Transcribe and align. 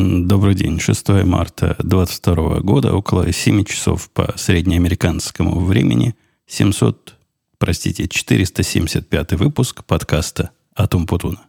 Добрый 0.00 0.54
день. 0.54 0.78
6 0.78 1.08
марта 1.24 1.74
2022 1.80 2.60
года, 2.60 2.92
около 2.94 3.32
7 3.32 3.64
часов 3.64 4.08
по 4.10 4.32
среднеамериканскому 4.36 5.58
времени, 5.58 6.14
700, 6.46 7.16
простите, 7.58 8.06
475 8.06 9.32
выпуск 9.32 9.84
подкаста 9.84 10.50
«Атум 10.76 11.04
Путуна». 11.04 11.47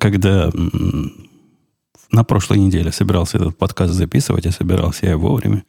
Когда 0.00 0.50
на 2.10 2.24
прошлой 2.24 2.58
неделе 2.58 2.90
собирался 2.90 3.36
этот 3.36 3.56
подкаст 3.56 3.92
записывать, 3.92 4.46
я 4.46 4.50
собирался 4.50 5.06
я 5.06 5.16
вовремя. 5.16 5.62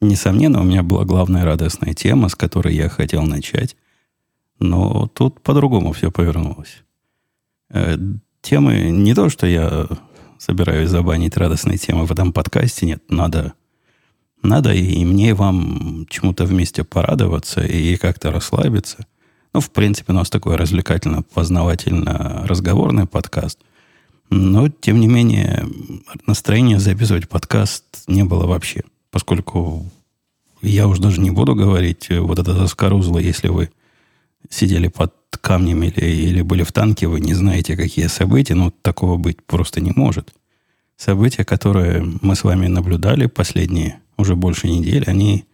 Несомненно, 0.00 0.60
у 0.60 0.64
меня 0.64 0.82
была 0.82 1.04
главная 1.04 1.44
радостная 1.44 1.92
тема, 1.92 2.28
с 2.28 2.34
которой 2.34 2.74
я 2.74 2.88
хотел 2.88 3.22
начать. 3.22 3.76
Но 4.58 5.08
тут 5.08 5.42
по-другому 5.42 5.92
все 5.92 6.10
повернулось. 6.10 6.82
Э, 7.70 7.98
темы 8.40 8.90
не 8.90 9.14
то, 9.14 9.28
что 9.28 9.46
я 9.46 9.88
собираюсь 10.38 10.88
забанить 10.88 11.36
радостные 11.36 11.76
темы 11.76 12.06
в 12.06 12.12
этом 12.12 12.32
подкасте, 12.32 12.86
нет, 12.86 13.02
надо, 13.08 13.52
надо 14.42 14.72
и 14.72 15.04
мне, 15.04 15.30
и 15.30 15.34
вам 15.34 16.06
чему-то 16.08 16.44
вместе 16.46 16.84
порадоваться 16.84 17.62
и 17.62 17.96
как-то 17.96 18.30
расслабиться– 18.30 19.06
ну, 19.52 19.60
в 19.60 19.70
принципе, 19.70 20.12
у 20.12 20.16
нас 20.16 20.30
такой 20.30 20.56
развлекательно-познавательно-разговорный 20.56 23.06
подкаст. 23.06 23.58
Но, 24.30 24.68
тем 24.68 25.00
не 25.00 25.08
менее, 25.08 25.66
настроения 26.26 26.78
записывать 26.78 27.28
подкаст 27.28 27.84
не 28.06 28.24
было 28.24 28.46
вообще. 28.46 28.84
Поскольку 29.10 29.90
я 30.62 30.86
уж 30.86 30.98
даже 30.98 31.20
не 31.20 31.30
буду 31.30 31.56
говорить 31.56 32.08
вот 32.10 32.38
это 32.38 32.54
заскорузло, 32.54 33.18
если 33.18 33.48
вы 33.48 33.70
сидели 34.48 34.88
под 34.88 35.14
камнем 35.40 35.82
или, 35.82 36.04
или 36.04 36.42
были 36.42 36.62
в 36.62 36.70
танке, 36.72 37.08
вы 37.08 37.20
не 37.20 37.34
знаете, 37.34 37.76
какие 37.76 38.06
события, 38.06 38.54
ну, 38.54 38.70
такого 38.70 39.16
быть 39.16 39.42
просто 39.44 39.80
не 39.80 39.90
может. 39.94 40.32
События, 40.96 41.44
которые 41.44 42.04
мы 42.20 42.36
с 42.36 42.44
вами 42.44 42.68
наблюдали 42.68 43.26
последние 43.26 43.98
уже 44.16 44.36
больше 44.36 44.68
недели, 44.68 45.08
они 45.08 45.44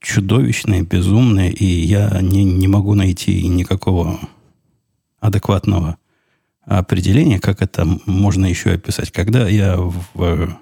чудовищное, 0.00 0.82
безумное, 0.82 1.50
и 1.50 1.64
я 1.64 2.20
не, 2.20 2.44
не 2.44 2.68
могу 2.68 2.94
найти 2.94 3.46
никакого 3.48 4.20
адекватного 5.20 5.96
определения, 6.64 7.40
как 7.40 7.62
это 7.62 7.86
можно 8.06 8.46
еще 8.46 8.70
описать. 8.70 9.10
Когда 9.10 9.48
я, 9.48 9.76
в, 9.76 10.58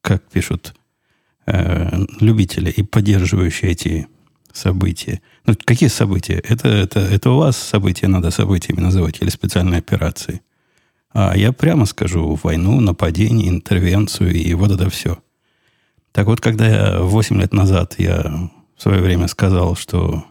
как 0.00 0.22
пишут 0.28 0.74
э, 1.46 2.04
любители 2.20 2.70
и 2.70 2.82
поддерживающие 2.82 3.70
эти 3.70 4.08
события, 4.52 5.20
ну, 5.46 5.54
какие 5.64 5.88
события? 5.88 6.42
Это, 6.46 6.68
это, 6.68 7.00
это 7.00 7.30
у 7.30 7.38
вас 7.38 7.56
события 7.56 8.08
надо 8.08 8.30
событиями 8.30 8.80
называть 8.80 9.20
или 9.20 9.30
специальной 9.30 9.78
операцией. 9.78 10.40
А 11.12 11.36
я 11.36 11.52
прямо 11.52 11.86
скажу, 11.86 12.38
войну, 12.42 12.80
нападение, 12.80 13.48
интервенцию 13.48 14.34
и 14.34 14.52
вот 14.54 14.70
это 14.70 14.90
все. 14.90 15.18
Так 16.12 16.26
вот, 16.26 16.40
когда 16.40 16.68
я 16.68 17.00
8 17.00 17.40
лет 17.40 17.52
назад 17.52 17.94
я 17.98 18.50
в 18.78 18.82
свое 18.82 19.02
время 19.02 19.26
сказал, 19.26 19.74
что 19.74 20.24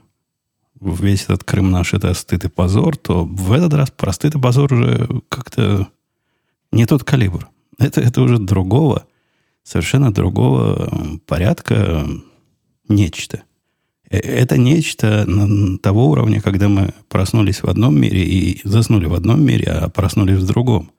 весь 0.80 1.26
этот 1.26 1.44
Крым 1.44 1.70
наш 1.70 1.94
это 1.94 2.14
стыд 2.14 2.45
и 2.45 2.50
позор, 2.50 2.95
то 2.95 3.26
в 3.26 3.52
этот 3.52 3.73
раз 3.73 3.92
про 3.92 4.14
стыд 4.14 4.36
и 4.36 4.40
позор 4.40 4.73
уже 4.73 5.22
как-то 5.28 5.90
не 6.72 6.86
тот 6.86 7.03
калибр. 7.03 7.50
Это, 7.78 8.00
это 8.00 8.22
уже 8.22 8.40
другого, 8.40 9.06
совершенно 9.64 10.14
другого 10.14 11.20
порядка 11.25 12.08
нечто. 12.88 13.44
Э, 14.09 14.18
это 14.18 14.57
нечто 14.57 15.28
того 15.84 16.09
уровня, 16.09 16.40
когда 16.40 16.69
мы 16.69 16.94
проснулись 17.09 17.63
в 17.63 17.68
одном 17.68 18.00
мире 18.00 18.24
и 18.24 18.62
заснули 18.63 19.07
в 19.07 19.13
одном 19.13 19.44
мире, 19.44 19.72
а 19.72 19.90
проснулись 19.90 20.40
в 20.40 20.46
другом. 20.46 20.91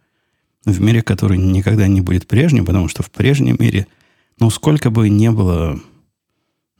В 0.67 0.83
мире, 0.83 1.01
который 1.01 1.39
никогда 1.39 1.87
не 1.89 2.03
будет 2.03 2.27
прежним, 2.27 2.67
потому 2.67 2.89
что 2.89 3.03
в 3.03 3.11
прежнем 3.11 3.57
мире, 3.59 3.87
ну, 4.39 4.51
сколько 4.51 4.91
бы 4.91 5.09
ни 5.09 5.29
было 5.31 5.81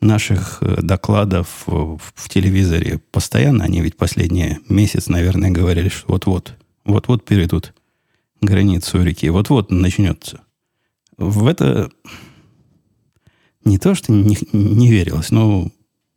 наших 0.01 0.59
э, 0.61 0.81
докладов 0.83 1.65
в, 1.67 1.99
в 2.15 2.29
телевизоре 2.29 3.01
постоянно, 3.11 3.65
они 3.65 3.81
ведь 3.81 3.97
последний 3.97 4.59
месяц, 4.69 5.09
наверное, 5.09 5.51
говорили, 5.51 5.89
что 5.89 6.07
вот-вот, 6.09 6.55
вот-вот 6.85 7.25
перейдут 7.25 7.75
границу 8.41 9.03
реки, 9.03 9.29
вот-вот 9.31 9.71
начнется. 9.71 10.41
В 11.17 11.47
это 11.47 11.91
не 13.65 13.79
то, 13.79 13.95
что 13.95 14.13
не, 14.13 14.39
не 14.53 14.91
верилось, 14.91 15.31
но 15.31 15.71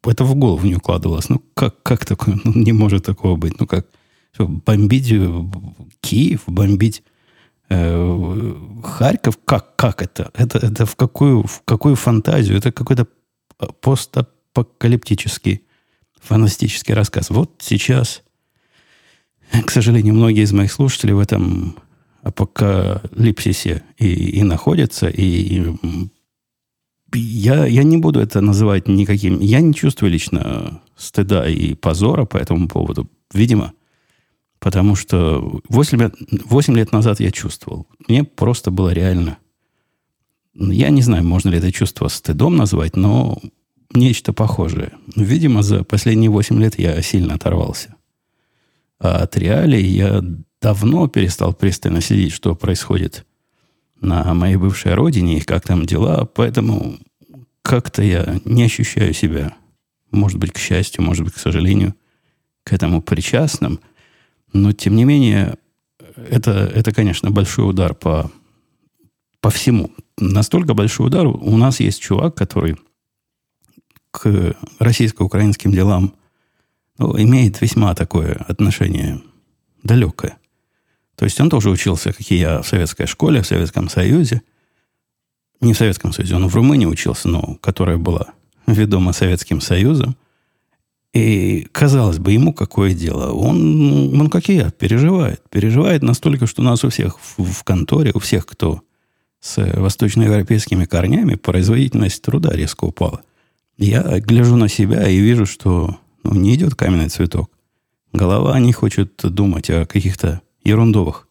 это 0.06 0.24
в 0.24 0.36
голову 0.36 0.66
не 0.66 0.76
укладывалось. 0.76 1.30
Ну, 1.30 1.42
как, 1.54 1.82
как 1.84 2.06
такое? 2.06 2.40
Ну, 2.44 2.54
не 2.54 2.72
может 2.72 3.06
такого 3.06 3.36
быть. 3.36 3.60
Ну, 3.60 3.68
как? 3.68 3.88
Что, 4.32 4.48
бомбить 4.48 5.12
э, 5.12 5.44
Киев, 6.00 6.44
бомбить 6.48 7.04
э, 7.70 8.56
Харьков? 8.84 9.38
Как, 9.44 9.76
как 9.76 10.02
это? 10.02 10.32
Это, 10.34 10.60
это 10.60 10.86
в, 10.86 10.96
какую, 10.96 11.44
в 11.44 11.62
какую 11.66 11.96
фантазию? 11.96 12.58
Это 12.58 12.72
какой-то 12.72 13.08
постапокалиптический 13.82 15.64
фантастический 16.22 16.94
рассказ. 16.94 17.30
Вот 17.30 17.56
сейчас, 17.60 18.24
к 19.66 19.72
сожалению, 19.72 20.14
многие 20.14 20.44
из 20.44 20.54
моих 20.54 20.72
слушателей 20.72 21.14
в 21.14 21.20
этом 21.20 21.76
апокалипсисе 22.22 23.84
и, 23.98 24.40
и 24.40 24.44
находятся, 24.44 25.10
и, 25.10 25.64
и 27.14 27.20
я, 27.20 27.66
я 27.66 27.84
не 27.84 27.98
буду 27.98 28.20
это 28.20 28.42
называть 28.42 28.88
никаким... 28.88 29.40
Я 29.40 29.60
не 29.60 29.74
чувствую 29.74 30.12
лично 30.12 30.82
стыда 30.96 31.50
и 31.50 31.74
позора 31.74 32.26
по 32.26 32.38
этому 32.38 32.68
поводу. 32.68 33.10
Видимо, 33.34 33.74
потому 34.60 34.96
что 34.96 35.62
8 35.68 36.00
лет, 36.00 36.16
8 36.46 36.76
лет 36.76 36.92
назад 36.92 37.20
я 37.20 37.32
чувствовал. 37.32 37.88
Мне 38.08 38.24
просто 38.24 38.72
было 38.72 38.92
реально 38.92 39.40
я 40.54 40.90
не 40.90 41.02
знаю, 41.02 41.24
можно 41.24 41.50
ли 41.50 41.58
это 41.58 41.72
чувство 41.72 42.08
стыдом 42.08 42.58
назвать, 42.58 42.96
но 42.96 43.42
нечто 43.94 44.34
похожее. 44.34 44.94
Видимо, 45.16 45.64
за 45.64 45.84
последние 45.84 46.30
8 46.30 46.60
лет 46.62 46.80
я 46.80 47.02
сильно 47.02 47.36
оторвался. 47.36 47.96
А 49.00 49.24
от 49.24 49.38
реалий 49.38 49.86
я 49.86 50.24
давно 50.62 51.08
перестал 51.08 51.54
пристально 51.54 52.02
следить, 52.02 52.34
что 52.34 52.56
происходит 52.56 53.26
на 54.00 54.34
моей 54.34 54.56
бывшей 54.56 54.94
родине 54.94 55.38
и 55.38 55.42
как 55.42 55.66
там 55.66 55.86
дела, 55.86 56.26
поэтому 56.26 56.98
как-то 57.62 58.02
я 58.02 58.40
не 58.46 58.64
ощущаю 58.64 59.14
себя, 59.14 59.56
может 60.12 60.40
быть, 60.40 60.52
к 60.52 60.58
счастью, 60.58 61.04
может 61.04 61.24
быть, 61.24 61.34
к 61.34 61.40
сожалению, 61.40 61.96
к 62.64 62.74
этому 62.74 63.02
причастным. 63.02 63.80
Но, 64.54 64.72
тем 64.74 64.96
не 64.96 65.06
менее, 65.06 65.56
это, 66.30 66.52
это 66.52 66.92
конечно, 66.92 67.32
большой 67.32 67.70
удар 67.70 67.94
по 67.96 68.32
по 69.42 69.50
всему. 69.50 69.92
Настолько 70.22 70.76
большой 70.76 71.08
удар. 71.08 71.26
У 71.26 71.58
нас 71.58 71.80
есть 71.80 72.00
чувак, 72.00 72.36
который 72.36 72.78
к 74.12 74.56
российско-украинским 74.78 75.72
делам 75.72 76.14
ну, 77.00 77.20
имеет 77.20 77.60
весьма 77.60 77.96
такое 77.96 78.34
отношение 78.48 79.20
далекое. 79.82 80.38
То 81.16 81.26
есть 81.26 81.42
он 81.42 81.50
тоже 81.50 81.72
учился, 81.72 82.14
как 82.14 82.30
и 82.30 82.36
я, 82.36 82.62
в 82.62 82.68
советской 82.68 83.08
школе, 83.08 83.42
в 83.42 83.48
Советском 83.48 83.90
Союзе. 83.90 84.44
Не 85.60 85.74
в 85.74 85.78
Советском 85.78 86.14
Союзе, 86.14 86.36
он 86.36 86.48
в 86.48 86.56
Румынии 86.56 86.86
учился, 86.86 87.28
но 87.28 87.58
которая 87.60 87.98
была 87.98 88.34
ведома 88.68 89.14
Советским 89.14 89.60
Союзом. 89.60 90.16
И, 91.14 91.68
казалось 91.72 92.20
бы, 92.20 92.32
ему 92.32 92.54
какое 92.54 92.94
дело? 92.94 93.32
Он, 93.32 94.22
он 94.22 94.30
как 94.30 94.50
и 94.50 94.56
я, 94.56 94.70
переживает. 94.70 95.42
Переживает 95.50 96.04
настолько, 96.04 96.46
что 96.46 96.62
у 96.62 96.66
нас 96.66 96.84
у 96.84 96.90
всех 96.90 97.20
в, 97.20 97.44
в 97.44 97.64
конторе, 97.64 98.12
у 98.14 98.20
всех, 98.20 98.46
кто 98.46 98.84
с 99.42 99.58
восточноевропейскими 99.58 100.86
корнями 100.86 101.36
производительность 101.36 102.22
труда 102.22 102.52
резко 102.52 102.86
упала. 102.86 103.22
Я 103.78 104.20
гляжу 104.20 104.56
на 104.56 104.70
себя 104.70 105.10
и 105.10 105.18
вижу, 105.20 105.46
что 105.46 105.98
ну, 106.24 106.36
не 106.36 106.56
идет 106.56 106.76
каменный 106.76 107.10
цветок. 107.10 107.50
Голова 108.14 108.60
не 108.60 108.72
хочет 108.72 109.20
думать 109.24 109.70
о 109.70 109.86
каких-то 109.86 110.42
ерундовых 110.64 111.28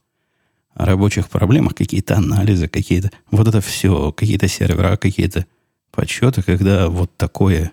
о 0.75 0.87
рабочих 0.87 1.29
проблемах, 1.29 1.75
какие-то 1.75 2.17
анализы, 2.17 2.69
какие-то... 2.69 3.11
Вот 3.31 3.47
это 3.47 3.61
все, 3.61 4.13
какие-то 4.13 4.49
сервера, 4.49 4.97
какие-то 4.97 5.45
подсчеты, 5.91 6.43
когда 6.43 6.89
вот 6.89 7.15
такое, 7.17 7.73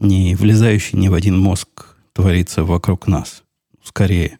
не 0.00 0.34
влезающее 0.34 1.00
ни 1.00 1.08
в 1.08 1.14
один 1.14 1.38
мозг, 1.38 1.96
творится 2.12 2.64
вокруг 2.64 3.06
нас. 3.06 3.44
Скорее, 3.82 4.38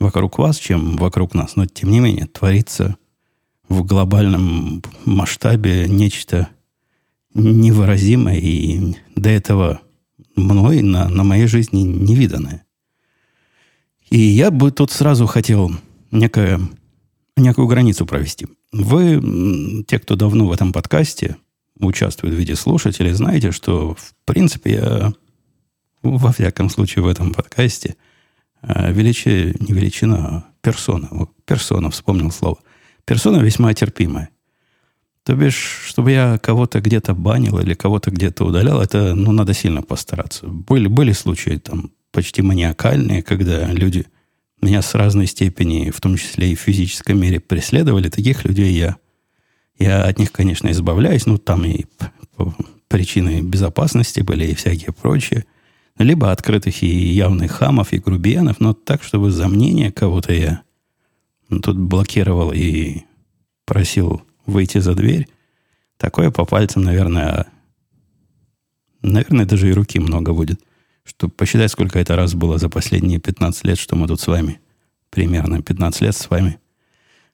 вокруг 0.00 0.38
вас, 0.38 0.58
чем 0.58 0.96
вокруг 0.96 1.34
нас. 1.34 1.56
Но, 1.56 1.66
тем 1.66 1.90
не 1.90 2.00
менее, 2.00 2.26
творится 2.26 2.96
в 3.68 3.84
глобальном 3.84 4.82
масштабе 5.04 5.88
нечто 5.88 6.48
невыразимое 7.34 8.38
и 8.38 8.94
до 9.14 9.28
этого 9.28 9.80
мной 10.36 10.82
на, 10.82 11.08
на 11.08 11.24
моей 11.24 11.46
жизни 11.46 11.80
невиданное. 11.80 12.64
И 14.10 14.18
я 14.18 14.50
бы 14.50 14.70
тут 14.70 14.90
сразу 14.92 15.26
хотел 15.26 15.72
некое 16.10 16.60
некую 17.36 17.66
границу 17.66 18.06
провести. 18.06 18.46
Вы, 18.72 19.84
те, 19.86 19.98
кто 19.98 20.16
давно 20.16 20.46
в 20.46 20.52
этом 20.52 20.72
подкасте 20.72 21.36
участвует 21.78 22.34
в 22.34 22.38
виде 22.38 22.54
слушателей, 22.54 23.12
знаете, 23.12 23.52
что, 23.52 23.94
в 23.94 24.14
принципе, 24.24 24.72
я 24.72 25.12
во 26.02 26.32
всяком 26.32 26.70
случае 26.70 27.04
в 27.04 27.08
этом 27.08 27.34
подкасте 27.34 27.96
э, 28.62 28.92
величи, 28.92 29.54
не 29.60 29.74
величина, 29.74 30.16
а 30.16 30.44
персона. 30.62 31.10
Персона, 31.44 31.90
вспомнил 31.90 32.30
слово. 32.30 32.58
Персона 33.06 33.38
весьма 33.38 33.72
терпимая. 33.72 34.30
То 35.24 35.34
бишь, 35.34 35.86
чтобы 35.88 36.10
я 36.10 36.38
кого-то 36.38 36.80
где-то 36.80 37.14
банил 37.14 37.58
или 37.58 37.74
кого-то 37.74 38.10
где-то 38.10 38.44
удалял, 38.44 38.80
это, 38.80 39.14
ну, 39.14 39.32
надо 39.32 39.54
сильно 39.54 39.82
постараться. 39.82 40.46
Были, 40.46 40.88
были 40.88 41.12
случаи 41.12 41.56
там 41.56 41.92
почти 42.12 42.42
маниакальные, 42.42 43.22
когда 43.22 43.66
люди 43.72 44.06
меня 44.60 44.82
с 44.82 44.94
разной 44.94 45.26
степени, 45.26 45.90
в 45.90 46.00
том 46.00 46.16
числе 46.16 46.52
и 46.52 46.54
в 46.54 46.60
физическом 46.60 47.20
мире, 47.20 47.40
преследовали. 47.40 48.08
Таких 48.08 48.44
людей 48.44 48.72
я, 48.72 48.96
я 49.78 50.04
от 50.04 50.18
них, 50.18 50.32
конечно, 50.32 50.70
избавляюсь. 50.70 51.26
Ну, 51.26 51.38
там 51.38 51.64
и 51.64 51.84
причины 52.88 53.40
безопасности 53.40 54.20
были 54.20 54.46
и 54.46 54.54
всякие 54.54 54.92
прочие. 54.92 55.44
Либо 55.98 56.32
открытых 56.32 56.82
и 56.82 56.86
явных 56.86 57.52
хамов 57.52 57.92
и 57.92 57.98
грубиянов, 57.98 58.60
но 58.60 58.74
так, 58.74 59.02
чтобы 59.02 59.30
за 59.30 59.48
мнение 59.48 59.92
кого-то 59.92 60.32
я 60.32 60.62
тут 61.48 61.76
блокировал 61.76 62.52
и 62.52 63.02
просил 63.64 64.22
выйти 64.46 64.78
за 64.78 64.94
дверь, 64.94 65.28
такое 65.96 66.30
по 66.30 66.44
пальцам, 66.44 66.82
наверное, 66.82 67.46
наверное, 69.02 69.46
даже 69.46 69.68
и 69.68 69.72
руки 69.72 69.98
много 69.98 70.32
будет. 70.32 70.60
Чтобы 71.04 71.32
посчитать, 71.32 71.70
сколько 71.70 71.98
это 71.98 72.16
раз 72.16 72.34
было 72.34 72.58
за 72.58 72.68
последние 72.68 73.20
15 73.20 73.64
лет, 73.64 73.78
что 73.78 73.96
мы 73.96 74.08
тут 74.08 74.20
с 74.20 74.26
вами, 74.26 74.60
примерно 75.10 75.62
15 75.62 76.00
лет 76.02 76.16
с 76.16 76.28
вами, 76.28 76.58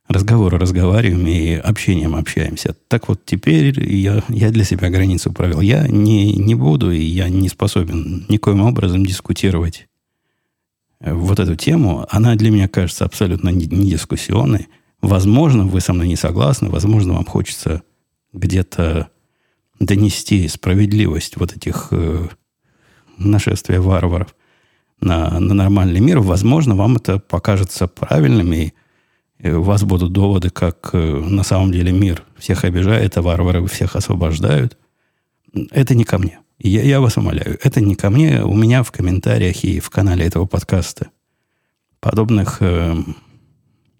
разговоры 0.08 0.58
разговариваем 0.58 1.26
и 1.26 1.54
общением 1.54 2.14
общаемся. 2.14 2.76
Так 2.88 3.08
вот, 3.08 3.24
теперь 3.24 3.82
я, 3.90 4.22
я 4.28 4.50
для 4.50 4.64
себя 4.64 4.90
границу 4.90 5.32
провел. 5.32 5.60
Я 5.60 5.88
не, 5.88 6.34
не 6.34 6.54
буду, 6.54 6.90
и 6.90 7.00
я 7.00 7.28
не 7.28 7.48
способен 7.48 8.26
никоим 8.28 8.60
образом 8.62 9.06
дискутировать 9.06 9.88
вот 11.04 11.40
эту 11.40 11.56
тему. 11.56 12.06
Она 12.10 12.34
для 12.36 12.50
меня 12.50 12.68
кажется 12.68 13.04
абсолютно 13.04 13.50
не, 13.50 13.66
дискуссионной– 13.66 14.68
Возможно, 15.02 15.66
вы 15.66 15.80
со 15.80 15.92
мной 15.92 16.06
не 16.06 16.16
согласны, 16.16 16.70
возможно, 16.70 17.14
вам 17.14 17.24
хочется 17.24 17.82
где-то 18.32 19.08
донести 19.80 20.46
справедливость 20.46 21.36
вот 21.36 21.56
этих 21.56 21.88
э, 21.90 22.28
нашествия 23.18 23.80
варваров 23.80 24.36
на, 25.00 25.40
на 25.40 25.54
нормальный 25.54 25.98
мир. 25.98 26.20
Возможно, 26.20 26.76
вам 26.76 26.96
это 26.96 27.18
покажется 27.18 27.88
правильным, 27.88 28.52
и, 28.52 28.70
и 29.40 29.50
у 29.50 29.62
вас 29.62 29.82
будут 29.82 30.12
доводы, 30.12 30.50
как 30.50 30.90
э, 30.92 30.98
на 30.98 31.42
самом 31.42 31.72
деле 31.72 31.90
мир 31.90 32.22
всех 32.38 32.62
обижает, 32.62 33.16
а 33.16 33.22
варвары 33.22 33.66
всех 33.66 33.96
освобождают. 33.96 34.78
Это 35.72 35.96
не 35.96 36.04
ко 36.04 36.18
мне. 36.18 36.38
Я, 36.58 36.82
я 36.82 37.00
вас 37.00 37.16
умоляю, 37.16 37.58
это 37.62 37.80
не 37.80 37.94
ко 37.94 38.10
мне. 38.10 38.44
У 38.44 38.54
меня 38.54 38.82
в 38.82 38.92
комментариях 38.92 39.64
и 39.64 39.80
в 39.80 39.90
канале 39.90 40.26
этого 40.26 40.46
подкаста 40.46 41.10
подобных 42.02 42.58
э, 42.60 42.96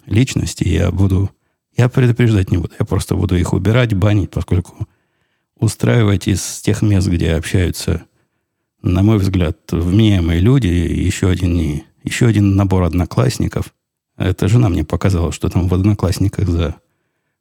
личности, 0.07 0.65
я 0.65 0.91
буду... 0.91 1.31
Я 1.75 1.89
предупреждать 1.89 2.51
не 2.51 2.59
буду. 2.59 2.75
Я 2.79 2.85
просто 2.85 3.15
буду 3.15 3.37
их 3.37 3.55
убирать, 3.55 3.95
банить, 3.95 4.31
поскольку 4.31 4.87
устраивать 5.57 6.29
из 6.29 6.61
тех 6.61 6.83
мест, 6.83 7.09
где 7.09 7.35
общаются, 7.35 8.03
на 8.83 9.03
мой 9.03 9.19
взгляд, 9.19 9.59
вменяемые 9.71 10.41
люди, 10.41 10.67
еще 10.67 11.29
один, 11.31 11.83
еще 12.03 12.27
один 12.27 12.57
набор 12.57 12.83
одноклассников. 12.83 13.73
Это 14.19 14.49
жена 14.49 14.69
мне 14.69 14.85
показала, 14.85 15.33
что 15.33 15.49
там 15.49 15.69
в 15.69 15.75
одноклассниках 15.75 16.49
за 16.49 16.75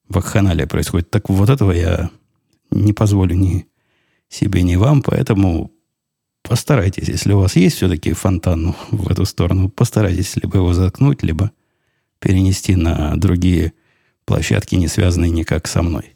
вакханалия 0.07 0.67
происходит. 0.67 1.09
Так 1.09 1.27
вот 1.29 1.49
этого 1.49 1.71
я 1.71 2.11
не 2.69 2.93
позволю 2.93 3.35
ни 3.35 3.65
себе, 4.31 4.63
ни 4.63 4.75
вам, 4.75 5.04
поэтому 5.04 5.72
постарайтесь, 6.42 7.10
если 7.10 7.33
у 7.33 7.39
вас 7.39 7.56
есть 7.56 7.75
все-таки 7.75 8.13
фонтан 8.13 8.75
в 8.89 9.12
эту 9.12 9.25
сторону, 9.25 9.69
постарайтесь 9.69 10.36
либо 10.38 10.57
его 10.57 10.74
заткнуть, 10.74 11.22
либо 11.22 11.51
перенести 12.19 12.75
на 12.75 13.16
другие 13.18 13.74
площадки, 14.25 14.75
не 14.75 14.88
связанные 14.88 15.31
никак 15.31 15.68
со 15.68 15.83
мной. 15.83 16.16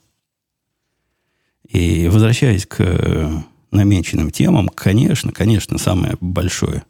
И 1.67 2.07
возвращаясь 2.07 2.65
к 2.65 2.79
э, 2.79 3.31
намеченным 3.71 4.31
темам, 4.31 4.69
конечно, 4.69 5.31
конечно, 5.31 5.77
самое 5.77 6.15
большое, 6.21 6.83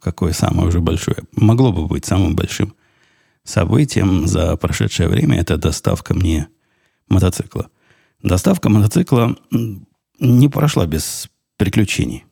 какое 0.00 0.32
самое 0.32 0.68
уже 0.68 0.80
большое, 0.80 1.18
могло 1.32 1.72
бы 1.72 1.86
быть 1.86 2.06
самым 2.06 2.34
большим 2.34 2.74
событием 3.42 4.26
за 4.26 4.56
прошедшее 4.56 5.08
время, 5.08 5.40
это 5.40 5.58
доставка 5.58 6.14
мне 6.14 6.48
мотоцикла. 7.08 7.68
Доставка 8.22 8.70
мотоцикла 8.70 9.36
не 10.24 10.48
прошла 10.48 10.86
без 10.86 11.28
приключений. 11.56 12.24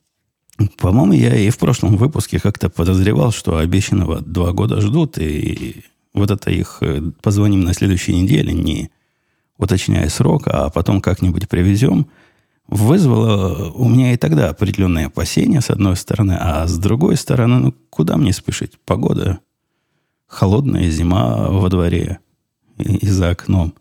По-моему, 0.78 1.12
я 1.12 1.34
и 1.34 1.50
в 1.50 1.58
прошлом 1.58 1.96
выпуске 1.96 2.38
как-то 2.38 2.68
подозревал, 2.68 3.32
что 3.32 3.56
обещанного 3.56 4.20
два 4.20 4.52
года 4.52 4.80
ждут, 4.80 5.18
и 5.18 5.84
вот 6.14 6.30
это 6.30 6.50
их 6.50 6.78
э, 6.80 7.00
позвоним 7.22 7.62
на 7.62 7.74
следующей 7.74 8.14
неделе, 8.14 8.52
не 8.52 8.90
уточняя 9.56 10.08
срок, 10.08 10.42
а 10.46 10.70
потом 10.70 11.00
как-нибудь 11.00 11.48
привезем, 11.48 12.08
вызвало 12.66 13.70
у 13.70 13.88
меня 13.88 14.12
и 14.12 14.16
тогда 14.16 14.50
определенные 14.50 15.06
опасения, 15.06 15.60
с 15.60 15.70
одной 15.70 15.96
стороны, 15.96 16.36
а 16.38 16.66
с 16.66 16.78
другой 16.78 17.16
стороны, 17.16 17.58
ну, 17.58 17.74
куда 17.90 18.16
мне 18.16 18.32
спешить? 18.32 18.72
Погода 18.84 19.40
холодная, 20.26 20.90
зима 20.90 21.48
во 21.48 21.68
дворе 21.68 22.18
и, 22.78 22.96
и 22.96 23.08
за 23.08 23.30
окном. 23.30 23.74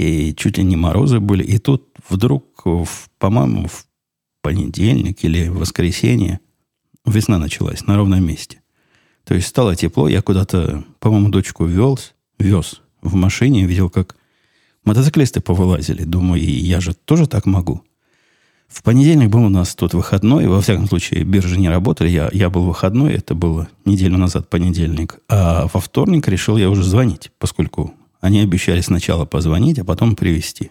И 0.00 0.34
чуть 0.34 0.56
ли 0.56 0.64
не 0.64 0.76
морозы 0.76 1.20
были. 1.20 1.44
И 1.44 1.58
тут 1.58 1.86
вдруг, 2.08 2.62
в, 2.64 2.88
по-моему, 3.18 3.68
в 3.68 3.84
понедельник 4.40 5.22
или 5.24 5.48
воскресенье 5.48 6.40
весна 7.04 7.36
началась 7.36 7.86
на 7.86 7.98
ровном 7.98 8.24
месте. 8.24 8.62
То 9.24 9.34
есть 9.34 9.48
стало 9.48 9.76
тепло, 9.76 10.08
я 10.08 10.22
куда-то, 10.22 10.84
по-моему, 11.00 11.28
дочку 11.28 11.66
вез, 11.66 12.14
вез 12.38 12.80
в 13.02 13.14
машине, 13.14 13.66
видел, 13.66 13.90
как 13.90 14.16
мотоциклисты 14.84 15.42
повылазили. 15.42 16.04
Думаю, 16.04 16.40
и 16.40 16.50
я 16.50 16.80
же 16.80 16.94
тоже 16.94 17.26
так 17.26 17.44
могу. 17.44 17.82
В 18.68 18.82
понедельник 18.82 19.28
был 19.28 19.44
у 19.44 19.50
нас 19.50 19.74
тут 19.74 19.92
выходной, 19.92 20.46
во 20.46 20.62
всяком 20.62 20.88
случае, 20.88 21.24
биржи 21.24 21.60
не 21.60 21.68
работали, 21.68 22.08
я, 22.08 22.30
я 22.32 22.48
был 22.48 22.64
выходной, 22.64 23.12
это 23.12 23.34
было 23.34 23.68
неделю 23.84 24.16
назад, 24.16 24.48
понедельник. 24.48 25.18
А 25.28 25.66
во 25.70 25.78
вторник 25.78 26.26
решил 26.26 26.56
я 26.56 26.70
уже 26.70 26.84
звонить, 26.84 27.32
поскольку 27.38 27.92
они 28.20 28.40
обещали 28.40 28.80
сначала 28.80 29.24
позвонить, 29.24 29.78
а 29.78 29.84
потом 29.84 30.14
привезти. 30.14 30.70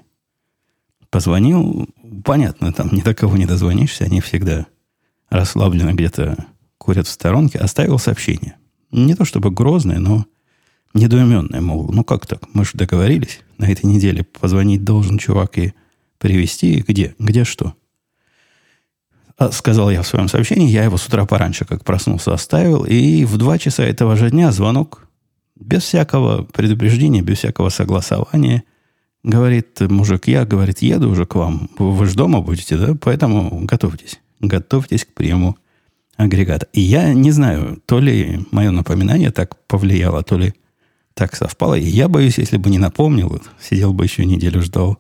Позвонил, 1.09 1.89
понятно, 2.23 2.71
там 2.71 2.89
ни 2.91 3.01
до 3.01 3.15
кого 3.15 3.35
не 3.37 3.45
дозвонишься, 3.45 4.05
они 4.05 4.21
всегда 4.21 4.67
расслабленно 5.29 5.93
где-то 5.93 6.45
курят 6.77 7.07
в 7.07 7.11
сторонке. 7.11 7.59
Оставил 7.59 7.97
сообщение. 7.97 8.55
Не 8.91 9.15
то 9.15 9.25
чтобы 9.25 9.49
грозное, 9.51 9.99
но 9.99 10.25
недоуменное, 10.93 11.61
мол, 11.61 11.89
ну 11.91 12.03
как 12.03 12.27
так? 12.27 12.41
Мы 12.53 12.63
же 12.65 12.71
договорились 12.75 13.41
на 13.57 13.65
этой 13.65 13.85
неделе 13.85 14.23
позвонить 14.23 14.83
должен 14.83 15.17
чувак 15.17 15.57
и 15.57 15.73
привезти. 16.19 16.83
Где? 16.87 17.15
Где 17.17 17.43
что? 17.43 17.73
А, 19.37 19.51
сказал 19.51 19.89
я 19.89 20.01
в 20.01 20.07
своем 20.07 20.27
сообщении, 20.27 20.69
я 20.69 20.83
его 20.83 20.97
с 20.97 21.07
утра 21.07 21.25
пораньше, 21.25 21.65
как 21.65 21.85
проснулся, 21.85 22.33
оставил, 22.33 22.83
и 22.83 23.23
в 23.25 23.37
два 23.37 23.57
часа 23.57 23.83
этого 23.83 24.15
же 24.15 24.29
дня 24.29 24.51
звонок 24.51 25.08
без 25.59 25.83
всякого 25.83 26.43
предупреждения, 26.43 27.21
без 27.21 27.39
всякого 27.39 27.69
согласования– 27.69 28.63
Говорит 29.23 29.81
мужик, 29.81 30.27
я, 30.27 30.45
говорит, 30.45 30.81
еду 30.81 31.09
уже 31.09 31.25
к 31.25 31.35
вам. 31.35 31.69
Вы 31.77 32.05
же 32.05 32.15
дома 32.15 32.41
будете, 32.41 32.77
да? 32.77 32.95
Поэтому 32.99 33.65
готовьтесь. 33.65 34.19
Готовьтесь 34.39 35.03
к 35.03 35.13
приему 35.13 35.57
агрегата. 36.15 36.67
И 36.71 36.79
я 36.79 37.13
не 37.13 37.31
знаю, 37.31 37.81
то 37.85 37.99
ли 37.99 38.45
мое 38.51 38.71
напоминание 38.71 39.31
так 39.31 39.57
повлияло, 39.67 40.23
то 40.23 40.37
ли 40.37 40.53
так 41.13 41.35
совпало. 41.35 41.77
И 41.77 41.83
я 41.83 42.07
боюсь, 42.07 42.37
если 42.37 42.55
бы 42.55 42.69
не 42.69 42.77
напомнил, 42.77 43.41
сидел 43.59 43.93
бы 43.93 44.05
еще 44.05 44.25
неделю 44.25 44.61
ждал 44.61 44.99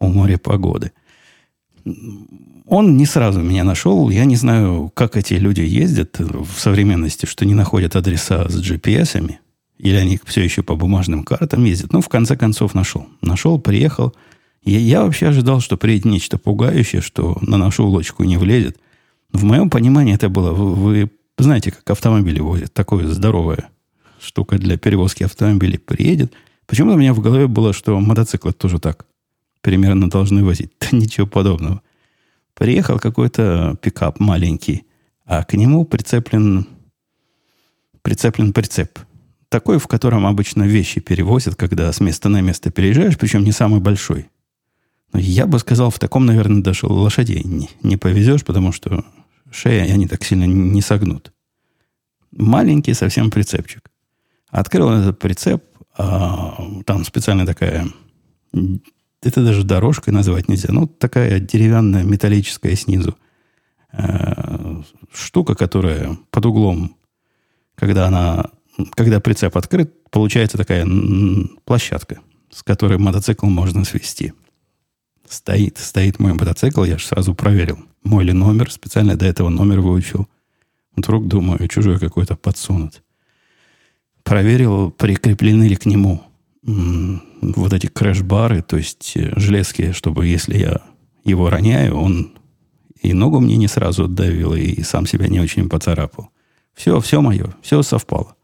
у 0.00 0.08
моря 0.08 0.38
погоды. 0.38 0.90
Он 2.66 2.96
не 2.96 3.06
сразу 3.06 3.40
меня 3.40 3.62
нашел. 3.62 4.10
Я 4.10 4.24
не 4.24 4.36
знаю, 4.36 4.90
как 4.94 5.16
эти 5.16 5.34
люди 5.34 5.60
ездят 5.60 6.18
в 6.18 6.58
современности, 6.58 7.26
что 7.26 7.46
не 7.46 7.54
находят 7.54 7.94
адреса 7.94 8.48
с 8.48 8.60
GPS-ами. 8.60 9.38
Или 9.78 9.96
они 9.96 10.20
все 10.24 10.42
еще 10.42 10.62
по 10.62 10.74
бумажным 10.74 11.24
картам 11.24 11.64
ездят. 11.64 11.92
Ну, 11.92 12.00
в 12.00 12.08
конце 12.08 12.36
концов, 12.36 12.74
нашел. 12.74 13.06
Нашел, 13.22 13.60
приехал. 13.60 14.14
Я, 14.64 14.78
я 14.78 15.02
вообще 15.04 15.28
ожидал, 15.28 15.60
что 15.60 15.76
приедет 15.76 16.04
нечто 16.04 16.36
пугающее, 16.36 17.00
что 17.00 17.38
на 17.40 17.56
нашу 17.56 17.86
улочку 17.86 18.24
не 18.24 18.36
влезет. 18.36 18.78
В 19.32 19.44
моем 19.44 19.70
понимании 19.70 20.14
это 20.14 20.28
было... 20.28 20.52
Вы, 20.52 21.10
знаете, 21.38 21.70
как 21.70 21.88
автомобили 21.90 22.40
возят. 22.40 22.74
Такое 22.74 23.06
здоровая 23.06 23.70
штука 24.20 24.58
для 24.58 24.76
перевозки 24.76 25.22
автомобилей 25.22 25.78
приедет. 25.78 26.32
Почему-то 26.66 26.96
у 26.96 26.98
меня 26.98 27.14
в 27.14 27.20
голове 27.20 27.46
было, 27.46 27.72
что 27.72 27.98
мотоциклы 28.00 28.52
тоже 28.52 28.80
так 28.80 29.06
примерно 29.60 30.10
должны 30.10 30.44
возить. 30.44 30.72
Да 30.80 30.96
ничего 30.96 31.26
подобного. 31.26 31.82
Приехал 32.54 32.98
какой-то 32.98 33.76
пикап 33.80 34.18
маленький, 34.18 34.84
а 35.24 35.44
к 35.44 35.54
нему 35.54 35.84
прицеплен, 35.84 36.66
прицеплен 38.02 38.52
прицеп 38.52 38.98
такой, 39.48 39.78
в 39.78 39.86
котором 39.86 40.26
обычно 40.26 40.64
вещи 40.64 41.00
перевозят, 41.00 41.56
когда 41.56 41.92
с 41.92 42.00
места 42.00 42.28
на 42.28 42.40
место 42.40 42.70
переезжаешь, 42.70 43.18
причем 43.18 43.44
не 43.44 43.52
самый 43.52 43.80
большой. 43.80 44.28
Но 45.12 45.18
я 45.18 45.46
бы 45.46 45.58
сказал, 45.58 45.90
в 45.90 45.98
таком, 45.98 46.26
наверное, 46.26 46.62
даже 46.62 46.86
лошадей 46.86 47.42
не, 47.44 47.70
не 47.82 47.96
повезешь, 47.96 48.44
потому 48.44 48.72
что 48.72 49.04
шея 49.50 49.92
они 49.92 50.06
так 50.06 50.24
сильно 50.24 50.44
не 50.44 50.82
согнут. 50.82 51.32
Маленький 52.30 52.92
совсем 52.92 53.30
прицепчик. 53.30 53.90
Открыл 54.50 54.90
этот 54.90 55.18
прицеп, 55.18 55.64
а, 55.96 56.62
там 56.84 57.04
специальная 57.04 57.46
такая, 57.46 57.88
это 58.52 59.44
даже 59.44 59.64
дорожкой 59.64 60.12
назвать 60.12 60.48
нельзя, 60.48 60.68
ну, 60.72 60.86
такая 60.86 61.40
деревянная, 61.40 62.04
металлическая 62.04 62.76
снизу 62.76 63.16
э, 63.92 64.82
штука, 65.12 65.54
которая 65.54 66.16
под 66.30 66.46
углом, 66.46 66.96
когда 67.74 68.06
она, 68.06 68.50
когда 68.94 69.20
прицеп 69.20 69.56
открыт, 69.56 69.92
получается 70.10 70.56
такая 70.56 70.86
площадка, 71.64 72.20
с 72.50 72.62
которой 72.62 72.98
мотоцикл 72.98 73.46
можно 73.46 73.84
свести. 73.84 74.32
Стоит, 75.28 75.78
стоит 75.78 76.18
мой 76.18 76.32
мотоцикл, 76.32 76.84
я 76.84 76.96
же 76.96 77.06
сразу 77.06 77.34
проверил, 77.34 77.78
мой 78.02 78.24
ли 78.24 78.32
номер, 78.32 78.70
специально 78.70 79.16
до 79.16 79.26
этого 79.26 79.48
номер 79.48 79.80
выучил. 79.80 80.26
Вдруг, 80.96 81.28
думаю, 81.28 81.68
чужой 81.68 81.98
какой-то 81.98 82.36
подсунут. 82.36 83.02
Проверил, 84.24 84.90
прикреплены 84.90 85.64
ли 85.64 85.76
к 85.76 85.86
нему 85.86 86.22
вот 86.62 87.72
эти 87.72 87.86
крэш-бары, 87.86 88.62
то 88.62 88.76
есть 88.76 89.12
э, 89.16 89.32
железки, 89.36 89.92
чтобы 89.92 90.26
если 90.26 90.58
я 90.58 90.82
его 91.24 91.48
роняю, 91.50 91.96
он 91.96 92.32
и 93.00 93.12
ногу 93.12 93.40
мне 93.40 93.56
не 93.56 93.68
сразу 93.68 94.04
отдавил, 94.04 94.54
и 94.54 94.82
сам 94.82 95.06
себя 95.06 95.28
не 95.28 95.40
очень 95.40 95.68
поцарапал. 95.68 96.30
Все, 96.74 97.00
все 97.00 97.20
мое, 97.20 97.54
все 97.62 97.82
совпало. 97.82 98.34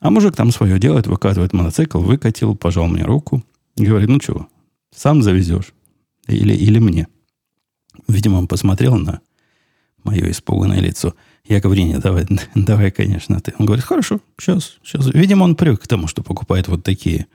А 0.00 0.10
мужик 0.10 0.34
там 0.34 0.50
свое 0.50 0.78
делает, 0.78 1.06
выкатывает 1.06 1.52
мотоцикл, 1.52 2.00
выкатил, 2.00 2.56
пожал 2.56 2.88
мне 2.88 3.04
руку. 3.04 3.44
Говорит, 3.76 4.08
ну 4.08 4.18
что, 4.20 4.48
сам 4.94 5.22
завезешь. 5.22 5.74
Или, 6.26 6.54
или 6.54 6.78
мне. 6.78 7.06
Видимо, 8.08 8.38
он 8.38 8.48
посмотрел 8.48 8.96
на 8.96 9.20
мое 10.02 10.30
испуганное 10.30 10.80
лицо. 10.80 11.14
Я 11.44 11.60
говорю, 11.60 11.84
нет, 11.84 12.00
давай, 12.00 12.26
давай, 12.54 12.90
конечно, 12.90 13.40
ты. 13.40 13.52
Он 13.58 13.66
говорит, 13.66 13.84
хорошо, 13.84 14.20
сейчас, 14.38 14.78
сейчас. 14.82 15.06
Видимо, 15.12 15.44
он 15.44 15.54
привык 15.54 15.82
к 15.82 15.88
тому, 15.88 16.06
что 16.06 16.22
покупает 16.22 16.68
вот 16.68 16.82
такие 16.82 17.26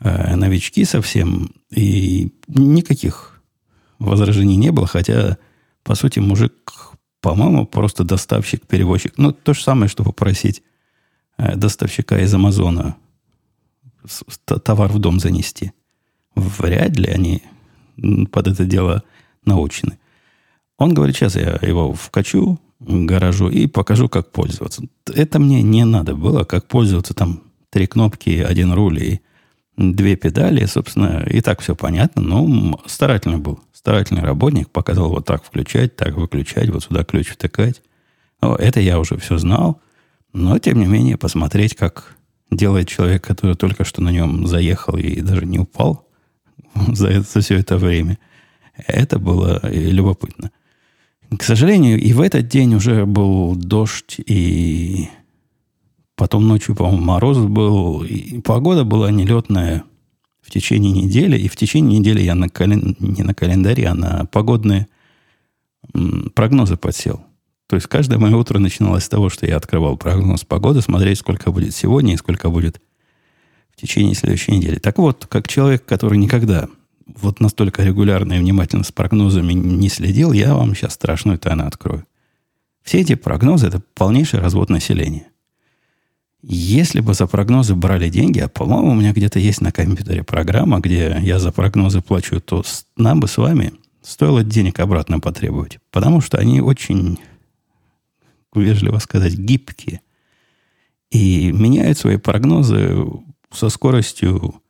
э, 0.00 0.34
новички 0.34 0.84
совсем. 0.84 1.52
И 1.70 2.32
никаких 2.48 3.40
возражений 4.00 4.56
не 4.56 4.72
было, 4.72 4.88
хотя, 4.88 5.38
по 5.84 5.94
сути, 5.94 6.18
мужик, 6.18 6.52
по-моему, 7.20 7.64
просто 7.64 8.02
доставщик, 8.02 8.66
перевозчик. 8.66 9.14
Ну, 9.18 9.32
то 9.32 9.54
же 9.54 9.62
самое, 9.62 9.88
что 9.88 10.02
попросить 10.02 10.62
доставщика 11.56 12.18
из 12.18 12.32
Амазона 12.34 12.96
товар 14.44 14.90
в 14.90 14.98
дом 14.98 15.20
занести. 15.20 15.72
Вряд 16.34 16.96
ли 16.96 17.10
они 17.10 17.42
под 18.30 18.48
это 18.48 18.64
дело 18.64 19.02
научены. 19.44 19.98
Он 20.78 20.94
говорит, 20.94 21.16
сейчас 21.16 21.36
я 21.36 21.58
его 21.62 21.92
вкачу 21.92 22.58
в 22.80 23.04
гаражу 23.04 23.48
и 23.48 23.66
покажу, 23.66 24.08
как 24.08 24.32
пользоваться. 24.32 24.82
Это 25.14 25.38
мне 25.38 25.62
не 25.62 25.84
надо 25.84 26.16
было, 26.16 26.44
как 26.44 26.66
пользоваться. 26.66 27.14
Там 27.14 27.42
три 27.70 27.86
кнопки, 27.86 28.40
один 28.40 28.72
руль 28.72 29.02
и 29.02 29.20
две 29.76 30.16
педали. 30.16 30.64
Собственно, 30.66 31.24
и 31.28 31.40
так 31.40 31.60
все 31.60 31.76
понятно. 31.76 32.22
Но 32.22 32.80
старательный 32.86 33.38
был. 33.38 33.60
Старательный 33.72 34.22
работник 34.22 34.70
показал 34.70 35.10
вот 35.10 35.26
так 35.26 35.44
включать, 35.44 35.96
так 35.96 36.16
выключать, 36.16 36.70
вот 36.70 36.82
сюда 36.82 37.04
ключ 37.04 37.28
втыкать. 37.28 37.82
О, 38.40 38.56
это 38.56 38.80
я 38.80 38.98
уже 38.98 39.16
все 39.18 39.38
знал. 39.38 39.80
Но, 40.32 40.58
тем 40.58 40.78
не 40.78 40.86
менее, 40.86 41.16
посмотреть, 41.16 41.74
как 41.74 42.16
делает 42.50 42.88
человек, 42.88 43.24
который 43.24 43.56
только 43.56 43.84
что 43.84 44.02
на 44.02 44.10
нем 44.10 44.46
заехал 44.46 44.96
и 44.96 45.20
даже 45.20 45.46
не 45.46 45.58
упал 45.58 46.08
за, 46.88 47.20
за 47.20 47.40
все 47.40 47.58
это 47.58 47.76
время, 47.76 48.18
это 48.76 49.18
было 49.18 49.60
любопытно. 49.64 50.50
К 51.36 51.42
сожалению, 51.42 52.00
и 52.00 52.12
в 52.12 52.20
этот 52.20 52.48
день 52.48 52.74
уже 52.74 53.06
был 53.06 53.54
дождь, 53.56 54.20
и 54.26 55.08
потом 56.14 56.46
ночью, 56.46 56.74
по-моему, 56.74 57.02
мороз 57.02 57.38
был, 57.38 58.02
и 58.02 58.40
погода 58.40 58.84
была 58.84 59.10
нелетная 59.10 59.84
в 60.42 60.50
течение 60.50 60.92
недели, 60.92 61.38
и 61.38 61.48
в 61.48 61.56
течение 61.56 61.98
недели 61.98 62.20
я 62.20 62.34
на 62.34 62.48
кален... 62.48 62.96
не 62.98 63.22
на 63.22 63.32
календаре, 63.32 63.88
а 63.88 63.94
на 63.94 64.26
погодные 64.26 64.88
прогнозы 66.34 66.76
подсел. 66.76 67.24
То 67.72 67.76
есть 67.76 67.86
каждое 67.86 68.18
мое 68.18 68.36
утро 68.36 68.58
начиналось 68.58 69.04
с 69.04 69.08
того, 69.08 69.30
что 69.30 69.46
я 69.46 69.56
открывал 69.56 69.96
прогноз 69.96 70.44
погоды, 70.44 70.82
смотреть, 70.82 71.20
сколько 71.20 71.50
будет 71.50 71.74
сегодня 71.74 72.12
и 72.12 72.18
сколько 72.18 72.50
будет 72.50 72.82
в 73.74 73.80
течение 73.80 74.14
следующей 74.14 74.52
недели. 74.52 74.78
Так 74.78 74.98
вот, 74.98 75.24
как 75.24 75.48
человек, 75.48 75.82
который 75.86 76.18
никогда 76.18 76.68
вот 77.06 77.40
настолько 77.40 77.82
регулярно 77.82 78.34
и 78.34 78.40
внимательно 78.40 78.84
с 78.84 78.92
прогнозами 78.92 79.54
не 79.54 79.88
следил, 79.88 80.32
я 80.32 80.54
вам 80.54 80.74
сейчас 80.74 80.92
страшную 80.92 81.38
тайну 81.38 81.66
открою. 81.66 82.04
Все 82.82 83.00
эти 83.00 83.14
прогнозы– 83.14 83.66
это 83.68 83.80
полнейший 83.94 84.40
развод 84.40 84.68
населения. 84.68 85.28
Если 86.42 87.00
бы 87.00 87.14
за 87.14 87.26
прогнозы 87.26 87.74
брали 87.74 88.10
деньги, 88.10 88.40
а, 88.40 88.48
по-моему, 88.48 88.90
у 88.90 88.94
меня 88.94 89.14
где-то 89.14 89.38
есть 89.38 89.62
на 89.62 89.72
компьютере 89.72 90.24
программа, 90.24 90.80
где 90.80 91.18
я 91.22 91.38
за 91.38 91.52
прогнозы 91.52 92.02
плачу, 92.02 92.38
то 92.38 92.64
нам 92.98 93.20
бы 93.20 93.28
с 93.28 93.38
вами 93.38 93.72
стоило 94.02 94.44
денег 94.44 94.78
обратно 94.80 95.20
потребовать. 95.20 95.78
Потому 95.90 96.20
что 96.20 96.36
они 96.36 96.60
очень, 96.60 97.18
вежливо 98.54 98.98
сказать, 98.98 99.34
гибкие. 99.34 100.00
И 101.10 101.52
меняют 101.52 101.98
свои 101.98 102.16
прогнозы 102.16 102.96
со 103.50 103.68
скоростью 103.68 104.62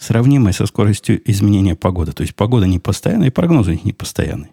сравнимой 0.00 0.52
со 0.52 0.66
скоростью 0.66 1.20
изменения 1.30 1.76
погоды. 1.76 2.12
То 2.12 2.22
есть 2.22 2.34
погода 2.34 2.66
не 2.66 2.78
постоянная, 2.78 3.28
и 3.28 3.30
прогнозы 3.30 3.78
не 3.84 3.92
постоянные. 3.92 4.50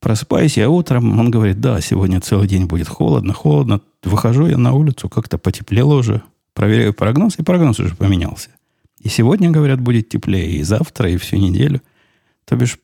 Просыпаюсь 0.00 0.56
я 0.56 0.70
утром, 0.70 1.18
он 1.20 1.30
говорит, 1.30 1.60
да, 1.60 1.80
сегодня 1.82 2.20
целый 2.22 2.48
день 2.48 2.64
будет 2.64 2.88
холодно, 2.88 3.34
холодно. 3.34 3.82
Выхожу 4.02 4.46
я 4.46 4.56
на 4.56 4.72
улицу, 4.72 5.10
как-то 5.10 5.36
потеплело 5.36 5.94
уже. 5.94 6.22
Проверяю 6.54 6.94
прогноз, 6.94 7.38
и 7.38 7.42
прогноз 7.42 7.78
уже 7.78 7.94
поменялся. 7.94 8.48
И 8.98 9.10
сегодня, 9.10 9.50
говорят, 9.50 9.80
будет 9.80 10.08
теплее, 10.08 10.50
и 10.52 10.62
завтра, 10.62 11.10
и 11.10 11.18
всю 11.18 11.36
неделю. 11.36 11.82
То 12.46 12.56
бишь, 12.56 12.78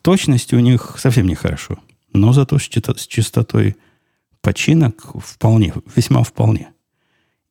точность 0.00 0.54
у 0.54 0.58
них 0.58 0.96
совсем 0.98 1.26
нехорошо. 1.26 1.78
Но 2.14 2.32
зато 2.32 2.58
с 2.58 2.62
частотой 2.62 3.76
починок 4.46 5.12
вполне, 5.20 5.74
весьма 5.96 6.22
вполне. 6.22 6.68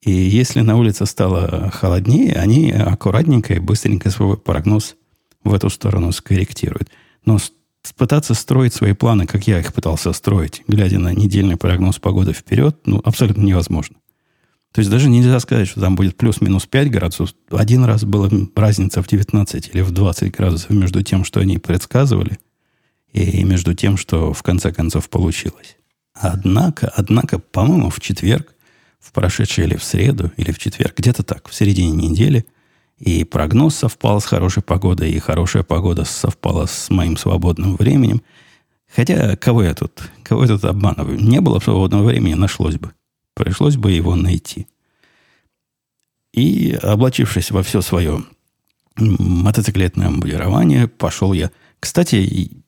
И 0.02 0.12
если 0.12 0.62
на 0.62 0.78
улице 0.78 1.06
стало 1.06 1.70
холоднее, 1.74 2.36
они 2.36 2.72
аккуратненько 2.72 3.54
и 3.54 3.60
быстренько 3.60 4.10
свой 4.10 4.38
прогноз 4.38 4.96
в 5.44 5.54
эту 5.54 5.70
сторону 5.70 6.14
скорректируют. 6.14 6.90
Но 7.26 7.38
пытаться 7.98 8.34
строить 8.34 8.74
свои 8.74 8.94
планы, 8.94 9.26
как 9.26 9.46
я 9.46 9.60
их 9.60 9.74
пытался 9.74 10.14
строить, 10.14 10.64
глядя 10.70 10.98
на 10.98 11.12
недельный 11.14 11.58
прогноз 11.58 12.00
погоды 12.00 12.32
вперед, 12.32 12.78
ну, 12.86 13.02
абсолютно 13.04 13.42
невозможно. 13.42 13.98
То 14.72 14.80
есть 14.80 14.90
даже 14.90 15.10
нельзя 15.10 15.38
сказать, 15.42 15.68
что 15.68 15.82
там 15.82 15.98
будет 15.98 16.16
плюс-минус 16.16 16.66
5 16.66 16.92
градусов. 16.92 17.34
Один 17.52 17.84
раз 17.84 18.06
была 18.06 18.30
разница 18.56 19.04
в 19.04 19.08
19 19.10 19.72
или 19.74 19.82
в 19.82 19.92
20 19.92 20.32
градусов 20.34 20.70
между 20.70 21.04
тем, 21.04 21.26
что 21.26 21.42
они 21.42 21.58
предсказывали, 21.58 22.40
и 23.12 23.44
между 23.44 23.74
тем, 23.74 23.98
что 23.98 24.32
в 24.32 24.42
конце 24.44 24.72
концов 24.72 25.10
получилось. 25.10 25.76
Однако, 26.16 26.92
однако, 26.96 27.40
по-моему, 27.40 27.90
в 27.90 28.00
четверг 28.00 28.56
в 29.00 29.12
прошедшей 29.12 29.66
или 29.66 29.76
в 29.76 29.84
среду, 29.84 30.32
или 30.38 30.52
в 30.52 30.58
четверг, 30.58 30.96
где-то 30.98 31.22
так, 31.22 31.48
в 31.48 31.54
середине 31.54 31.92
недели. 31.92 32.46
И 32.98 33.24
прогноз 33.24 33.76
совпал 33.76 34.20
с 34.20 34.26
хорошей 34.26 34.64
погодой, 34.64 35.12
и 35.12 35.20
хорошая 35.20 35.64
погода 35.64 36.06
совпала 36.06 36.66
с 36.66 36.90
моим 36.90 37.18
свободным 37.18 37.76
временем. 37.76 38.24
Хотя, 38.96 39.36
кого 39.36 39.64
я 39.64 39.76
тут, 39.76 40.10
кого 40.24 40.44
я 40.44 40.48
тут 40.48 40.64
обманываю? 40.64 41.20
Не 41.20 41.42
было 41.42 41.60
свободного 41.60 42.06
времени, 42.06 42.34
нашлось 42.34 42.78
бы. 42.78 42.94
Пришлось 43.36 43.76
бы 43.76 43.92
его 43.92 44.16
найти. 44.16 44.68
И, 46.34 46.78
облачившись 46.82 47.52
во 47.52 47.62
все 47.62 47.82
свое 47.82 48.24
мотоциклетное 48.96 50.10
модирование, 50.10 50.88
пошел 50.88 51.34
я. 51.34 51.52
Кстати, 51.80 52.64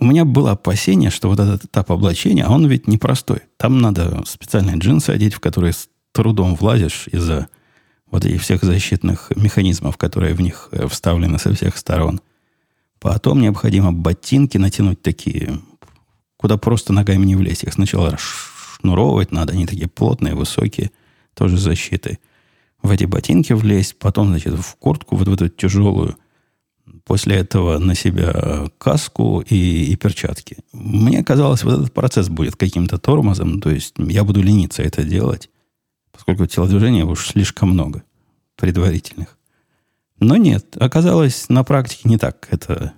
у 0.00 0.04
меня 0.06 0.24
было 0.24 0.52
опасение, 0.52 1.10
что 1.10 1.28
вот 1.28 1.38
этот 1.38 1.64
этап 1.64 1.92
облачения, 1.92 2.46
он 2.46 2.66
ведь 2.66 2.88
непростой. 2.88 3.40
Там 3.58 3.80
надо 3.80 4.22
специальные 4.26 4.78
джинсы 4.78 5.10
одеть, 5.10 5.34
в 5.34 5.40
которые 5.40 5.74
с 5.74 5.88
трудом 6.12 6.56
влазишь 6.56 7.06
из-за 7.12 7.48
вот 8.10 8.24
этих 8.24 8.40
всех 8.40 8.64
защитных 8.64 9.30
механизмов, 9.36 9.98
которые 9.98 10.34
в 10.34 10.40
них 10.40 10.68
э, 10.72 10.88
вставлены 10.88 11.38
со 11.38 11.54
всех 11.54 11.76
сторон. 11.76 12.20
Потом 12.98 13.40
необходимо 13.40 13.92
ботинки 13.92 14.56
натянуть 14.56 15.02
такие, 15.02 15.60
куда 16.38 16.56
просто 16.56 16.94
ногами 16.94 17.26
не 17.26 17.36
влезть. 17.36 17.64
Их 17.64 17.74
сначала 17.74 18.16
шнуровывать 18.18 19.32
надо, 19.32 19.52
они 19.52 19.66
такие 19.66 19.86
плотные, 19.86 20.34
высокие, 20.34 20.90
тоже 21.34 21.58
защиты. 21.58 22.18
В 22.82 22.90
эти 22.90 23.04
ботинки 23.04 23.52
влезть, 23.52 23.98
потом, 23.98 24.28
значит, 24.28 24.54
в 24.54 24.76
куртку 24.76 25.16
вот 25.16 25.28
в 25.28 25.34
эту 25.34 25.50
тяжелую– 25.50 26.16
после 27.04 27.36
этого 27.36 27.78
на 27.78 27.94
себя 27.94 28.68
каску 28.78 29.40
и, 29.40 29.92
и 29.92 29.96
перчатки. 29.96 30.58
Мне 30.72 31.24
казалось, 31.24 31.64
вот 31.64 31.74
этот 31.74 31.92
процесс 31.92 32.28
будет 32.28 32.56
каким-то 32.56 32.98
тормозом, 32.98 33.60
то 33.60 33.70
есть 33.70 33.94
я 33.98 34.24
буду 34.24 34.42
лениться 34.42 34.82
это 34.82 35.02
делать, 35.04 35.50
поскольку 36.12 36.46
телодвижений 36.46 37.02
уж 37.02 37.28
слишком 37.28 37.70
много 37.70 38.02
предварительных. 38.56 39.38
Но 40.18 40.36
нет, 40.36 40.76
оказалось, 40.78 41.48
на 41.48 41.64
практике 41.64 42.08
не 42.08 42.18
так 42.18 42.46
это 42.50 42.92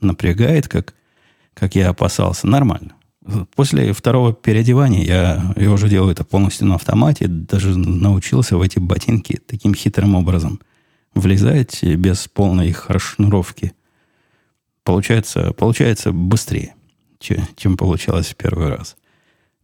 напрягает, 0.00 0.68
как, 0.68 0.94
как 1.54 1.76
я 1.76 1.90
опасался. 1.90 2.46
Нормально. 2.46 2.94
После 3.54 3.92
второго 3.92 4.32
переодевания 4.32 5.04
я, 5.04 5.54
я 5.56 5.70
уже 5.70 5.88
делаю 5.88 6.12
это 6.12 6.24
полностью 6.24 6.66
на 6.66 6.76
автомате, 6.76 7.26
даже 7.26 7.76
научился 7.76 8.56
в 8.56 8.62
эти 8.62 8.78
ботинки 8.78 9.40
таким 9.46 9.74
хитрым 9.74 10.14
образом 10.14 10.60
влезать 11.16 11.82
без 11.82 12.28
полной 12.28 12.68
их 12.68 12.88
расшнуровки. 12.88 13.72
Получается, 14.84 15.52
получается 15.52 16.12
быстрее, 16.12 16.74
чем, 17.18 17.48
чем 17.56 17.76
получалось 17.76 18.28
в 18.28 18.36
первый 18.36 18.68
раз. 18.68 18.96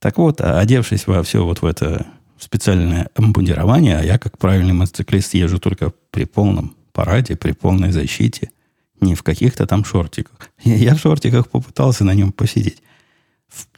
Так 0.01 0.19
вот, 0.19 0.41
одевшись 0.41 1.07
во 1.07 1.23
все 1.23 1.45
вот 1.45 1.63
в 1.63 1.67
это 1.67 2.07
специальное 2.39 3.09
обмундирование, 3.15 3.99
а 3.99 4.05
я, 4.05 4.19
как 4.19 4.37
правильный 4.39 4.73
мотоциклист, 4.73 5.35
езжу 5.35 5.61
только 5.61 5.93
при 6.11 6.25
полном 6.25 6.75
параде, 6.93 7.37
при 7.37 7.53
полной 7.53 7.93
защите, 7.93 8.51
не 9.01 9.15
в 9.15 9.23
каких-то 9.23 9.67
там 9.67 9.85
шортиках. 9.85 10.51
Я 10.65 10.97
в 10.97 10.99
шортиках 10.99 11.49
попытался 11.49 12.05
на 12.05 12.15
нем 12.15 12.33
посидеть. 12.33 12.83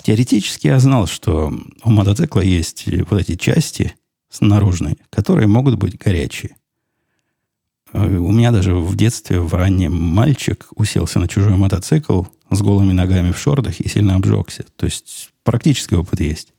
Теоретически 0.03 0.69
я 0.69 0.79
знал, 0.79 1.07
что 1.07 1.53
у 1.83 1.91
мотоцикла 1.91 2.41
есть 2.41 2.85
вот 3.11 3.21
эти 3.21 3.37
части 3.37 3.95
снаружные, 4.31 4.97
которые 5.11 5.49
могут 5.49 5.75
быть 5.77 5.99
горячие. 5.99 6.57
Э, 7.95 8.17
у 8.17 8.33
меня 8.33 8.51
даже 8.51 8.75
в 8.75 8.95
детстве, 8.97 9.41
в 9.41 9.55
раннем 9.55 9.95
мальчик 9.95 10.67
уселся 10.75 11.19
на 11.19 11.29
чужой 11.29 11.57
мотоцикл 11.57 12.25
с 12.51 12.61
голыми 12.61 12.93
ногами 12.93 13.33
в 13.33 13.39
шортах 13.39 13.81
и 13.81 13.89
сильно 13.89 14.17
обжегся. 14.17 14.65
То 14.77 14.85
есть 14.85 15.31
практически 15.45 15.95
опыт 15.95 16.21
есть. 16.21 16.53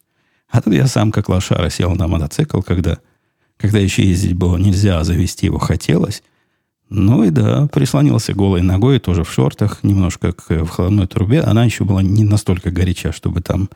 А 0.50 0.62
тут 0.62 0.74
я 0.74 0.88
сам, 0.88 1.12
как 1.12 1.30
лошара, 1.30 1.70
сел 1.70 1.94
на 1.96 2.08
мотоцикл, 2.08 2.62
когда, 2.62 3.00
когда 3.58 3.80
еще 3.80 4.04
ездить 4.04 4.34
было 4.34 4.58
нельзя, 4.58 5.00
а 5.00 5.04
завести 5.04 5.48
его 5.48 5.60
хотелось. 5.60 6.24
Ну 6.90 7.24
и 7.24 7.32
да, 7.32 7.68
прислонился 7.68 8.34
голой 8.34 8.62
ногой, 8.62 9.00
тоже 9.00 9.24
в 9.24 9.32
шортах, 9.32 9.84
немножко 9.84 10.32
к, 10.34 10.50
в 10.50 10.68
холодной 10.68 11.08
трубе. 11.08 11.42
Она 11.42 11.66
еще 11.66 11.84
была 11.84 12.02
не 12.04 12.24
настолько 12.24 12.72
горяча, 12.72 13.12
чтобы 13.12 13.42
там 13.42 13.70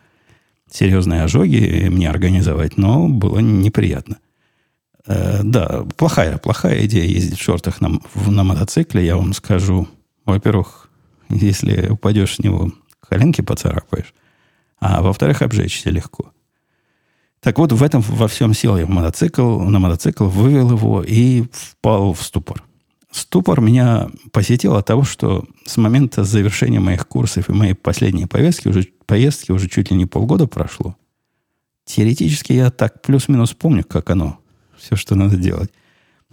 серьезные 0.72 1.24
ожоги 1.24 1.88
мне 1.90 2.10
организовать, 2.10 2.78
но 2.78 3.10
было 3.10 3.40
неприятно. 3.40 4.18
Э, 5.06 5.42
да, 5.44 5.86
плохая, 5.98 6.38
плохая 6.38 6.86
идея 6.86 7.06
ездить 7.06 7.40
в 7.40 7.44
шортах 7.44 7.82
на, 7.82 8.00
на 8.16 8.44
мотоцикле, 8.44 9.06
я 9.06 9.18
вам 9.18 9.34
скажу. 9.34 9.88
Во-первых, 10.26 10.90
если 11.30 11.90
упадешь 11.90 12.36
с 12.36 12.40
него, 12.40 12.72
коленки 13.08 13.42
поцарапаешь. 13.42 14.14
А 14.80 15.02
во-вторых, 15.02 15.42
обжечься 15.42 15.90
легко. 15.90 16.32
Так 17.42 17.58
вот, 17.58 17.72
в 17.72 17.82
этом 17.84 18.02
во 18.02 18.28
всем 18.28 18.54
сел 18.54 18.78
я 18.78 18.86
в 18.86 18.90
мотоцикл, 18.90 19.60
на 19.62 19.80
мотоцикл, 19.80 20.26
вывел 20.26 20.72
его 20.72 21.04
и 21.04 21.44
впал 21.52 22.14
в 22.14 22.22
ступор. 22.22 22.64
Ступор 23.12 23.62
меня 23.62 24.10
посетил 24.32 24.76
от 24.76 24.86
того, 24.86 25.04
что 25.04 25.46
с 25.66 25.78
момента 25.78 26.24
завершения 26.24 26.80
моих 26.80 27.08
курсов 27.08 27.50
и 27.50 27.54
моей 27.54 27.74
последней 27.74 28.28
поездки 28.28 28.68
уже, 28.68 28.88
поездки 29.06 29.52
уже 29.52 29.68
чуть 29.68 29.90
ли 29.90 29.98
не 29.98 30.06
полгода 30.06 30.48
прошло. 30.48 30.96
Теоретически 31.86 32.54
я 32.54 32.70
так 32.70 33.02
плюс-минус 33.02 33.54
помню, 33.54 33.84
как 33.84 34.12
оно, 34.12 34.40
все, 34.80 34.96
что 34.96 35.16
надо 35.16 35.38
делать. 35.38 35.72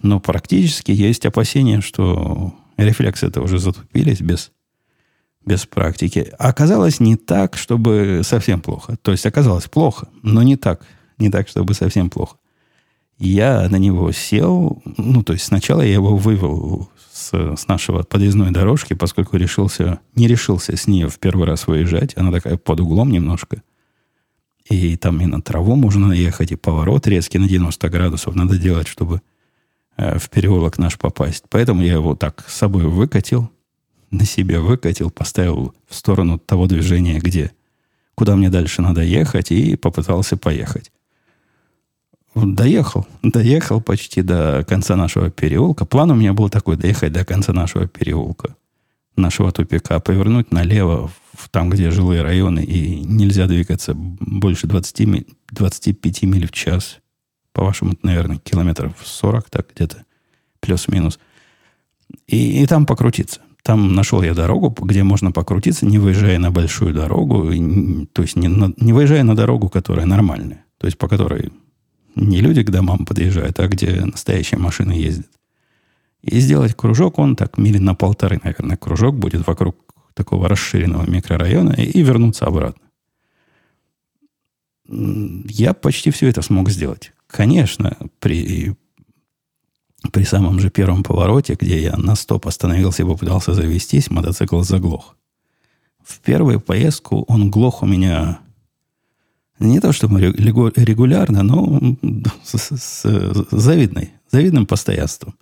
Но 0.01 0.21
практически 0.21 0.93
есть 0.93 1.27
опасения, 1.27 1.81
что 1.81 2.55
рефлексы 2.77 3.27
это 3.27 3.41
уже 3.41 3.59
затупились 3.59 4.21
без, 4.21 4.53
без 5.45 5.67
практики. 5.67 6.33
А 6.39 6.49
оказалось 6.49 7.01
не 7.01 7.17
так, 7.17 7.57
чтобы 7.57 8.21
совсем 8.25 8.61
плохо. 8.61 8.97
То 9.03 9.13
есть 9.13 9.27
оказалось 9.27 9.69
плохо, 9.69 10.09
но 10.23 10.43
не 10.43 10.57
так, 10.57 10.87
не 11.19 11.31
так, 11.31 11.49
чтобы 11.49 11.75
совсем 11.75 12.11
плохо. 12.11 12.37
Я 13.19 13.67
на 13.71 13.77
него 13.77 14.13
сел, 14.13 14.83
ну, 14.99 15.23
то 15.23 15.33
есть 15.33 15.47
сначала 15.47 15.81
я 15.81 15.95
его 15.95 16.17
вывел 16.17 16.91
с, 17.11 17.33
с 17.33 17.67
нашего 17.67 18.03
подъездной 18.03 18.51
дорожки, 18.51 18.93
поскольку 18.93 19.39
решился, 19.39 20.01
не 20.15 20.29
решился 20.29 20.77
с 20.77 20.87
нее 20.87 21.09
в 21.09 21.19
первый 21.19 21.47
раз 21.47 21.67
выезжать. 21.67 22.15
Она 22.17 22.31
такая 22.31 22.59
под 22.59 22.81
углом 22.81 23.11
немножко. 23.11 23.63
И 24.69 24.97
там 24.97 25.21
и 25.21 25.27
на 25.27 25.41
траву 25.41 25.77
можно 25.77 26.09
наехать, 26.09 26.53
и 26.53 26.57
поворот 26.57 27.07
резкий 27.07 27.39
на 27.39 27.49
90 27.49 27.89
градусов 27.89 28.35
надо 28.35 28.59
делать, 28.59 28.89
чтобы 28.89 29.23
э, 29.97 30.19
в 30.19 30.29
переулок 30.29 30.79
наш 30.79 30.99
попасть. 30.99 31.45
Поэтому 31.49 31.83
я 31.83 31.93
его 31.95 32.17
так 32.17 32.45
с 32.49 32.57
собой 32.57 32.87
выкатил, 32.87 33.51
на 34.11 34.25
себе 34.25 34.59
выкатил, 34.59 35.11
поставил 35.11 35.75
в 35.89 35.95
сторону 35.95 36.39
того 36.39 36.67
движения, 36.67 37.19
где, 37.19 37.53
куда 38.15 38.35
мне 38.35 38.51
дальше 38.51 38.83
надо 38.83 39.03
ехать, 39.03 39.53
и 39.53 39.77
попытался 39.77 40.37
поехать. 40.37 40.91
Доехал. 42.35 43.07
Доехал 43.23 43.81
почти 43.81 44.21
до 44.21 44.65
конца 44.69 44.95
нашего 44.97 45.31
переулка. 45.31 45.87
План 45.87 46.11
у 46.11 46.15
меня 46.15 46.35
был 46.35 46.51
такой, 46.51 46.77
доехать 46.77 47.13
до 47.13 47.25
конца 47.25 47.53
нашего 47.53 47.87
переулка, 47.87 48.57
нашего 49.17 49.53
тупика, 49.53 49.99
повернуть 50.01 50.53
налево, 50.53 51.11
в 51.33 51.49
там, 51.51 51.71
где 51.71 51.91
жилые 51.91 52.23
районы, 52.23 52.61
и 52.61 53.01
нельзя 53.01 53.47
двигаться 53.47 53.93
больше 53.95 54.67
20, 54.67 55.27
25 55.51 56.23
миль 56.23 56.47
в 56.47 56.53
час. 56.53 56.99
По-вашему, 57.53 57.95
наверное, 58.03 58.39
километров 58.39 58.95
40, 59.03 59.51
так 59.51 59.69
где-то, 59.75 60.05
плюс-минус. 60.61 61.19
И, 62.27 62.63
и 62.63 62.67
там 62.67 62.87
покрутиться. 62.87 63.41
Там 63.63 63.95
нашел 63.95 64.23
я 64.23 64.35
дорогу, 64.35 64.71
где 64.71 65.03
можно 65.03 65.33
покрутиться, 65.33 65.87
не 65.87 65.99
выезжая 65.99 66.39
на 66.39 66.51
большую 66.51 66.95
дорогу, 66.95 67.51
то 68.13 68.23
есть 68.23 68.37
не, 68.37 68.49
на, 68.49 68.73
не 68.77 68.93
выезжая 68.93 69.25
на 69.25 69.35
дорогу, 69.35 69.69
которая 69.69 70.07
нормальная, 70.07 70.65
то 70.79 70.87
есть 70.87 70.99
по 70.99 71.09
которой 71.09 71.53
не 72.15 72.41
люди 72.41 72.63
к 72.63 72.71
домам 72.71 73.05
подъезжают, 73.05 73.59
а 73.59 73.67
где 73.67 74.05
настоящие 74.05 74.61
машины 74.61 74.93
ездят. 74.93 75.27
И 76.27 76.41
сделать 76.41 76.75
кружок, 76.75 77.19
он 77.19 77.37
так 77.37 77.57
мили 77.57 77.79
на 77.79 77.95
полторы, 77.95 78.41
наверное, 78.43 78.77
кружок 78.77 79.17
будет 79.17 79.47
вокруг 79.47 79.77
такого 80.13 80.49
расширенного 80.49 81.09
микрорайона 81.09 81.73
и, 81.73 81.85
и 81.85 82.03
вернуться 82.03 82.47
обратно. 82.47 82.83
Я 84.89 85.73
почти 85.73 86.11
все 86.11 86.29
это 86.29 86.43
смог 86.43 86.69
сделать. 86.71 87.13
Конечно, 87.29 87.97
при, 88.19 88.75
при 90.13 90.25
самом 90.25 90.59
же 90.59 90.71
первом 90.71 91.05
повороте, 91.05 91.57
где 91.59 91.81
я 91.81 91.97
на 91.97 92.17
стоп 92.17 92.49
остановился 92.49 93.03
и 93.03 93.07
попытался 93.07 93.55
завестись, 93.55 94.11
мотоцикл 94.11 94.61
заглох. 94.63 95.17
В 96.03 96.19
первую 96.21 96.61
поездку 96.61 97.25
он 97.29 97.51
глох 97.51 97.83
у 97.83 97.87
меня 97.87 98.41
не 99.61 99.81
то 99.81 99.93
чтобы 99.93 100.21
регулярно, 100.21 101.45
но 101.45 101.81
с, 102.43 102.59
с, 102.59 103.03
с 103.03 103.47
завидной, 103.51 104.13
завидным 104.31 104.67
постоянством. 104.67 105.35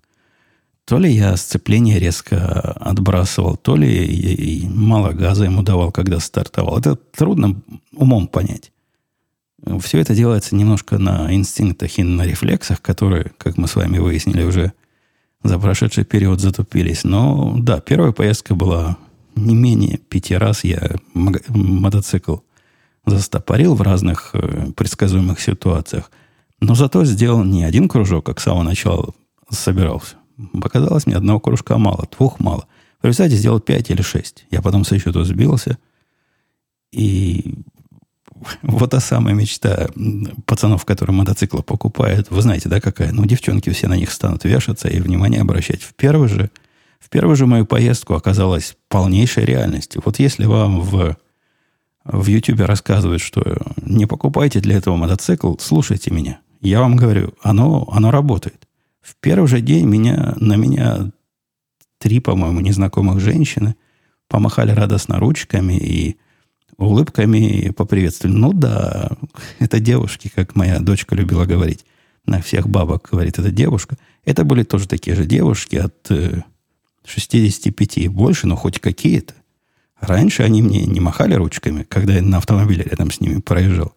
То 0.87 0.99
ли 0.99 1.11
я 1.11 1.37
сцепление 1.37 1.99
резко 1.99 2.73
отбрасывал, 2.73 3.57
то 3.57 3.75
ли 3.75 4.69
мало 4.69 5.13
газа 5.13 5.45
ему 5.45 5.63
давал, 5.63 5.93
когда 5.93 6.21
стартовал. 6.21 6.79
Это 6.79 6.97
трудно 6.97 7.61
умом 7.97 8.29
понять. 8.29 8.71
Все 9.81 9.99
это 9.99 10.15
делается 10.15 10.55
немножко 10.55 10.99
на 10.99 11.35
инстинктах 11.35 11.99
и 11.99 12.03
на 12.03 12.23
рефлексах, 12.27 12.83
которые, 12.83 13.33
как 13.39 13.57
мы 13.57 13.67
с 13.67 13.77
вами 13.77 13.99
выяснили, 13.99 14.43
уже 14.43 14.73
за 15.43 15.59
прошедший 15.59 16.05
период 16.05 16.41
затупились. 16.41 17.05
Но 17.05 17.57
да, 17.59 17.81
первая 17.81 18.13
поездка 18.13 18.55
была 18.55 18.99
не 19.37 19.55
менее 19.55 19.97
пяти 19.99 20.37
раз 20.37 20.65
я 20.65 20.97
мотоцикл 21.15 22.37
застопорил 23.07 23.75
в 23.75 23.83
разных 23.83 24.31
э, 24.33 24.73
предсказуемых 24.73 25.41
ситуациях, 25.41 26.11
но 26.61 26.75
зато 26.75 27.05
сделал 27.05 27.45
не 27.45 27.65
один 27.65 27.89
кружок, 27.89 28.27
как 28.27 28.41
с 28.41 28.45
самого 28.45 28.63
начала 28.63 29.13
собирался. 29.51 30.17
Показалось 30.61 31.07
мне 31.07 31.17
одного 31.17 31.41
кружка 31.41 31.79
мало, 31.79 32.09
двух 32.17 32.41
мало. 32.41 32.67
В 33.03 33.07
результате 33.07 33.37
сделал 33.37 33.61
пять 33.61 33.91
или 33.91 34.03
шесть. 34.03 34.47
Я 34.51 34.63
потом 34.63 34.85
со 34.85 34.99
счету 34.99 35.23
сбился. 35.25 35.79
И 36.91 37.55
вот 38.63 38.91
та 38.91 39.01
самая 39.01 39.35
мечта 39.35 39.89
пацанов, 40.47 40.85
которые 40.85 41.15
мотоциклы 41.15 41.63
покупают. 41.63 42.31
Вы 42.31 42.43
знаете, 42.43 42.69
да, 42.69 42.81
какая? 42.81 43.13
Ну, 43.13 43.25
девчонки 43.27 43.71
все 43.71 43.89
на 43.89 43.97
них 43.97 44.11
станут 44.11 44.45
вешаться 44.45 44.89
и 44.89 45.01
внимание 45.01 45.41
обращать. 45.41 45.83
В 45.83 45.95
первую 45.95 46.29
же, 46.29 46.51
в 46.99 47.09
первую 47.11 47.37
же 47.37 47.47
мою 47.47 47.67
поездку 47.67 48.15
оказалась 48.15 48.77
полнейшей 48.89 49.45
реальностью. 49.45 50.03
Вот 50.05 50.19
если 50.19 50.47
вам 50.47 50.81
в 50.81 51.17
в 52.05 52.27
Ютубе 52.27 52.67
рассказывает, 52.67 53.21
что 53.21 53.43
не 53.81 54.07
покупайте 54.07 54.61
для 54.61 54.77
этого 54.77 54.97
мотоцикл, 54.97 55.55
слушайте 55.59 56.11
меня. 56.11 56.41
Я 56.61 56.81
вам 56.81 56.97
говорю, 56.97 57.35
оно, 57.43 57.89
оно 57.91 58.11
работает. 58.11 58.64
В 59.05 59.17
первый 59.21 59.47
же 59.47 59.61
день 59.61 59.87
меня, 59.87 60.35
на 60.41 60.57
меня 60.57 61.13
три, 61.99 62.21
по-моему, 62.21 62.61
незнакомых 62.61 63.21
женщины 63.21 63.77
помахали 64.29 64.73
радостно 64.73 65.19
ручками 65.19 65.75
и 65.75 66.17
улыбками 66.79 67.71
поприветствовали. 67.77 68.35
Ну 68.35 68.55
да, 68.55 69.11
это 69.59 69.79
девушки, 69.79 70.33
как 70.35 70.57
моя 70.57 70.81
дочка 70.81 71.15
любила 71.15 71.45
говорить. 71.45 71.85
На 72.25 72.41
всех 72.41 72.67
бабок 72.67 73.11
говорит, 73.13 73.39
это 73.39 73.51
девушка. 73.51 73.99
Это 74.25 74.43
были 74.43 74.63
тоже 74.63 74.89
такие 74.89 75.15
же 75.15 75.27
девушки 75.27 75.77
от 75.77 76.11
65 77.05 77.99
э, 77.99 78.01
и 78.01 78.09
больше, 78.09 78.47
но 78.47 78.57
хоть 78.57 78.81
какие-то. 78.81 79.35
Раньше 80.01 80.45
они 80.45 80.63
мне 80.63 80.87
не 80.87 81.01
махали 81.01 81.35
ручками, 81.35 81.83
когда 81.83 82.15
я 82.15 82.23
на 82.23 82.39
автомобиле 82.39 82.85
рядом 82.85 83.11
с 83.11 83.21
ними 83.21 83.43
проезжал. 83.43 83.95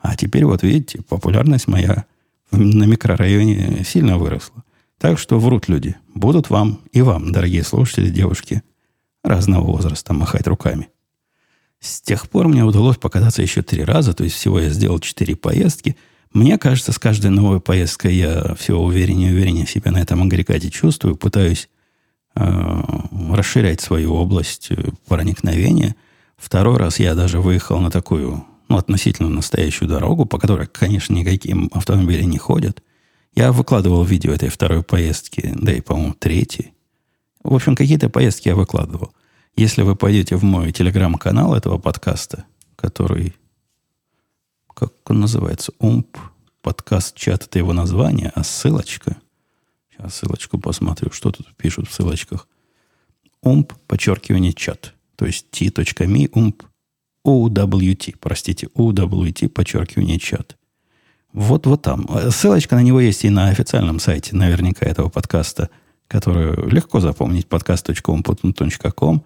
А 0.00 0.16
теперь, 0.16 0.44
вот 0.44 0.64
видите, 0.64 1.00
популярность 1.08 1.68
моя 1.68 2.06
на 2.50 2.84
микрорайоне 2.84 3.84
сильно 3.84 4.18
выросло. 4.18 4.64
Так 4.98 5.18
что 5.18 5.38
врут 5.38 5.68
люди. 5.68 5.96
Будут 6.14 6.50
вам 6.50 6.80
и 6.92 7.02
вам, 7.02 7.30
дорогие 7.30 7.62
слушатели, 7.62 8.10
девушки, 8.10 8.62
разного 9.22 9.64
возраста, 9.64 10.12
махать 10.12 10.46
руками. 10.46 10.88
С 11.80 12.00
тех 12.00 12.28
пор 12.28 12.48
мне 12.48 12.64
удалось 12.64 12.96
покататься 12.96 13.42
еще 13.42 13.62
три 13.62 13.84
раза, 13.84 14.12
то 14.12 14.24
есть 14.24 14.34
всего 14.34 14.58
я 14.58 14.70
сделал 14.70 14.98
четыре 14.98 15.36
поездки. 15.36 15.96
Мне 16.32 16.58
кажется, 16.58 16.92
с 16.92 16.98
каждой 16.98 17.30
новой 17.30 17.60
поездкой 17.60 18.16
я 18.16 18.54
все 18.56 18.76
увереннее 18.76 19.30
и 19.30 19.34
увереннее 19.34 19.66
себя 19.66 19.92
на 19.92 19.98
этом 19.98 20.22
агрегате 20.22 20.70
чувствую, 20.70 21.16
пытаюсь 21.16 21.68
э, 22.34 22.82
расширять 23.30 23.80
свою 23.80 24.14
область 24.14 24.70
э, 24.70 24.90
проникновения. 25.06 25.94
Второй 26.36 26.76
раз 26.76 26.98
я 26.98 27.14
даже 27.14 27.40
выехал 27.40 27.78
на 27.80 27.90
такую, 27.90 28.44
ну, 28.68 28.76
относительно 28.76 29.28
настоящую 29.28 29.88
дорогу, 29.88 30.26
по 30.26 30.38
которой, 30.38 30.66
конечно, 30.66 31.14
никакие 31.14 31.56
автомобили 31.72 32.22
не 32.22 32.38
ходят. 32.38 32.82
Я 33.34 33.52
выкладывал 33.52 34.04
видео 34.04 34.32
этой 34.32 34.48
второй 34.48 34.82
поездки, 34.82 35.52
да 35.54 35.72
и, 35.72 35.80
по-моему, 35.80 36.14
третьей. 36.14 36.72
В 37.42 37.54
общем, 37.54 37.74
какие-то 37.74 38.08
поездки 38.10 38.48
я 38.48 38.56
выкладывал. 38.56 39.14
Если 39.56 39.82
вы 39.82 39.96
пойдете 39.96 40.36
в 40.36 40.44
мой 40.44 40.70
телеграм-канал 40.72 41.54
этого 41.54 41.78
подкаста, 41.78 42.44
который, 42.76 43.34
как 44.74 44.92
он 45.10 45.20
называется, 45.20 45.72
УМП, 45.78 46.18
подкаст 46.60 47.16
чат, 47.16 47.44
это 47.44 47.58
его 47.58 47.72
название, 47.72 48.32
а 48.34 48.44
ссылочка, 48.44 49.16
сейчас 49.90 50.16
ссылочку 50.16 50.58
посмотрю, 50.58 51.10
что 51.10 51.32
тут 51.32 51.56
пишут 51.56 51.88
в 51.88 51.94
ссылочках. 51.94 52.46
УМП, 53.40 53.72
подчеркивание, 53.86 54.52
чат, 54.52 54.94
то 55.16 55.24
есть 55.24 55.46
t.me, 55.50 56.28
УМП, 56.32 56.64
UWT, 57.26 58.16
простите, 58.20 58.68
UWT, 58.74 59.48
подчеркивание, 59.48 60.18
чат. 60.18 60.56
Вот, 61.32 61.66
вот 61.66 61.82
там. 61.82 62.08
Ссылочка 62.30 62.76
на 62.76 62.82
него 62.82 63.00
есть 63.00 63.24
и 63.24 63.30
на 63.30 63.48
официальном 63.48 64.00
сайте, 64.00 64.34
наверняка, 64.34 64.86
этого 64.86 65.08
подкаста, 65.08 65.68
который 66.06 66.70
легко 66.70 67.00
запомнить, 67.00 67.46
podcast.com.com. 67.46 69.24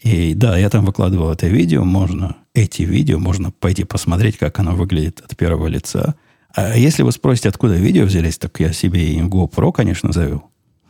И 0.00 0.34
да, 0.34 0.56
я 0.56 0.70
там 0.70 0.84
выкладывал 0.84 1.30
это 1.30 1.48
видео, 1.48 1.84
можно, 1.84 2.36
эти 2.54 2.82
видео, 2.82 3.18
можно 3.18 3.50
пойти 3.50 3.84
посмотреть, 3.84 4.38
как 4.38 4.58
оно 4.58 4.74
выглядит 4.74 5.20
от 5.20 5.36
первого 5.36 5.66
лица. 5.66 6.14
А 6.54 6.76
если 6.76 7.02
вы 7.02 7.12
спросите, 7.12 7.48
откуда 7.48 7.74
видео 7.74 8.04
взялись, 8.04 8.38
так 8.38 8.58
я 8.60 8.72
себе 8.72 9.12
и 9.12 9.20
GoPro, 9.20 9.72
конечно, 9.72 10.12
завел. 10.12 10.44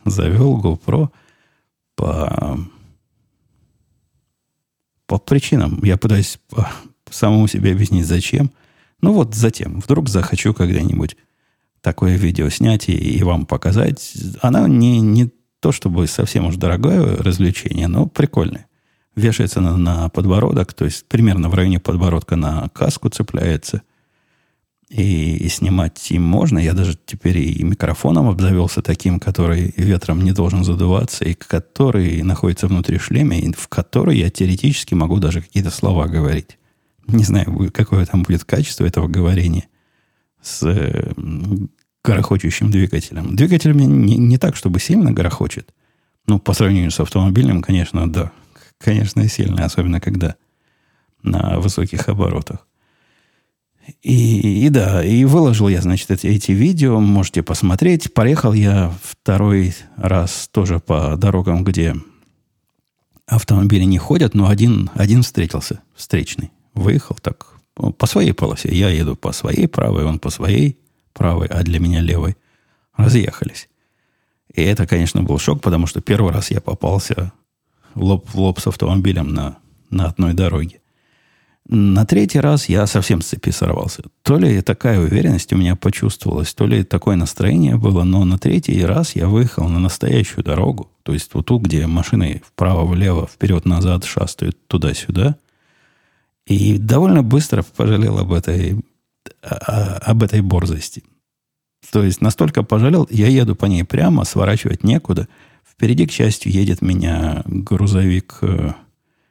Завел 0.05 0.59
GoPro 0.59 1.09
по, 1.95 2.59
по 5.09 5.17
причинам. 5.17 5.79
Я 5.83 5.97
пытаюсь 5.97 6.39
по, 6.49 6.69
самому 7.09 7.47
себе 7.47 7.71
объяснить, 7.71 8.05
зачем. 8.05 8.51
Ну 9.01 9.13
вот 9.13 9.33
затем. 9.33 9.79
Вдруг 9.79 10.07
захочу 10.07 10.53
когда-нибудь 10.53 11.17
такое 11.81 12.15
видео 12.15 12.47
снять 12.49 12.89
и, 12.89 12.93
и 12.93 13.23
вам 13.23 13.47
показать. 13.47 14.13
Она 14.41 14.67
не, 14.67 14.99
не 14.99 15.31
то 15.59 15.71
чтобы 15.71 16.05
совсем 16.05 16.45
уж 16.45 16.57
дорогое 16.57 17.17
развлечение, 17.17 17.87
но 17.87 18.05
прикольное 18.05 18.67
вешается 19.15 19.61
на, 19.61 19.75
на 19.77 20.09
подбородок, 20.09 20.73
то 20.73 20.85
есть 20.85 21.05
примерно 21.07 21.49
в 21.49 21.55
районе 21.55 21.79
подбородка 21.79 22.35
на 22.35 22.69
каску 22.69 23.09
цепляется. 23.09 23.81
И, 24.89 25.35
и 25.37 25.49
снимать 25.49 26.11
им 26.11 26.23
можно. 26.23 26.57
Я 26.57 26.73
даже 26.73 26.97
теперь 27.05 27.37
и 27.37 27.63
микрофоном 27.63 28.27
обзавелся 28.27 28.81
таким, 28.81 29.19
который 29.19 29.71
ветром 29.77 30.23
не 30.23 30.31
должен 30.31 30.63
задуваться, 30.63 31.25
и 31.25 31.35
который 31.35 32.23
находится 32.23 32.67
внутри 32.67 32.97
шлема, 32.97 33.35
и 33.35 33.51
в 33.51 33.67
который 33.67 34.17
я 34.17 34.31
теоретически 34.31 34.95
могу 34.95 35.19
даже 35.19 35.41
какие-то 35.41 35.69
слова 35.69 36.07
говорить. 36.07 36.57
Не 37.05 37.23
знаю, 37.23 37.71
какое 37.71 38.05
там 38.05 38.23
будет 38.23 38.45
качество 38.45 38.83
этого 38.85 39.07
говорения 39.07 39.67
с 40.41 40.63
э, 40.63 41.11
горохочущим 42.03 42.71
двигателем. 42.71 43.35
Двигатель 43.35 43.73
мне 43.73 43.85
не, 43.85 44.17
не 44.17 44.37
так, 44.39 44.55
чтобы 44.55 44.79
сильно 44.79 45.11
горохочет. 45.11 45.71
Ну, 46.25 46.39
по 46.39 46.53
сравнению 46.53 46.91
с 46.91 46.99
автомобильным, 46.99 47.61
конечно, 47.61 48.11
да 48.11 48.31
конечно, 48.79 49.27
сильно, 49.27 49.65
особенно 49.65 49.99
когда 49.99 50.35
на 51.21 51.59
высоких 51.59 52.07
оборотах. 52.09 52.65
И, 54.01 54.65
и 54.65 54.69
да, 54.69 55.03
и 55.03 55.25
выложил 55.25 55.67
я, 55.67 55.81
значит, 55.81 56.11
эти, 56.11 56.27
эти 56.27 56.51
видео, 56.51 56.99
можете 56.99 57.43
посмотреть. 57.43 58.13
Поехал 58.13 58.53
я 58.53 58.93
второй 59.03 59.75
раз 59.95 60.49
тоже 60.51 60.79
по 60.79 61.15
дорогам, 61.17 61.63
где 61.63 61.95
автомобили 63.25 63.83
не 63.83 63.97
ходят, 63.97 64.33
но 64.33 64.47
один, 64.47 64.89
один 64.95 65.23
встретился, 65.23 65.81
встречный. 65.95 66.51
Выехал 66.73 67.17
так 67.21 67.47
по 67.75 68.05
своей 68.05 68.33
полосе. 68.33 68.69
Я 68.71 68.89
еду 68.89 69.15
по 69.15 69.31
своей 69.31 69.67
правой, 69.67 70.03
он 70.03 70.19
по 70.19 70.29
своей 70.29 70.77
правой, 71.13 71.47
а 71.47 71.63
для 71.63 71.79
меня 71.79 72.01
левой. 72.01 72.35
Разъехались. 72.95 73.69
И 74.53 74.61
это, 74.61 74.85
конечно, 74.87 75.23
был 75.23 75.37
шок, 75.37 75.61
потому 75.61 75.87
что 75.87 76.01
первый 76.01 76.33
раз 76.33 76.51
я 76.51 76.59
попался 76.59 77.31
лоб 77.95 78.27
в 78.29 78.35
лоб 78.39 78.59
с 78.59 78.67
автомобилем 78.67 79.33
на, 79.33 79.57
на 79.89 80.07
одной 80.07 80.33
дороге. 80.33 80.81
На 81.71 82.03
третий 82.03 82.39
раз 82.39 82.67
я 82.67 82.87
совсем 82.87 83.21
с 83.21 83.27
цепи 83.27 83.51
сорвался. 83.51 84.01
То 84.23 84.39
ли 84.39 84.59
такая 84.61 84.99
уверенность 84.99 85.53
у 85.53 85.57
меня 85.57 85.75
почувствовалась, 85.75 86.51
то 86.55 86.65
ли 86.65 86.83
такое 86.83 87.15
настроение 87.15 87.77
было, 87.77 88.03
но 88.03 88.25
на 88.25 88.39
третий 88.39 88.83
раз 88.83 89.15
я 89.15 89.27
выехал 89.27 89.69
на 89.69 89.77
настоящую 89.77 90.43
дорогу, 90.43 90.89
то 91.03 91.13
есть 91.13 91.31
вот 91.35 91.45
ту, 91.45 91.59
где 91.59 91.85
машины 91.85 92.41
вправо-влево, 92.43 93.27
вперед-назад 93.27 94.03
шастают 94.03 94.57
туда-сюда. 94.65 95.35
И 96.47 96.79
довольно 96.79 97.21
быстро 97.21 97.61
пожалел 97.61 98.17
об 98.17 98.33
этой, 98.33 98.83
об 99.41 100.23
этой 100.23 100.41
борзости. 100.41 101.03
То 101.91 102.03
есть 102.03 102.19
настолько 102.19 102.63
пожалел, 102.63 103.07
я 103.11 103.27
еду 103.27 103.55
по 103.55 103.67
ней 103.67 103.83
прямо, 103.83 104.25
сворачивать 104.25 104.83
некуда– 104.83 105.27
Впереди, 105.79 106.05
к 106.05 106.11
счастью, 106.11 106.51
едет 106.51 106.81
меня 106.81 107.41
грузовик, 107.45 108.39
э, 108.41 108.73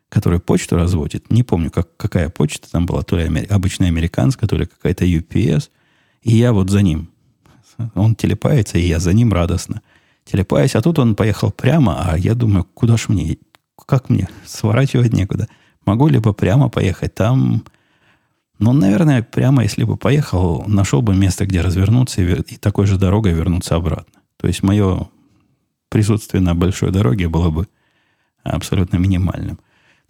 который 0.08 0.40
почту 0.40 0.76
разводит. 0.76 1.30
Не 1.30 1.42
помню, 1.42 1.70
как, 1.70 1.96
какая 1.96 2.30
почта 2.30 2.70
там 2.70 2.86
была. 2.86 3.02
То 3.02 3.16
ли 3.16 3.24
амер... 3.24 3.46
обычная 3.50 3.88
американская, 3.88 4.48
то 4.48 4.56
ли 4.56 4.66
какая-то 4.66 5.04
UPS. 5.04 5.70
И 6.22 6.36
я 6.36 6.52
вот 6.52 6.70
за 6.70 6.82
ним. 6.82 7.10
Он 7.94 8.14
телепается, 8.14 8.78
и 8.78 8.86
я 8.86 8.98
за 8.98 9.12
ним 9.12 9.32
радостно. 9.32 9.82
Телепаюсь, 10.24 10.74
а 10.74 10.82
тут 10.82 10.98
он 10.98 11.14
поехал 11.14 11.50
прямо, 11.50 12.10
а 12.10 12.18
я 12.18 12.34
думаю, 12.34 12.64
куда 12.74 12.96
ж 12.96 13.08
мне, 13.08 13.38
как 13.86 14.10
мне, 14.10 14.28
сворачивать 14.44 15.12
некуда. 15.12 15.48
Могу 15.86 16.08
либо 16.08 16.32
прямо 16.32 16.68
поехать, 16.68 17.14
там... 17.14 17.64
Ну, 18.58 18.72
наверное, 18.72 19.22
прямо, 19.22 19.62
если 19.62 19.84
бы 19.84 19.96
поехал, 19.96 20.64
нашел 20.66 21.00
бы 21.00 21.14
место, 21.14 21.46
где 21.46 21.60
развернуться 21.60 22.20
и, 22.20 22.42
и 22.42 22.56
такой 22.56 22.86
же 22.86 22.98
дорогой 22.98 23.32
вернуться 23.32 23.76
обратно. 23.76 24.20
То 24.36 24.48
есть 24.48 24.64
мое 24.64 25.08
присутствие 25.88 26.40
на 26.40 26.56
большой 26.56 26.90
дороге 26.90 27.28
было 27.28 27.50
бы 27.50 27.68
абсолютно 28.42 28.96
минимальным. 28.96 29.60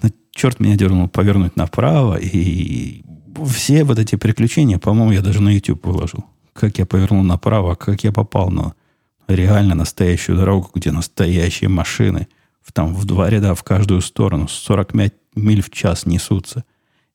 Но 0.02 0.10
черт 0.30 0.60
меня 0.60 0.76
дернул 0.76 1.08
повернуть 1.08 1.56
направо, 1.56 2.16
и 2.16 3.02
все 3.46 3.84
вот 3.84 3.98
эти 3.98 4.16
приключения, 4.16 4.78
по-моему, 4.78 5.12
я 5.12 5.20
даже 5.20 5.42
на 5.42 5.50
YouTube 5.50 5.86
выложил. 5.86 6.24
Как 6.52 6.78
я 6.78 6.86
повернул 6.86 7.22
направо, 7.22 7.74
как 7.74 8.04
я 8.04 8.12
попал 8.12 8.50
на 8.50 8.74
реально 9.28 9.74
настоящую 9.74 10.38
дорогу, 10.38 10.70
где 10.74 10.90
настоящие 10.90 11.68
машины, 11.68 12.26
там 12.72 12.94
в 12.94 13.04
два 13.04 13.28
ряда 13.28 13.54
в 13.54 13.62
каждую 13.64 14.00
сторону, 14.00 14.46
45 14.48 15.12
миль 15.34 15.62
в 15.62 15.70
час 15.70 16.06
несутся. 16.06 16.64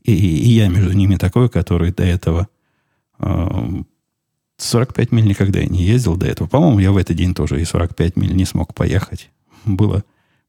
И, 0.02 0.12
и 0.14 0.50
я 0.50 0.68
между 0.68 0.92
ними 0.92 1.16
такой, 1.16 1.48
который 1.48 1.92
до 1.92 2.04
этого 2.04 2.48
э, 3.20 3.84
45 4.58 5.12
миль 5.12 5.26
никогда 5.26 5.64
не 5.64 5.84
ездил 5.84 6.18
до 6.18 6.28
этого. 6.28 6.48
По-моему, 6.48 6.80
я 6.80 6.92
в 6.92 6.98
этот 6.98 7.16
день 7.16 7.34
тоже 7.34 7.62
и 7.62 7.66
45 7.66 8.18
миль 8.18 8.36
не 8.36 8.46
смог 8.46 8.74
поехать. 8.74 9.32
Было, 9.64 10.04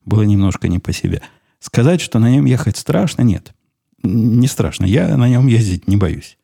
было 0.05 0.23
немножко 0.23 0.67
не 0.67 0.81
по 0.81 0.93
себе. 0.93 1.23
Сказать, 1.65 2.03
что 2.03 2.19
на 2.19 2.29
нем 2.29 2.45
ехать 2.45 2.77
страшно, 2.77 3.23
нет. 3.23 3.55
Не 4.03 4.49
страшно. 4.49 4.85
Я 4.85 5.17
на 5.17 5.27
нем 5.27 5.47
ездить 5.47 5.89
не 5.89 5.97
боюсь. 5.97 6.37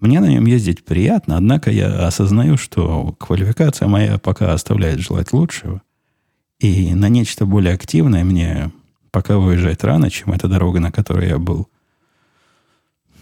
Мне 0.00 0.18
на 0.18 0.24
нем 0.24 0.46
ездить 0.46 0.82
приятно, 0.82 1.36
однако 1.36 1.70
я 1.70 2.06
осознаю, 2.06 2.56
что 2.56 3.14
квалификация 3.18 3.86
моя 3.86 4.16
пока 4.16 4.54
оставляет 4.54 5.00
желать 5.00 5.34
лучшего. 5.34 5.82
И 6.58 6.94
на 6.94 7.10
нечто 7.10 7.44
более 7.44 7.74
активное 7.74 8.24
мне 8.24 8.72
пока 9.10 9.36
выезжать 9.36 9.84
рано, 9.84 10.10
чем 10.10 10.32
эта 10.32 10.48
дорога, 10.48 10.80
на 10.80 10.90
которой 10.90 11.28
я 11.28 11.38
был. 11.38 11.68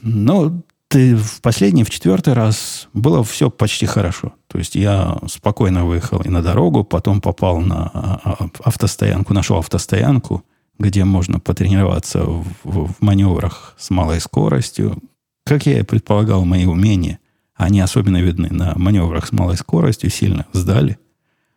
Но 0.03 0.63
ты 0.87 1.17
в 1.17 1.41
последний, 1.41 1.83
в 1.83 1.91
четвертый 1.91 2.35
раз 2.35 2.89
было 2.93 3.25
все 3.25 3.51
почти 3.51 3.87
хорошо. 3.87 4.35
То 4.47 4.59
есть 4.59 4.77
я 4.77 5.19
спокойно 5.27 5.85
выехал 5.85 6.21
и 6.21 6.29
на 6.29 6.43
дорогу, 6.43 6.85
потом 6.85 7.21
попал 7.21 7.61
на 7.61 7.91
а, 7.93 8.21
а, 8.23 8.49
автостоянку, 8.63 9.35
нашел 9.35 9.59
автостоянку, 9.59 10.45
где 10.81 11.05
можно 11.05 11.39
потренироваться 11.39 12.25
в, 12.25 12.47
в, 12.65 12.95
маневрах 13.01 13.75
с 13.79 13.91
малой 13.91 14.21
скоростью. 14.21 14.99
Как 15.45 15.67
я 15.67 15.79
и 15.79 15.83
предполагал, 15.83 16.45
мои 16.45 16.65
умения, 16.65 17.19
они 17.55 17.81
особенно 17.81 18.21
видны 18.21 18.49
на 18.51 18.73
маневрах 18.77 19.27
с 19.27 19.33
малой 19.33 19.57
скоростью, 19.57 20.11
сильно 20.11 20.47
сдали 20.53 20.99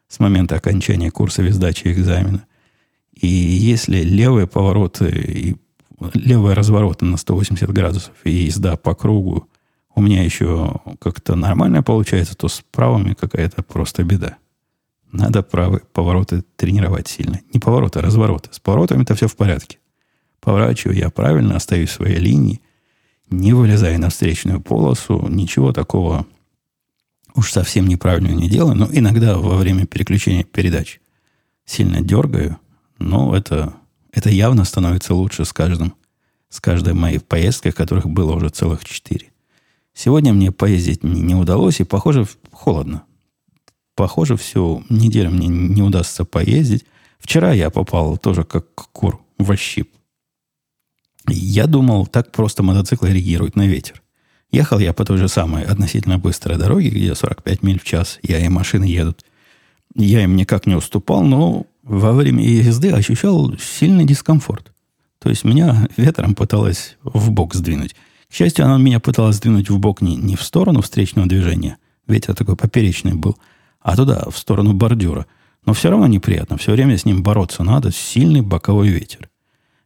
с 0.09 0.19
момента 0.19 0.55
окончания 0.55 1.09
курса 1.09 1.41
и 1.41 1.49
сдачи 1.49 1.87
экзамена. 1.87 2.45
И 3.13 3.27
если 3.27 4.01
левые 4.01 4.45
повороты 4.45 5.09
и 5.09 5.55
левые 6.13 6.53
развороты 6.53 7.05
на 7.05 7.15
180 7.15 7.71
градусов 7.71 8.13
и 8.25 8.31
езда 8.31 8.75
по 8.75 8.93
кругу 8.93 9.47
у 9.95 10.01
меня 10.01 10.23
еще 10.23 10.81
как-то 10.99 11.35
нормально 11.35 11.81
получается, 11.81 12.35
то 12.35 12.49
с 12.49 12.61
правыми 12.71 13.13
какая-то 13.13 13.63
просто 13.63 14.03
беда. 14.03 14.37
Надо 15.13 15.43
правые 15.43 15.83
повороты 15.93 16.43
тренировать 16.55 17.07
сильно. 17.07 17.39
Не 17.53 17.59
повороты, 17.59 17.99
а 17.99 18.01
развороты. 18.01 18.49
С 18.51 18.59
поворотами 18.59 19.03
это 19.03 19.13
все 19.13 19.27
в 19.27 19.35
порядке. 19.35 19.77
Поворачиваю 20.41 20.97
я 20.97 21.11
правильно, 21.11 21.55
остаюсь 21.55 21.89
в 21.89 21.93
своей 21.93 22.17
линии, 22.17 22.61
не 23.29 23.53
вылезая 23.53 23.99
на 23.99 24.09
встречную 24.09 24.59
полосу, 24.59 25.27
ничего 25.29 25.71
такого 25.71 26.25
уж 27.35 27.51
совсем 27.51 27.87
неправильно 27.87 28.29
не 28.29 28.49
делаю, 28.49 28.75
но 28.75 28.89
иногда 28.91 29.37
во 29.37 29.55
время 29.55 29.85
переключения 29.85 30.43
передач 30.43 30.99
сильно 31.63 32.01
дергаю, 32.01 32.57
но 32.97 33.35
это, 33.35 33.73
это 34.11 34.29
явно 34.29 34.65
становится 34.65 35.13
лучше 35.13 35.45
с 35.45 35.53
каждым, 35.53 35.93
с 36.49 36.59
каждой 36.59 36.95
моей 36.95 37.19
поездкой, 37.19 37.71
которых 37.71 38.09
было 38.09 38.33
уже 38.33 38.49
целых 38.49 38.83
четыре. 38.83 39.31
Сегодня 39.93 40.33
мне 40.33 40.51
поездить 40.51 41.03
не, 41.03 41.21
не 41.21 41.35
удалось, 41.35 41.79
и, 41.79 41.83
похоже, 41.83 42.27
холодно. 42.51 43.03
Похоже, 43.95 44.35
всю 44.37 44.83
неделю 44.89 45.31
мне 45.31 45.47
не 45.47 45.81
удастся 45.81 46.25
поездить. 46.25 46.85
Вчера 47.19 47.53
я 47.53 47.69
попал 47.69 48.17
тоже 48.17 48.43
как 48.43 48.73
кур 48.73 49.21
в 49.37 49.55
щип. 49.55 49.89
Я 51.27 51.67
думал, 51.67 52.07
так 52.07 52.31
просто 52.31 52.63
мотоциклы 52.63 53.09
реагируют 53.09 53.55
на 53.55 53.67
ветер. 53.67 54.01
Ехал 54.51 54.79
я 54.79 54.93
по 54.93 55.05
той 55.05 55.17
же 55.17 55.27
самой 55.27 55.63
относительно 55.63 56.19
быстрой 56.19 56.57
дороге, 56.57 56.89
где 56.89 57.15
45 57.15 57.63
миль 57.63 57.79
в 57.79 57.83
час, 57.83 58.19
я 58.21 58.39
и 58.39 58.49
машины 58.49 58.83
едут. 58.83 59.25
Я 59.95 60.23
им 60.23 60.35
никак 60.35 60.67
не 60.67 60.75
уступал, 60.75 61.23
но 61.23 61.65
во 61.83 62.13
время 62.13 62.43
езды 62.43 62.91
ощущал 62.91 63.57
сильный 63.57 64.05
дискомфорт. 64.05 64.71
То 65.19 65.29
есть 65.29 65.43
меня 65.43 65.87
ветром 65.97 66.35
пыталось 66.35 66.97
в 67.03 67.31
бок 67.31 67.53
сдвинуть. 67.53 67.95
К 68.29 68.33
счастью, 68.33 68.65
она 68.65 68.77
меня 68.77 68.99
пыталась 68.99 69.37
сдвинуть 69.37 69.69
в 69.69 69.79
бок 69.79 70.01
не, 70.01 70.15
не 70.15 70.35
в 70.35 70.43
сторону 70.43 70.81
встречного 70.81 71.27
движения, 71.27 71.77
ветер 72.07 72.35
такой 72.35 72.55
поперечный 72.55 73.13
был, 73.13 73.37
а 73.83 73.95
туда, 73.95 74.25
в 74.29 74.37
сторону 74.37 74.73
бордюра. 74.73 75.27
Но 75.65 75.73
все 75.73 75.89
равно 75.89 76.07
неприятно. 76.07 76.57
Все 76.57 76.71
время 76.71 76.97
с 76.97 77.05
ним 77.05 77.21
бороться 77.21 77.63
надо. 77.63 77.91
Сильный 77.91 78.41
боковой 78.41 78.89
ветер. 78.89 79.29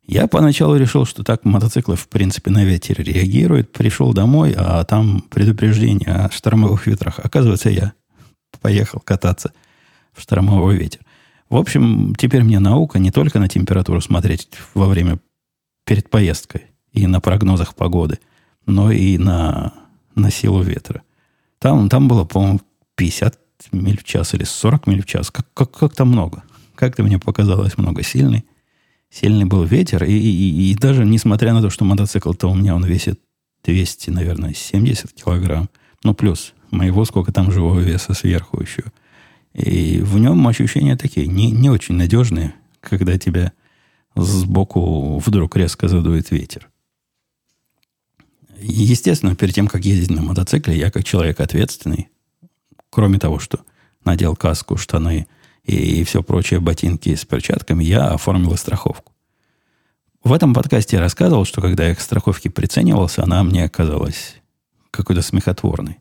Я 0.06 0.28
поначалу 0.28 0.78
решил, 0.78 1.06
что 1.06 1.24
так 1.24 1.44
мотоциклы, 1.44 1.98
в 1.98 2.08
принципе, 2.08 2.50
на 2.50 2.64
ветер 2.64 3.02
реагируют. 3.02 3.74
Пришел 3.74 4.14
домой, 4.14 4.56
а 4.58 4.84
там 4.86 5.22
предупреждение 5.30 6.14
о 6.14 6.32
штормовых 6.32 6.88
ветрах. 6.88 7.20
Оказывается, 7.22 7.70
я 7.70 7.94
поехал 8.62 9.02
кататься 9.02 9.52
в 10.14 10.22
штормовой 10.22 10.78
ветер. 10.78 11.02
В 11.50 11.58
общем, 11.58 12.16
теперь 12.16 12.44
мне 12.44 12.60
наука 12.60 13.00
не 13.00 13.12
только 13.12 13.40
на 13.40 13.50
температуру 13.50 14.02
смотреть 14.02 14.50
во 14.74 14.88
время 14.88 15.20
перед 15.86 16.10
поездкой 16.10 16.64
и 16.94 17.06
на 17.08 17.20
прогнозах 17.20 17.76
погоды– 17.76 18.20
но 18.68 18.92
и 18.92 19.18
на, 19.18 19.74
на 20.14 20.30
силу 20.30 20.62
ветра. 20.62 21.02
Там, 21.58 21.90
там 21.90 22.08
было, 22.08 22.26
по-моему, 22.26 22.60
50 22.96 23.40
миль 23.72 24.00
в 24.00 24.04
час 24.04 24.34
или 24.34 24.44
40 24.44 24.88
миль 24.88 25.02
в 25.02 25.06
час. 25.06 25.32
Как, 25.32 25.46
как, 25.54 25.72
как-то 25.72 26.06
много. 26.06 26.44
Как-то 26.76 27.04
мне 27.04 27.20
показалось 27.20 27.78
много. 27.78 28.04
Сильный, 28.04 28.46
сильный 29.10 29.46
был 29.46 29.64
ветер. 29.64 30.04
И, 30.04 30.14
и, 30.14 30.72
и 30.72 30.76
даже 30.76 31.06
несмотря 31.06 31.54
на 31.54 31.62
то, 31.62 31.70
что 31.70 31.86
мотоцикл-то 31.86 32.48
у 32.48 32.56
меня 32.56 32.76
он 32.76 32.86
весит 32.86 33.20
200, 33.64 34.12
наверное, 34.12 34.54
70 34.54 35.14
килограмм. 35.14 35.70
Ну, 36.04 36.14
плюс 36.14 36.54
моего 36.72 37.06
сколько 37.06 37.32
там 37.32 37.52
живого 37.52 37.80
веса 37.80 38.14
сверху 38.14 38.62
еще. 38.62 38.84
И 39.54 40.00
в 40.02 40.20
нем 40.20 40.48
ощущения 40.48 40.96
такие, 40.96 41.28
не, 41.28 41.52
не 41.52 41.70
очень 41.70 41.96
надежные, 41.96 42.54
когда 42.80 43.18
тебя 43.18 43.54
сбоку 44.16 45.20
вдруг 45.20 45.56
резко 45.56 45.88
задует 45.88 46.32
ветер. 46.32 46.70
Естественно, 48.60 49.36
перед 49.36 49.54
тем, 49.54 49.68
как 49.68 49.86
ездить 49.86 50.10
на 50.10 50.22
мотоцикле, 50.22 50.78
я 50.78 50.92
как 50.92 51.04
человек 51.04 51.40
ответственный, 51.40 52.10
кроме 52.90 53.20
того, 53.20 53.40
что 53.40 53.60
надел 54.04 54.36
каску, 54.36 54.78
штаны 54.78 55.28
и 55.64 56.04
все 56.04 56.24
прочее, 56.24 56.60
ботинки 56.60 57.14
с 57.14 57.26
перчатками, 57.26 57.84
я 57.84 58.08
оформил 58.08 58.56
страховку. 58.56 59.12
В 60.24 60.34
этом 60.34 60.54
подкасте 60.54 60.98
я 60.98 61.02
рассказывал, 61.02 61.46
что 61.46 61.62
когда 61.62 61.88
я 61.88 61.96
к 61.96 62.02
страховке 62.02 62.50
приценивался, 62.50 63.24
она 63.24 63.44
мне 63.44 63.64
оказалась 63.64 64.36
какой-то 64.92 65.22
смехотворной. 65.22 66.00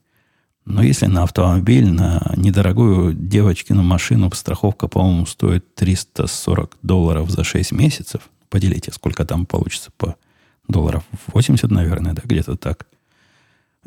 Но 0.64 0.82
если 0.82 1.06
на 1.06 1.22
автомобиль, 1.22 1.88
на 1.88 2.32
недорогую 2.36 3.14
девочкину 3.14 3.84
машину 3.84 4.30
страховка, 4.32 4.88
по-моему, 4.88 5.26
стоит 5.26 5.76
340 5.76 6.78
долларов 6.82 7.30
за 7.30 7.44
6 7.44 7.70
месяцев, 7.72 8.22
поделите, 8.48 8.90
сколько 8.92 9.24
там 9.24 9.46
получится 9.46 9.90
по 9.96 10.16
долларов 10.66 11.04
80, 11.28 11.70
наверное, 11.70 12.14
да, 12.14 12.22
где-то 12.24 12.56
так. 12.56 12.86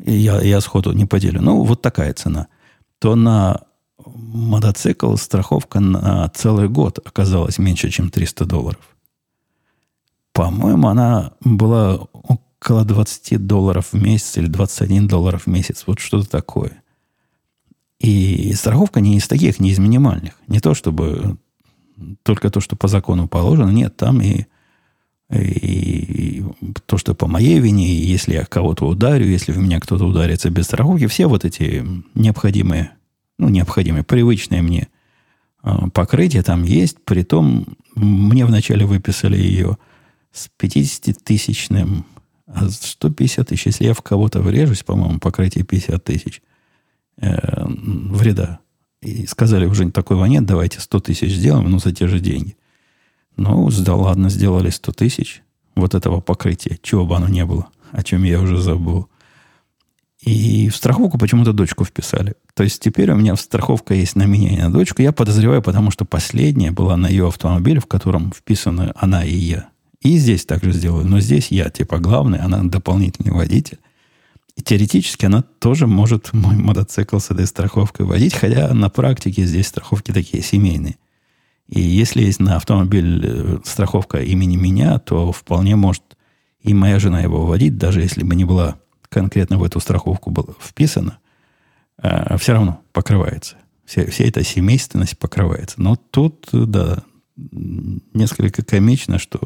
И 0.02 0.12
я, 0.12 0.40
я 0.40 0.60
сходу 0.62 0.92
не 0.92 1.04
поделю. 1.04 1.42
Ну, 1.42 1.64
вот 1.64 1.82
такая 1.82 2.14
цена. 2.14 2.46
То 3.00 3.16
на 3.16 3.62
мотоцикл 4.06 5.16
страховка 5.16 5.80
на 5.80 6.28
целый 6.28 6.68
год 6.68 6.98
оказалась 7.04 7.58
меньше, 7.58 7.90
чем 7.90 8.10
300 8.10 8.44
долларов. 8.44 8.96
По-моему, 10.32 10.88
она 10.88 11.32
была 11.40 11.96
около 11.96 12.84
20 12.84 13.46
долларов 13.46 13.92
в 13.92 14.00
месяц 14.00 14.36
или 14.36 14.46
21 14.46 15.08
долларов 15.08 15.44
в 15.44 15.46
месяц. 15.48 15.84
Вот 15.86 15.98
что-то 15.98 16.28
такое. 16.28 16.82
И 17.98 18.52
страховка 18.54 19.00
не 19.00 19.16
из 19.16 19.26
таких, 19.26 19.60
не 19.60 19.70
из 19.70 19.78
минимальных. 19.78 20.34
Не 20.46 20.60
то, 20.60 20.74
чтобы 20.74 21.38
только 22.22 22.50
то, 22.50 22.60
что 22.60 22.76
по 22.76 22.88
закону 22.88 23.28
положено. 23.28 23.70
Нет, 23.70 23.96
там 23.96 24.20
и 24.20 24.46
и 25.32 26.44
то, 26.86 26.98
что 26.98 27.14
по 27.14 27.26
моей 27.26 27.60
вине, 27.60 27.94
если 27.94 28.34
я 28.34 28.44
кого-то 28.44 28.86
ударю, 28.86 29.26
если 29.26 29.52
в 29.52 29.58
меня 29.58 29.78
кто-то 29.80 30.04
ударится 30.04 30.50
без 30.50 30.64
страховки, 30.64 31.06
все 31.06 31.26
вот 31.26 31.44
эти 31.44 31.86
необходимые, 32.14 32.92
ну, 33.38 33.48
необходимые, 33.48 34.02
привычные 34.02 34.62
мне 34.62 34.88
а, 35.62 35.88
покрытия 35.90 36.42
там 36.42 36.64
есть. 36.64 36.98
Притом 37.04 37.76
мне 37.94 38.44
вначале 38.44 38.86
выписали 38.86 39.36
ее 39.36 39.78
с 40.32 40.48
50-тысячным, 40.60 42.04
а 42.46 42.68
150 42.68 43.48
тысяч, 43.48 43.66
если 43.66 43.84
я 43.84 43.94
в 43.94 44.02
кого-то 44.02 44.40
врежусь, 44.40 44.82
по-моему, 44.82 45.20
покрытие 45.20 45.64
50 45.64 46.02
тысяч 46.02 46.42
э, 47.18 47.66
вреда. 47.66 48.60
И 49.02 49.26
сказали, 49.26 49.66
уже 49.66 49.90
такого 49.90 50.24
нет, 50.26 50.44
давайте 50.44 50.80
100 50.80 51.00
тысяч 51.00 51.32
сделаем, 51.32 51.70
но 51.70 51.78
за 51.78 51.92
те 51.92 52.06
же 52.06 52.20
деньги. 52.20 52.56
Ну, 53.40 53.70
да 53.70 53.94
ладно, 53.94 54.28
сделали 54.28 54.68
100 54.68 54.92
тысяч 54.92 55.42
вот 55.74 55.94
этого 55.94 56.20
покрытия. 56.20 56.78
Чего 56.82 57.06
бы 57.06 57.16
оно 57.16 57.26
не 57.26 57.46
было. 57.46 57.70
О 57.90 58.02
чем 58.02 58.22
я 58.22 58.38
уже 58.38 58.60
забыл. 58.60 59.08
И 60.20 60.68
в 60.68 60.76
страховку 60.76 61.16
почему-то 61.16 61.54
дочку 61.54 61.86
вписали. 61.86 62.34
То 62.52 62.64
есть 62.64 62.82
теперь 62.82 63.10
у 63.10 63.16
меня 63.16 63.34
страховка 63.36 63.94
есть 63.94 64.14
на 64.14 64.24
меня 64.24 64.50
и 64.50 64.58
на 64.58 64.70
дочку. 64.70 65.00
Я 65.00 65.12
подозреваю, 65.12 65.62
потому 65.62 65.90
что 65.90 66.04
последняя 66.04 66.70
была 66.70 66.98
на 66.98 67.08
ее 67.08 67.28
автомобиле, 67.28 67.80
в 67.80 67.86
котором 67.86 68.30
вписаны 68.30 68.92
она 68.94 69.24
и 69.24 69.34
я. 69.34 69.70
И 70.02 70.18
здесь 70.18 70.44
также 70.44 70.72
сделаю. 70.72 71.06
Но 71.06 71.18
здесь 71.20 71.50
я 71.50 71.70
типа 71.70 71.98
главный, 71.98 72.40
она 72.40 72.62
дополнительный 72.62 73.32
водитель. 73.32 73.78
И 74.54 74.60
теоретически 74.60 75.24
она 75.24 75.40
тоже 75.60 75.86
может 75.86 76.34
мой 76.34 76.56
мотоцикл 76.56 77.18
с 77.18 77.30
этой 77.30 77.46
страховкой 77.46 78.04
водить, 78.04 78.34
хотя 78.34 78.74
на 78.74 78.90
практике 78.90 79.46
здесь 79.46 79.68
страховки 79.68 80.12
такие 80.12 80.42
семейные– 80.42 80.96
и 81.70 81.80
если 81.80 82.22
есть 82.22 82.40
на 82.40 82.56
автомобиль 82.56 83.24
э, 83.24 83.58
страховка 83.64 84.18
имени 84.18 84.56
меня, 84.56 84.98
то 84.98 85.30
вполне 85.30 85.76
может 85.76 86.02
и 86.60 86.74
моя 86.74 86.98
жена 86.98 87.20
его 87.20 87.46
вводить, 87.46 87.78
даже 87.78 88.00
если 88.00 88.24
бы 88.24 88.34
не 88.34 88.44
была 88.44 88.78
конкретно 89.08 89.56
в 89.56 89.64
эту 89.64 89.78
страховку 89.78 90.30
была 90.30 90.54
вписана, 90.60 91.18
а, 91.96 92.36
все 92.38 92.54
равно 92.54 92.80
покрывается. 92.92 93.56
Вся, 93.84 94.04
вся 94.06 94.24
эта 94.24 94.42
семейственность 94.42 95.18
покрывается. 95.18 95.80
Но 95.80 95.96
тут, 95.96 96.48
да, 96.52 97.02
несколько 97.36 98.64
комично, 98.64 99.18
что 99.18 99.40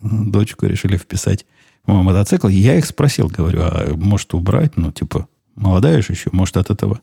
дочку 0.00 0.66
решили 0.66 0.96
вписать 0.96 1.46
в 1.84 1.92
мой 1.92 2.02
мотоцикл. 2.02 2.48
Я 2.48 2.76
их 2.76 2.86
спросил, 2.86 3.28
говорю, 3.28 3.60
а 3.62 3.94
может 3.94 4.34
убрать? 4.34 4.76
Ну, 4.76 4.90
типа, 4.90 5.28
молодая 5.54 6.00
же 6.00 6.12
еще, 6.12 6.30
может 6.32 6.56
от 6.56 6.70
этого 6.70 7.00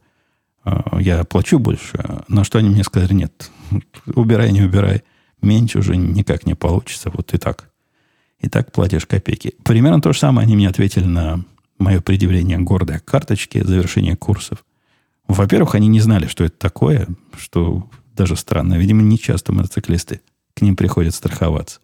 я 0.99 1.23
плачу 1.23 1.59
больше. 1.59 2.23
На 2.27 2.43
что 2.43 2.59
они 2.59 2.69
мне 2.69 2.83
сказали, 2.83 3.13
нет, 3.13 3.51
убирай, 4.13 4.51
не 4.51 4.61
убирай. 4.61 5.03
Меньше 5.41 5.79
уже 5.79 5.95
никак 5.95 6.45
не 6.45 6.53
получится. 6.53 7.11
Вот 7.13 7.33
и 7.33 7.37
так. 7.37 7.69
И 8.39 8.49
так 8.49 8.71
платишь 8.71 9.05
копейки. 9.05 9.55
Примерно 9.63 10.01
то 10.01 10.13
же 10.13 10.19
самое 10.19 10.45
они 10.45 10.55
мне 10.55 10.69
ответили 10.69 11.05
на 11.05 11.43
мое 11.77 12.01
предъявление 12.01 12.57
гордой 12.57 12.99
карточки 12.99 13.63
завершения 13.63 14.15
курсов. 14.15 14.65
Во-первых, 15.27 15.75
они 15.75 15.87
не 15.87 16.01
знали, 16.01 16.27
что 16.27 16.43
это 16.43 16.57
такое, 16.57 17.07
что 17.37 17.89
даже 18.15 18.35
странно. 18.35 18.75
Видимо, 18.75 19.01
не 19.01 19.17
часто 19.17 19.53
мотоциклисты 19.53 20.21
к 20.53 20.61
ним 20.61 20.75
приходят 20.75 21.15
страховаться. 21.15 21.79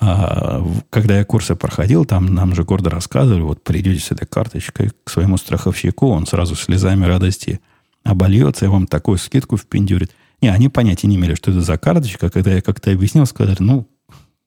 А 0.00 0.62
когда 0.90 1.18
я 1.18 1.24
курсы 1.24 1.56
проходил, 1.56 2.04
там 2.04 2.26
нам 2.26 2.54
же 2.54 2.62
гордо 2.62 2.90
рассказывали, 2.90 3.42
вот 3.42 3.64
придете 3.64 4.00
с 4.00 4.12
этой 4.12 4.26
карточкой 4.26 4.92
к 5.04 5.10
своему 5.10 5.36
страховщику, 5.36 6.08
он 6.08 6.26
сразу 6.26 6.54
слезами 6.54 7.04
радости 7.04 7.60
обольется 8.04 8.64
и 8.64 8.68
вам 8.68 8.86
такую 8.86 9.18
скидку 9.18 9.56
впендюрит. 9.56 10.12
Не, 10.40 10.48
они 10.48 10.68
понятия 10.68 11.08
не 11.08 11.16
имели, 11.16 11.34
что 11.34 11.50
это 11.50 11.60
за 11.60 11.76
карточка. 11.78 12.30
Когда 12.30 12.52
я 12.54 12.62
как-то 12.62 12.92
объяснил, 12.92 13.26
сказали, 13.26 13.56
ну, 13.58 13.88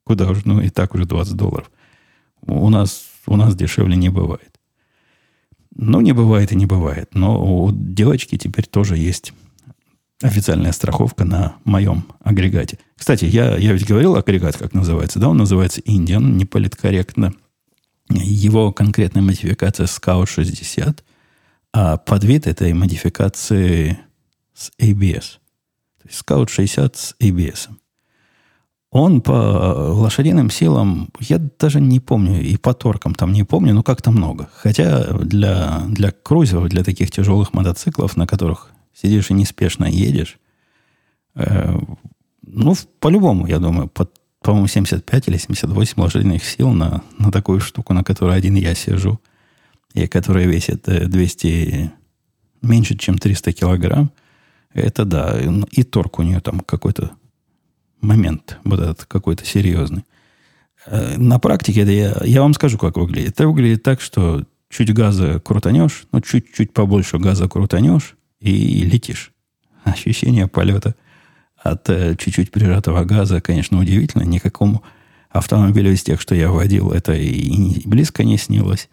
куда 0.05 0.29
уже, 0.29 0.41
ну, 0.45 0.61
и 0.61 0.69
так 0.69 0.95
уже 0.95 1.05
20 1.05 1.35
долларов. 1.35 1.69
У 2.47 2.69
нас, 2.69 3.03
у 3.27 3.35
нас 3.35 3.55
дешевле 3.55 3.97
не 3.97 4.09
бывает. 4.09 4.57
Ну, 5.75 5.99
не 5.99 6.13
бывает 6.13 6.53
и 6.53 6.55
не 6.55 6.65
бывает. 6.65 7.09
Но 7.13 7.63
у 7.63 7.71
девочки 7.71 8.37
теперь 8.37 8.65
тоже 8.65 8.97
есть 8.97 9.33
официальная 10.21 10.71
страховка 10.71 11.25
на 11.25 11.55
моем 11.63 12.05
агрегате. 12.23 12.79
Кстати, 12.95 13.25
я, 13.25 13.57
я 13.57 13.73
ведь 13.73 13.86
говорил 13.86 14.15
агрегат, 14.15 14.57
как 14.57 14.73
называется, 14.73 15.19
да? 15.19 15.29
Он 15.29 15.38
называется 15.38 15.81
Indian, 15.81 16.21
не 16.21 16.45
политкорректно. 16.45 17.34
Его 18.10 18.71
конкретная 18.71 19.23
модификация 19.23 19.86
Scout 19.86 20.27
60, 20.27 21.03
а 21.73 21.97
подвид 21.97 22.47
этой 22.47 22.73
модификации 22.73 23.99
с 24.53 24.71
ABS. 24.79 25.38
То 26.01 26.07
есть 26.07 26.21
Scout 26.21 26.49
60 26.49 26.95
с 26.95 27.15
ABS. 27.21 27.69
Он 28.91 29.21
по 29.21 29.31
лошадиным 29.31 30.49
силам, 30.49 31.10
я 31.19 31.38
даже 31.38 31.79
не 31.79 32.01
помню, 32.01 32.41
и 32.41 32.57
по 32.57 32.73
торкам 32.73 33.15
там 33.15 33.31
не 33.31 33.45
помню, 33.45 33.73
но 33.73 33.84
как-то 33.84 34.12
много. 34.12 34.49
Хотя 34.53 35.13
для, 35.13 35.84
для 35.88 36.12
крузеров, 36.12 36.67
для 36.67 36.84
таких 36.84 37.10
тяжелых 37.10 37.53
мотоциклов, 37.53 38.17
на 38.17 38.27
которых 38.27 38.70
сидишь 38.93 39.30
и 39.30 39.34
неспешно 39.34 39.86
едешь, 39.86 40.38
э, 41.36 41.77
ну, 42.41 42.75
по-любому, 42.99 43.47
я 43.47 43.60
думаю, 43.60 43.88
под, 43.88 44.12
по-моему, 44.41 44.67
75 44.67 45.27
или 45.27 45.38
78 45.38 46.01
лошадиных 46.01 46.43
сил 46.43 46.71
на, 46.71 47.04
на 47.17 47.32
такую 47.32 47.60
штуку, 47.60 47.93
на 47.93 48.04
которой 48.04 48.38
один 48.38 48.56
я 48.56 48.75
сижу, 48.75 49.19
и 49.93 50.08
которая 50.08 50.45
весит 50.45 50.84
200, 50.84 51.47
э, 51.47 51.89
меньше, 52.62 52.97
чем 52.97 53.17
300 53.17 53.54
килограмм, 53.54 54.12
это 54.73 55.06
да. 55.06 55.38
И 55.71 55.84
торг 55.84 56.19
у 56.19 56.23
нее 56.23 56.39
там 56.39 56.62
какой-то 56.62 57.12
момент 57.99 58.58
вот 58.63 58.80
этот 58.80 59.06
какой-то 59.06 59.45
серьезный. 59.45 60.04
Э, 60.86 61.17
на 61.17 61.39
практике 61.39 61.82
это 61.82 61.91
я, 61.91 62.21
я 62.23 62.41
вам 62.41 62.54
скажу, 62.54 62.77
как 62.77 62.97
выглядит. 62.97 63.32
Это 63.32 63.47
выглядит 63.47 63.84
так, 63.84 64.01
что 64.01 64.43
чуть 64.69 64.93
газа 64.93 65.39
крутанешь, 65.39 66.06
ну, 66.12 66.21
чуть-чуть 66.21 66.73
побольше 66.73 67.19
газа 67.19 67.47
крутанешь 67.47 68.15
и 68.41 68.84
летишь. 68.84 69.32
Ощущение 69.84 70.47
полета 70.47 70.95
от 71.56 71.89
э, 71.89 72.15
чуть-чуть 72.17 72.51
прижатого 72.51 73.06
газа, 73.06 73.39
конечно, 73.39 73.80
удивительно. 73.80 74.23
Никакому 74.23 74.84
автомобилю 75.30 75.93
из 75.93 76.04
тех, 76.04 76.19
что 76.19 76.36
я 76.36 76.51
водил, 76.51 76.91
это 76.91 77.13
и 77.13 77.88
близко 77.88 78.23
не 78.23 78.38
снилось. 78.38 78.89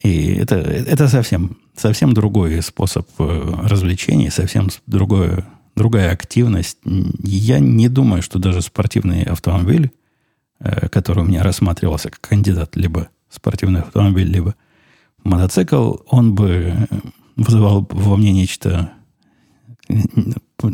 И 0.00 0.32
это, 0.34 0.56
это 0.56 1.08
совсем, 1.08 1.58
совсем 1.76 2.14
другой 2.14 2.62
способ 2.62 3.08
э, 3.18 3.54
развлечения, 3.64 4.30
совсем 4.30 4.68
другое 4.86 5.44
другая 5.78 6.12
активность. 6.12 6.78
Я 6.84 7.60
не 7.60 7.88
думаю, 7.88 8.20
что 8.20 8.38
даже 8.38 8.62
спортивный 8.62 9.22
автомобиль, 9.22 9.92
э, 10.60 10.88
который 10.88 11.22
у 11.22 11.26
меня 11.26 11.42
рассматривался 11.42 12.10
как 12.10 12.20
кандидат, 12.20 12.76
либо 12.76 13.08
спортивный 13.30 13.80
автомобиль, 13.80 14.28
либо 14.28 14.54
мотоцикл, 15.24 15.96
он 16.08 16.34
бы 16.34 16.74
вызывал 17.38 17.86
во 17.90 18.16
мне 18.16 18.32
нечто 18.32 18.92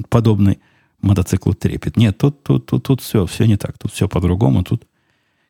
подобное 0.08 0.58
мотоциклу 1.00 1.54
трепет. 1.54 1.96
Нет, 1.96 2.18
тут, 2.18 2.42
тут, 2.42 2.66
тут, 2.66 2.82
тут 2.82 3.00
все, 3.00 3.26
все 3.26 3.44
не 3.44 3.56
так. 3.56 3.78
Тут 3.78 3.92
все 3.92 4.08
по-другому. 4.08 4.64
Тут 4.64 4.86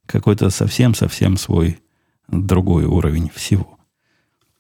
какой-то 0.05 0.51
совсем-совсем 0.51 1.39
свой 1.39 1.79
другой 2.29 2.85
уровень 2.85 3.31
всего 3.35 3.75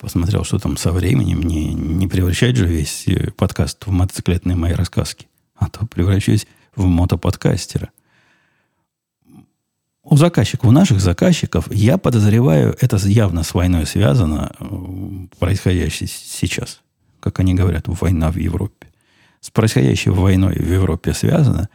посмотрел, 0.04 0.44
что 0.44 0.58
там 0.58 0.76
со 0.76 0.92
временем, 0.92 1.42
не, 1.42 1.72
не 1.72 2.06
превращать 2.06 2.56
же 2.56 2.66
весь 2.66 3.08
э, 3.08 3.30
подкаст 3.30 3.86
в 3.86 3.90
мотоциклетные 3.90 4.54
мои 4.54 4.72
рассказки, 4.72 5.28
а 5.56 5.70
то 5.70 5.86
превращаюсь 5.86 6.46
в 6.76 6.84
мотоподкастера. 6.84 7.90
У 10.04 10.16
заказчиков, 10.16 10.68
у 10.68 10.72
наших 10.72 11.00
заказчиков, 11.00 11.72
я 11.72 11.98
подозреваю, 11.98 12.76
это 12.80 12.96
явно 12.96 13.42
с 13.42 13.54
войной 13.54 13.86
связано, 13.86 14.52
э, 14.58 14.66
происходящей 15.38 16.06
сейчас. 16.06 16.80
Как 17.20 17.40
они 17.40 17.54
говорят, 17.54 17.84
война 17.86 18.30
в 18.30 18.36
Европе. 18.36 18.88
С 19.40 19.50
происходящей 19.50 20.12
войной 20.12 20.54
в 20.56 20.72
Европе 20.72 21.14
связано. 21.14 21.68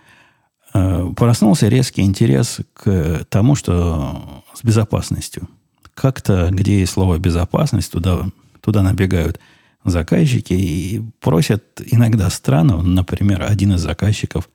Э, 0.73 1.11
проснулся 1.15 1.67
резкий 1.67 2.03
интерес 2.03 2.59
к 2.73 3.25
тому, 3.29 3.55
что 3.55 4.43
с 4.53 4.63
безопасностью– 4.63 5.49
как-то, 5.99 6.49
где 6.51 6.79
есть 6.79 6.93
слово 6.93 7.17
«безопасность», 7.17 7.91
туда, 7.91 8.27
туда 8.61 8.81
набегают 8.81 9.39
заказчики 9.83 10.53
и 10.53 11.01
просят 11.19 11.81
иногда 11.85 12.29
странно. 12.29 12.81
Например, 12.81 13.43
один 13.43 13.73
из 13.73 13.81
заказчиков 13.81 14.49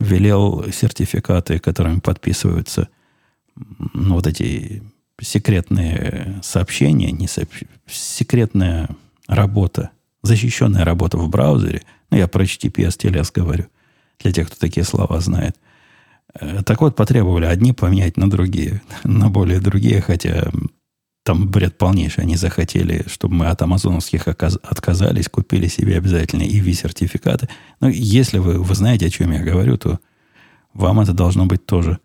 велел 0.00 0.64
сертификаты, 0.72 1.60
которыми 1.60 2.00
подписываются 2.00 2.88
ну, 3.94 4.14
вот 4.14 4.26
эти 4.26 4.82
секретные 5.20 6.40
сообщения, 6.42 7.10
не 7.12 7.28
сообщ... 7.28 7.62
секретная 7.86 8.88
работа, 9.26 9.90
защищенная 10.22 10.84
работа 10.84 11.18
в 11.18 11.28
браузере. 11.28 11.82
Ну, 12.10 12.18
я 12.18 12.28
про 12.28 12.44
HTTPS 12.44 12.98
TLS 12.98 13.30
говорю, 13.34 13.66
для 14.18 14.32
тех, 14.32 14.48
кто 14.48 14.56
такие 14.58 14.84
слова 14.84 15.20
знает. 15.20 15.56
Э, 16.38 16.62
так 16.64 16.80
вот, 16.80 16.96
потребовали 16.96 17.46
одни 17.46 17.72
поменять 17.72 18.16
на 18.16 18.28
другие, 18.28 18.82
на 19.04 19.30
более 19.30 19.60
другие, 19.60 20.00
хотя 20.00 20.50
там 21.22 21.48
бред 21.48 21.76
полнейший. 21.78 22.24
Они 22.24 22.36
захотели, 22.36 23.04
чтобы 23.06 23.34
мы 23.34 23.46
от 23.46 23.60
амазоновских 23.62 24.26
отказались, 24.26 25.28
купили 25.28 25.68
себе 25.68 25.96
обязательно 25.96 26.42
EV-сертификаты. 26.42 27.48
Но 27.80 27.88
если 27.88 28.38
вы, 28.38 28.58
вы 28.62 28.74
знаете, 28.74 29.06
о 29.06 29.10
чем 29.10 29.32
я 29.32 29.40
говорю, 29.40 29.76
то 29.76 30.00
вам 30.72 31.00
это 31.00 31.12
должно 31.12 31.46
быть 31.46 31.66
тоже 31.66 31.98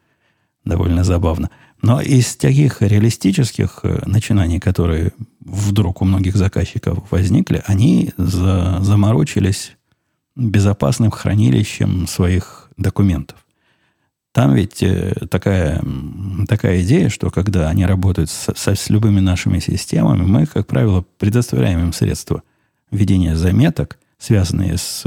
довольно 0.65 1.04
забавно. 1.04 1.49
Но 1.82 2.01
из 2.01 2.36
таких 2.36 2.82
реалистических 2.82 3.80
э, 3.84 4.01
начинаний, 4.06 4.60
которые 4.60 5.13
вдруг 5.39 6.01
у 6.01 6.06
многих 6.06 6.36
заказчиков 6.36 6.99
возникли, 7.12 7.63
они 7.65 8.12
за, 8.17 8.80
заморочились 8.82 9.73
безопасным 10.36 11.12
хранилищем 11.12 12.08
своих 12.08 12.69
документов. 12.78 13.38
Там 14.32 14.54
ведь 14.54 14.84
э, 14.84 15.13
такая, 15.30 15.82
такая 16.49 16.82
идея, 16.82 17.10
что 17.10 17.30
когда 17.30 17.69
они 17.69 17.86
работают 17.86 18.30
с, 18.30 18.51
с, 18.54 18.67
с 18.67 18.89
любыми 18.89 19.19
нашими 19.21 19.60
системами, 19.60 20.23
мы, 20.23 20.45
как 20.45 20.67
правило, 20.67 21.06
предоставляем 21.19 21.80
им 21.80 21.93
средства 21.93 22.43
ведения 22.91 23.38
заметок, 23.38 23.97
связанные 24.17 24.78
с, 24.78 25.04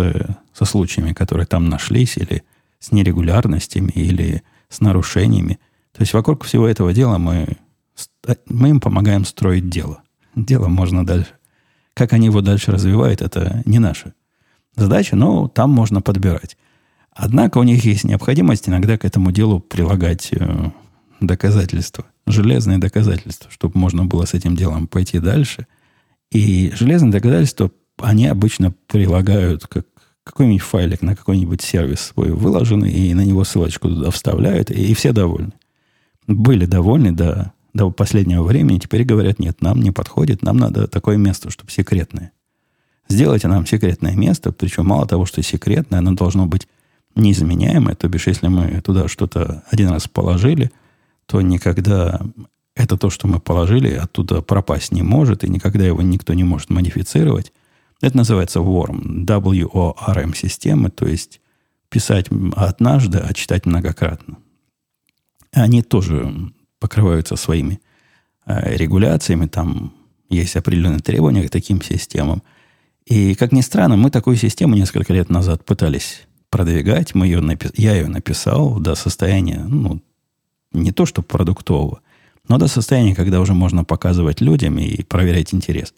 со 0.54 0.64
случаями, 0.64 1.12
которые 1.12 1.46
там 1.46 1.68
нашлись, 1.68 2.16
или 2.16 2.42
с 2.78 2.92
нерегулярностями, 2.92 3.90
или 3.90 4.42
с 4.68 4.81
нарушениями. 4.81 5.59
То 5.92 6.02
есть 6.02 6.12
вокруг 6.12 6.44
всего 6.44 6.66
этого 6.66 6.92
дела 6.92 7.18
мы, 7.18 7.57
мы 8.46 8.70
им 8.70 8.81
помогаем 8.81 9.24
строить 9.24 9.68
дело. 9.68 10.02
Дело 10.35 10.68
можно 10.68 11.04
дальше. 11.04 11.31
Как 11.94 12.12
они 12.12 12.26
его 12.26 12.40
дальше 12.40 12.70
развивают, 12.70 13.22
это 13.22 13.62
не 13.64 13.78
наша 13.78 14.14
задача, 14.78 15.16
но 15.16 15.48
там 15.48 15.70
можно 15.70 16.00
подбирать. 16.00 16.57
Однако 17.12 17.59
у 17.59 17.64
них 17.64 17.85
есть 17.85 18.04
необходимость 18.04 18.68
иногда 18.68 18.96
к 18.96 19.04
этому 19.04 19.33
делу 19.33 19.61
прилагать 19.61 20.28
э, 20.33 20.70
доказательства, 21.20 22.07
железные 22.26 22.78
доказательства, 22.78 23.50
чтобы 23.50 23.78
можно 23.78 24.04
было 24.04 24.24
с 24.24 24.35
этим 24.35 24.54
делом 24.54 24.87
пойти 24.87 25.18
дальше. 25.18 25.66
И 26.31 26.72
железные 26.76 27.11
доказательства, 27.11 27.72
они 27.98 28.26
обычно 28.28 28.72
прилагают 28.87 29.66
как 29.66 29.87
какой-нибудь 30.28 30.62
файлик 30.62 31.02
на 31.02 31.16
какой-нибудь 31.16 31.60
сервис 31.60 32.00
свой 32.00 32.30
выложенный, 32.30 32.92
и 32.92 33.14
на 33.14 33.24
него 33.24 33.44
ссылочку 33.44 33.88
туда 33.88 34.10
вставляют, 34.10 34.70
и, 34.70 34.90
и 34.90 34.94
все 34.94 35.12
довольны. 35.12 35.52
Были 36.26 36.66
довольны 36.66 37.12
до, 37.12 37.52
до 37.74 37.90
последнего 37.90 38.42
времени, 38.44 38.78
теперь 38.78 39.04
говорят, 39.04 39.38
нет, 39.38 39.60
нам 39.60 39.80
не 39.80 39.90
подходит, 39.90 40.42
нам 40.42 40.56
надо 40.56 40.86
такое 40.86 41.16
место, 41.16 41.50
чтобы 41.50 41.70
секретное. 41.70 42.32
Сделайте 43.08 43.48
нам 43.48 43.66
секретное 43.66 44.14
место, 44.14 44.52
причем 44.52 44.86
мало 44.86 45.06
того, 45.06 45.24
что 45.26 45.42
секретное, 45.42 46.00
оно 46.00 46.12
должно 46.12 46.46
быть 46.46 46.68
неизменяемое, 47.14 47.94
то 47.94 48.08
бишь, 48.08 48.26
если 48.26 48.48
мы 48.48 48.80
туда 48.82 49.08
что-то 49.08 49.64
один 49.70 49.88
раз 49.88 50.08
положили, 50.08 50.70
то 51.26 51.40
никогда 51.40 52.20
это 52.74 52.96
то, 52.96 53.10
что 53.10 53.26
мы 53.26 53.40
положили, 53.40 53.92
оттуда 53.92 54.40
пропасть 54.40 54.92
не 54.92 55.02
может, 55.02 55.42
и 55.42 55.48
никогда 55.48 55.84
его 55.84 56.00
никто 56.00 56.32
не 56.34 56.44
может 56.44 56.70
модифицировать. 56.70 57.53
Это 58.01 58.16
называется 58.16 58.61
WORM, 58.61 59.24
W-O-R-M 59.24 60.34
системы, 60.34 60.90
то 60.90 61.07
есть 61.07 61.40
писать 61.88 62.26
однажды, 62.55 63.18
а 63.18 63.32
читать 63.34 63.66
многократно. 63.66 64.38
Они 65.53 65.82
тоже 65.82 66.32
покрываются 66.78 67.36
своими 67.36 67.80
э, 68.46 68.76
регуляциями, 68.76 69.46
там 69.46 69.92
есть 70.28 70.57
определенные 70.57 71.01
требования 71.01 71.46
к 71.49 71.51
таким 71.51 71.82
системам. 71.82 72.42
И, 73.07 73.34
как 73.34 73.53
ни 73.53 73.62
странно, 73.62 73.96
мы 73.96 74.11
такую 74.11 74.36
систему 74.36 74.74
несколько 74.74 75.12
лет 75.12 75.30
назад 75.30 75.64
пытались 75.64 76.26
продвигать. 76.51 77.14
Мы 77.14 77.26
ее 77.26 77.40
напи- 77.40 77.72
я 77.74 77.94
ее 77.94 78.07
написал 78.07 78.78
до 78.78 78.94
состояния, 78.94 79.64
ну, 79.66 80.03
не 80.72 80.92
то 80.92 81.07
что 81.07 81.22
продуктового, 81.22 82.01
но 82.49 82.59
до 82.59 82.68
состояния, 82.68 83.14
когда 83.14 83.40
уже 83.40 83.55
можно 83.55 83.84
показывать 83.84 84.40
людям 84.40 84.78
и 84.78 85.03
проверять 85.03 85.55
интерес. 85.55 85.94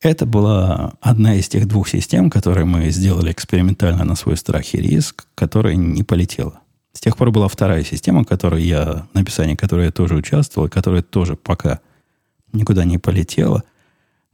Это 0.00 0.26
была 0.26 0.94
одна 1.00 1.34
из 1.34 1.48
тех 1.48 1.66
двух 1.66 1.88
систем, 1.88 2.30
которые 2.30 2.64
мы 2.64 2.90
сделали 2.90 3.32
экспериментально 3.32 4.04
на 4.04 4.14
свой 4.14 4.36
страх 4.36 4.74
и 4.74 4.78
риск, 4.78 5.26
которая 5.34 5.74
не 5.74 6.04
полетела. 6.04 6.60
С 6.92 7.00
тех 7.00 7.16
пор 7.16 7.30
была 7.32 7.48
вторая 7.48 7.82
система, 7.84 8.24
которой 8.24 8.62
я, 8.62 9.06
написание 9.12 9.56
которой 9.56 9.86
я 9.86 9.92
тоже 9.92 10.14
участвовал, 10.14 10.68
которая 10.68 11.02
тоже 11.02 11.36
пока 11.36 11.80
никуда 12.52 12.84
не 12.84 12.98
полетела. 12.98 13.64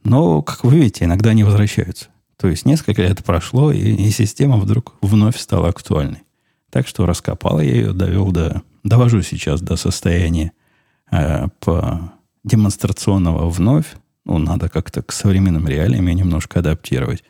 Но, 0.03 0.43
как 0.43 0.63
вы 0.63 0.75
видите, 0.75 1.05
иногда 1.05 1.31
они 1.31 1.43
возвращаются. 1.43 2.07
То 2.37 2.47
есть 2.47 2.65
несколько 2.65 3.01
лет 3.01 3.23
прошло, 3.23 3.71
и, 3.71 3.79
и 3.79 4.11
система 4.11 4.57
вдруг 4.57 4.95
вновь 5.01 5.37
стала 5.37 5.69
актуальной. 5.69 6.23
Так 6.69 6.87
что 6.87 7.05
раскопал 7.05 7.59
я 7.59 7.71
ее, 7.71 7.93
довел 7.93 8.31
до... 8.31 8.61
Довожу 8.83 9.23
сейчас 9.23 9.61
до 9.61 9.77
состояния 9.77 10.51
э, 11.11 11.47
по 11.59 12.13
демонстрационного 12.43 13.49
вновь. 13.49 13.95
Ну, 14.25 14.39
надо 14.39 14.69
как-то 14.69 15.01
к 15.01 15.11
современным 15.11 15.67
реалиям 15.67 16.07
ее 16.07 16.15
немножко 16.15 16.59
адаптировать. 16.59 17.23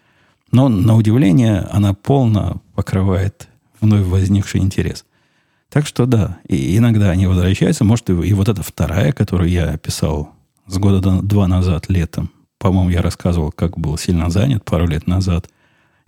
Но, 0.52 0.70
на 0.70 0.96
удивление, 0.96 1.60
она 1.72 1.94
полно 1.94 2.62
покрывает 2.74 3.50
вновь 3.82 4.06
возникший 4.06 4.62
интерес. 4.62 5.06
Так 5.70 5.86
что 5.86 6.06
да, 6.06 6.38
и 6.48 6.78
иногда 6.78 7.10
они 7.12 7.28
возвращаются. 7.28 7.84
Может, 7.84 8.10
и, 8.10 8.14
и 8.14 8.34
вот 8.34 8.48
эта 8.48 8.64
вторая, 8.64 9.12
которую 9.12 9.50
я 9.50 9.72
описал 9.72 10.32
с 10.68 10.78
года 10.78 11.22
два 11.22 11.48
назад, 11.48 11.90
летом. 11.90 12.32
По-моему, 12.58 12.90
я 12.90 13.02
рассказывал, 13.02 13.52
как 13.52 13.78
был 13.78 13.98
сильно 13.98 14.30
занят 14.30 14.64
пару 14.64 14.88
лет 14.88 15.06
назад. 15.06 15.50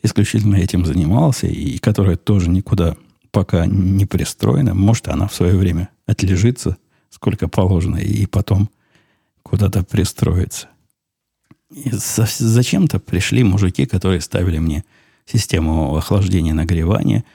Исключительно 0.01 0.55
этим 0.55 0.85
занимался, 0.85 1.47
и 1.47 1.77
которая 1.79 2.15
тоже 2.15 2.49
никуда 2.49 2.95
пока 3.31 3.65
не 3.65 4.05
пристроена. 4.05 4.73
Может, 4.73 5.09
она 5.09 5.27
в 5.27 5.33
свое 5.35 5.57
время 5.57 5.89
отлежится, 6.05 6.77
сколько 7.09 7.49
положено, 7.49 7.97
и 7.97 8.25
потом 8.25 8.69
куда-то 9.43 9.83
пристроится. 9.83 10.67
И 11.73 11.89
зачем-то 11.91 12.99
пришли 12.99 13.43
мужики, 13.43 13.85
которые 13.85 14.21
ставили 14.21 14.57
мне 14.57 14.85
систему 15.25 15.95
охлаждения 15.97 16.51
и 16.51 16.55
нагревания. 16.55 17.25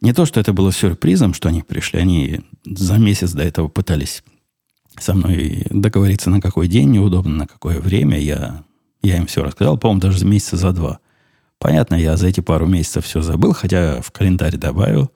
Не 0.00 0.12
то, 0.14 0.24
что 0.24 0.40
это 0.40 0.52
было 0.52 0.72
сюрпризом, 0.72 1.34
что 1.34 1.48
они 1.48 1.62
пришли. 1.62 2.00
Они 2.00 2.40
за 2.64 2.98
месяц 2.98 3.32
до 3.32 3.42
этого 3.42 3.68
пытались 3.68 4.24
со 4.98 5.14
мной 5.14 5.66
договориться, 5.70 6.30
на 6.30 6.40
какой 6.40 6.68
день 6.68 6.90
неудобно, 6.90 7.36
на 7.36 7.46
какое 7.46 7.80
время. 7.80 8.18
Я, 8.18 8.64
я 9.02 9.18
им 9.18 9.26
все 9.26 9.44
рассказал, 9.44 9.76
по-моему, 9.76 10.00
даже 10.00 10.18
за 10.18 10.26
месяца 10.26 10.56
за 10.56 10.72
два. 10.72 10.98
Понятно, 11.58 11.94
я 11.94 12.16
за 12.16 12.28
эти 12.28 12.40
пару 12.40 12.66
месяцев 12.66 13.04
все 13.04 13.20
забыл, 13.20 13.52
хотя 13.52 14.00
в 14.00 14.10
календарь 14.10 14.56
добавил. 14.56 15.12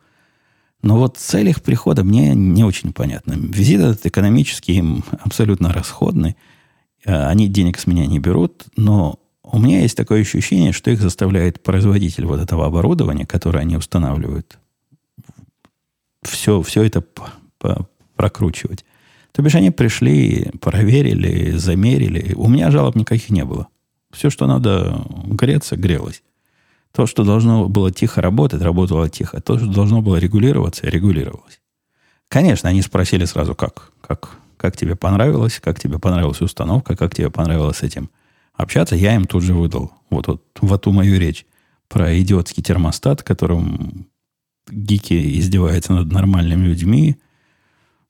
Но 0.82 0.98
вот 0.98 1.16
цель 1.16 1.48
их 1.48 1.62
прихода 1.62 2.04
мне 2.04 2.34
не 2.34 2.62
очень 2.62 2.92
понятна. 2.92 3.32
Визит 3.32 3.80
этот 3.80 4.04
экономический 4.04 4.74
им 4.74 5.02
абсолютно 5.22 5.72
расходный– 5.72 6.36
они 7.06 7.48
денег 7.48 7.78
с 7.78 7.86
меня 7.86 8.06
не 8.06 8.18
берут, 8.18 8.64
но 8.76 9.18
у 9.42 9.58
меня 9.58 9.80
есть 9.80 9.96
такое 9.96 10.22
ощущение, 10.22 10.72
что 10.72 10.90
их 10.90 11.00
заставляет 11.00 11.62
производитель 11.62 12.26
вот 12.26 12.40
этого 12.40 12.66
оборудования, 12.66 13.26
которое 13.26 13.60
они 13.60 13.76
устанавливают, 13.76 14.58
все, 16.22 16.60
все 16.62 16.82
это 16.82 17.04
прокручивать. 18.16 18.84
То 19.32 19.42
бишь 19.42 19.54
они 19.54 19.70
пришли, 19.70 20.50
проверили, 20.60 21.52
замерили. 21.52 22.34
У 22.34 22.48
меня 22.48 22.70
жалоб 22.70 22.96
никаких 22.96 23.30
не 23.30 23.44
было. 23.44 23.68
Все, 24.10 24.30
что 24.30 24.46
надо 24.46 25.04
греться, 25.26 25.76
грелось. 25.76 26.22
То, 26.92 27.06
что 27.06 27.24
должно 27.24 27.68
было 27.68 27.92
тихо 27.92 28.22
работать, 28.22 28.62
работало 28.62 29.08
тихо. 29.10 29.40
То, 29.40 29.58
что 29.58 29.66
должно 29.66 30.00
было 30.00 30.16
регулироваться, 30.16 30.86
регулировалось. 30.86 31.60
Конечно, 32.28 32.68
они 32.68 32.82
спросили 32.82 33.26
сразу, 33.26 33.54
как, 33.54 33.92
как 34.00 34.38
как 34.56 34.76
тебе 34.76 34.96
понравилось, 34.96 35.60
как 35.62 35.78
тебе 35.78 35.98
понравилась 35.98 36.40
установка, 36.40 36.96
как 36.96 37.14
тебе 37.14 37.30
понравилось 37.30 37.78
с 37.78 37.82
этим 37.82 38.10
общаться. 38.54 38.96
Я 38.96 39.14
им 39.14 39.26
тут 39.26 39.42
же 39.42 39.54
выдал 39.54 39.92
вот, 40.10 40.26
вот 40.26 40.42
в 40.60 40.72
эту 40.72 40.92
мою 40.92 41.18
речь 41.18 41.46
про 41.88 42.18
идиотский 42.18 42.62
термостат, 42.62 43.22
которым 43.22 44.06
гики 44.70 45.38
издеваются 45.38 45.92
над 45.92 46.10
нормальными 46.10 46.66
людьми. 46.66 47.16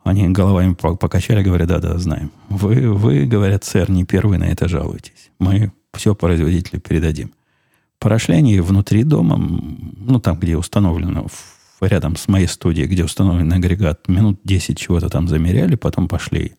Они 0.03 0.29
головами 0.29 0.75
покачали, 0.75 1.43
говорят, 1.43 1.69
да-да, 1.69 1.99
знаем. 1.99 2.31
Вы, 2.49 2.93
вы, 2.93 3.27
говорят, 3.27 3.65
сэр, 3.65 3.91
не 3.91 4.05
первый 4.05 4.39
на 4.39 4.45
это 4.45 4.69
жалуетесь. 4.69 5.31
Мы 5.39 5.73
все 5.95 6.15
производителю 6.15 6.81
передадим. 6.81 7.33
Прошли 7.99 8.37
они 8.37 8.61
внутри 8.61 9.03
дома, 9.03 9.37
ну, 9.37 10.21
там, 10.21 10.39
где 10.39 10.57
установлено 10.57 11.27
рядом 11.81 12.17
с 12.17 12.29
моей 12.29 12.47
студией, 12.47 12.87
где 12.87 13.05
установлен 13.05 13.53
агрегат, 13.53 14.09
минут 14.09 14.41
10 14.45 14.79
чего-то 14.79 15.09
там 15.09 15.29
замеряли, 15.29 15.75
потом 15.77 16.09
пошли 16.09 16.55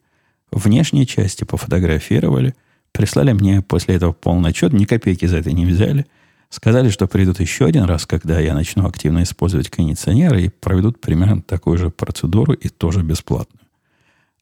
внешние 0.52 1.06
части, 1.06 1.44
пофотографировали, 1.44 2.56
прислали 2.92 3.34
мне 3.34 3.62
после 3.62 3.96
этого 3.96 4.14
полный 4.14 4.52
отчет, 4.52 4.74
ни 4.74 4.86
копейки 4.86 5.26
за 5.26 5.38
это 5.38 5.52
не 5.52 5.66
взяли. 5.66 6.06
Сказали, 6.50 6.90
что 6.90 7.08
придут 7.08 7.40
еще 7.42 7.66
один 7.66 7.84
раз, 7.84 8.06
когда 8.06 8.40
я 8.40 8.54
начну 8.54 8.88
активно 8.88 9.24
использовать 9.24 9.70
кондиционеры 9.70 10.44
и 10.44 10.50
проведут 10.50 11.02
примерно 11.02 11.42
такую 11.42 11.78
же 11.78 11.90
процедуру 11.90 12.54
и 12.54 12.70
тоже 12.70 13.04
бесплатную. 13.04 13.68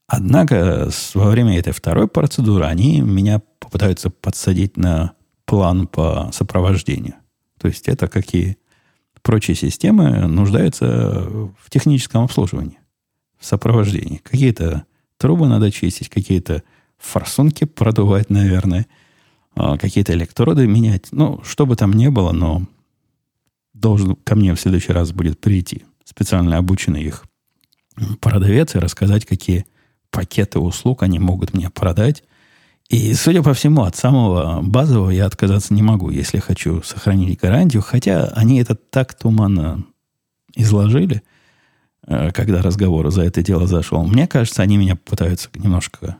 Однако 0.06 0.88
во 1.14 1.30
время 1.30 1.58
этой 1.58 1.72
второй 1.72 2.06
процедуры 2.06 2.64
они 2.64 3.00
меня 3.00 3.42
попытаются 3.58 4.08
подсадить 4.08 4.76
на 4.76 5.12
план 5.46 5.88
по 5.88 6.30
сопровождению. 6.32 7.14
То 7.58 7.66
есть 7.66 7.88
это 7.88 8.06
какие 8.06 8.56
прочие 9.26 9.56
системы 9.56 10.28
нуждаются 10.28 11.26
в 11.58 11.68
техническом 11.68 12.22
обслуживании, 12.22 12.78
в 13.40 13.44
сопровождении. 13.44 14.18
Какие-то 14.18 14.84
трубы 15.18 15.48
надо 15.48 15.72
чистить, 15.72 16.08
какие-то 16.08 16.62
форсунки 16.96 17.64
продувать, 17.64 18.30
наверное, 18.30 18.86
а, 19.56 19.78
какие-то 19.78 20.12
электроды 20.12 20.68
менять. 20.68 21.08
Ну, 21.10 21.40
что 21.42 21.66
бы 21.66 21.74
там 21.74 21.92
ни 21.92 22.06
было, 22.06 22.30
но 22.30 22.62
должен 23.74 24.14
ко 24.14 24.36
мне 24.36 24.54
в 24.54 24.60
следующий 24.60 24.92
раз 24.92 25.10
будет 25.10 25.40
прийти 25.40 25.84
специально 26.04 26.56
обученный 26.56 27.02
их 27.02 27.24
продавец 28.20 28.76
и 28.76 28.78
рассказать, 28.78 29.26
какие 29.26 29.66
пакеты 30.12 30.60
услуг 30.60 31.02
они 31.02 31.18
могут 31.18 31.52
мне 31.52 31.68
продать, 31.68 32.22
и, 32.88 33.14
судя 33.14 33.42
по 33.42 33.52
всему, 33.52 33.82
от 33.82 33.96
самого 33.96 34.62
базового 34.62 35.10
я 35.10 35.26
отказаться 35.26 35.74
не 35.74 35.82
могу, 35.82 36.10
если 36.10 36.38
хочу 36.38 36.82
сохранить 36.82 37.40
гарантию. 37.40 37.82
Хотя 37.82 38.26
они 38.36 38.60
это 38.60 38.76
так 38.76 39.14
туманно 39.14 39.84
изложили, 40.54 41.22
э, 42.06 42.30
когда 42.30 42.62
разговор 42.62 43.10
за 43.10 43.22
это 43.22 43.42
дело 43.42 43.66
зашел. 43.66 44.04
Мне 44.04 44.28
кажется, 44.28 44.62
они 44.62 44.76
меня 44.76 44.94
пытаются 44.94 45.48
немножко, 45.54 46.16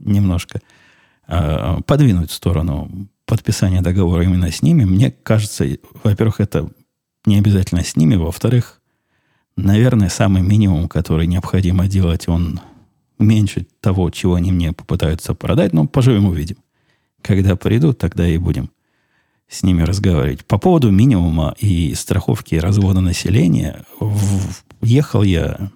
немножко 0.00 0.60
э, 1.28 1.76
подвинуть 1.86 2.30
в 2.30 2.34
сторону 2.34 3.08
подписания 3.24 3.80
договора 3.80 4.24
именно 4.24 4.50
с 4.50 4.62
ними. 4.62 4.84
Мне 4.84 5.12
кажется, 5.12 5.64
во-первых, 6.02 6.40
это 6.40 6.68
не 7.24 7.38
обязательно 7.38 7.84
с 7.84 7.94
ними. 7.94 8.16
Во-вторых, 8.16 8.80
наверное, 9.56 10.08
самый 10.08 10.42
минимум, 10.42 10.88
который 10.88 11.28
необходимо 11.28 11.86
делать, 11.86 12.26
он 12.26 12.60
меньше 13.18 13.66
того, 13.80 14.10
чего 14.10 14.34
они 14.34 14.52
мне 14.52 14.72
попытаются 14.72 15.34
продать, 15.34 15.72
но 15.72 15.86
поживем 15.86 16.26
увидим. 16.26 16.56
Когда 17.22 17.56
придут, 17.56 17.98
тогда 17.98 18.26
и 18.28 18.38
будем 18.38 18.70
с 19.48 19.62
ними 19.62 19.82
разговаривать. 19.82 20.44
По 20.44 20.58
поводу 20.58 20.90
минимума 20.90 21.54
и 21.58 21.94
страховки 21.94 22.54
развода 22.56 23.00
населения, 23.00 23.84
в, 23.98 24.62
ехал 24.82 25.22
я 25.22 25.70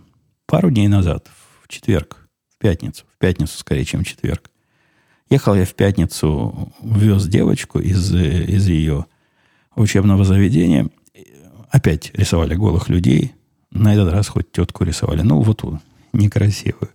пару 0.47 0.71
дней 0.71 0.89
назад, 0.89 1.29
в 1.63 1.69
четверг, 1.69 2.29
в 2.55 2.59
пятницу, 2.59 3.05
в 3.15 3.19
пятницу 3.19 3.59
скорее, 3.59 3.85
чем 3.85 4.05
в 4.05 4.07
четверг. 4.07 4.51
Ехал 5.31 5.55
я 5.55 5.65
в 5.65 5.75
пятницу, 5.75 6.73
вез 6.83 7.27
девочку 7.27 7.79
из, 7.79 8.15
из 8.15 8.69
ее 8.69 9.07
учебного 9.75 10.25
заведения. 10.25 10.89
Опять 11.71 12.11
рисовали 12.13 12.55
голых 12.55 12.91
людей. 12.91 13.33
На 13.71 13.95
этот 13.95 14.13
раз 14.13 14.29
хоть 14.29 14.53
тетку 14.53 14.85
рисовали. 14.85 15.23
Ну, 15.23 15.41
вот 15.41 15.65
некрасивую 16.13 16.91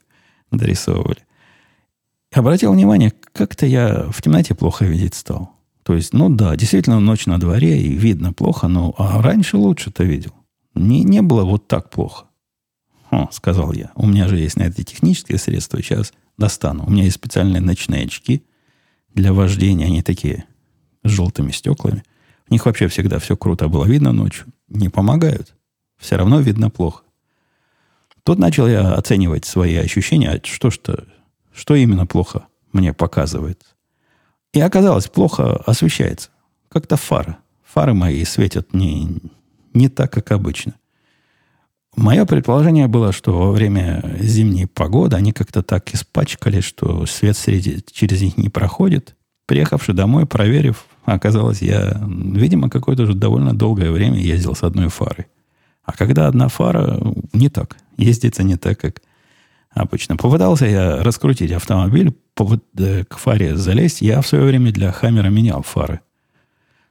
дорисовывали. 0.51 1.19
Обратил 2.31 2.73
внимание, 2.73 3.13
как-то 3.33 3.65
я 3.65 4.07
в 4.11 4.21
темноте 4.21 4.53
плохо 4.53 4.85
видеть 4.85 5.15
стал. 5.15 5.51
То 5.83 5.93
есть, 5.93 6.13
ну 6.13 6.29
да, 6.29 6.55
действительно 6.55 6.99
ночь 6.99 7.25
на 7.25 7.39
дворе, 7.39 7.81
и 7.81 7.93
видно 7.93 8.33
плохо, 8.33 8.67
но 8.67 8.93
а 8.97 9.21
раньше 9.21 9.57
лучше-то 9.57 10.03
видел. 10.03 10.33
Не, 10.75 11.03
не 11.03 11.21
было 11.21 11.43
вот 11.43 11.67
так 11.67 11.89
плохо. 11.89 12.25
О, 13.09 13.29
сказал 13.31 13.71
я, 13.71 13.91
у 13.95 14.05
меня 14.05 14.27
же 14.27 14.37
есть 14.37 14.57
на 14.57 14.63
это 14.63 14.83
технические 14.83 15.37
средства, 15.37 15.81
сейчас 15.81 16.13
достану. 16.37 16.85
У 16.85 16.89
меня 16.89 17.03
есть 17.03 17.15
специальные 17.15 17.61
ночные 17.61 18.05
очки 18.05 18.43
для 19.13 19.31
вождения, 19.31 19.85
они 19.85 20.01
такие 20.03 20.43
с 21.03 21.09
желтыми 21.09 21.51
стеклами. 21.51 22.03
В 22.47 22.51
них 22.51 22.65
вообще 22.65 22.87
всегда 22.87 23.19
все 23.19 23.37
круто 23.37 23.67
было 23.69 23.85
видно 23.85 24.11
ночью. 24.11 24.47
Не 24.67 24.89
помогают. 24.89 25.55
Все 25.97 26.17
равно 26.17 26.39
видно 26.41 26.69
плохо. 26.69 27.03
Тут 28.27 28.39
начал 28.39 28.67
я 28.67 28.93
оценивать 28.93 29.45
свои 29.45 29.77
ощущения, 29.77 30.31
а 30.31 30.45
что, 30.45 30.69
что, 30.69 31.05
что 31.53 31.75
именно 31.75 32.05
плохо 32.05 32.47
мне 32.73 32.91
показывает. 32.91 33.63
И 34.51 34.59
оказалось, 34.59 35.07
плохо 35.07 35.55
освещается. 35.65 36.31
Как-то 36.67 36.97
фары. 36.97 37.37
Фары 37.63 37.93
мои 37.93 38.25
светят 38.25 38.73
не, 38.73 39.15
не 39.73 39.87
так, 39.87 40.11
как 40.11 40.33
обычно. 40.33 40.73
Мое 41.95 42.25
предположение 42.25 42.87
было, 42.87 43.13
что 43.13 43.31
во 43.31 43.51
время 43.51 44.03
зимней 44.19 44.67
погоды 44.67 45.15
они 45.15 45.31
как-то 45.31 45.63
так 45.63 45.93
испачкали, 45.95 46.59
что 46.59 47.05
свет 47.05 47.37
среди, 47.37 47.81
через 47.93 48.21
них 48.21 48.35
не 48.35 48.49
проходит. 48.49 49.15
Приехавши 49.45 49.93
домой, 49.93 50.25
проверив, 50.25 50.85
оказалось, 51.05 51.61
я, 51.61 51.97
видимо, 52.05 52.69
какое-то 52.69 53.03
уже 53.03 53.13
довольно 53.13 53.53
долгое 53.53 53.89
время 53.89 54.19
ездил 54.19 54.53
с 54.53 54.63
одной 54.63 54.89
фарой. 54.89 55.27
А 55.85 55.93
когда 55.93 56.27
одна 56.27 56.49
фара, 56.49 56.99
не 57.31 57.47
так. 57.47 57.77
Ездится 57.97 58.43
не 58.43 58.55
так, 58.55 58.79
как 58.79 59.01
обычно. 59.71 60.17
Попытался 60.17 60.65
я 60.65 61.03
раскрутить 61.03 61.51
автомобиль, 61.51 62.13
э, 62.77 63.03
к 63.05 63.17
фаре 63.17 63.55
залезть. 63.55 64.01
Я 64.01 64.21
в 64.21 64.27
свое 64.27 64.45
время 64.45 64.71
для 64.71 64.91
Хаммера 64.91 65.29
менял 65.29 65.61
фары. 65.63 66.01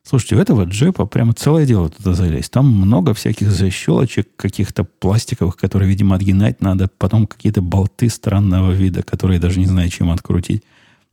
Слушайте, 0.03 0.37
у 0.37 0.39
этого 0.39 0.63
джипа 0.63 1.05
прямо 1.07 1.33
целое 1.33 1.67
дело 1.67 1.89
туда 1.89 2.15
залезть. 2.15 2.53
Там 2.53 2.67
много 2.67 3.13
всяких 3.13 3.51
защелочек, 3.51 4.29
каких-то 4.37 4.85
пластиковых, 4.85 5.57
которые, 5.57 5.89
видимо, 5.89 6.15
отгинать 6.15 6.61
надо. 6.61 6.89
Потом 6.99 7.27
какие-то 7.27 7.61
болты 7.61 8.09
странного 8.09 8.71
вида, 8.71 9.03
которые 9.03 9.41
даже 9.41 9.59
не 9.59 9.67
знаю, 9.67 9.89
чем 9.91 10.11
открутить. 10.13 10.63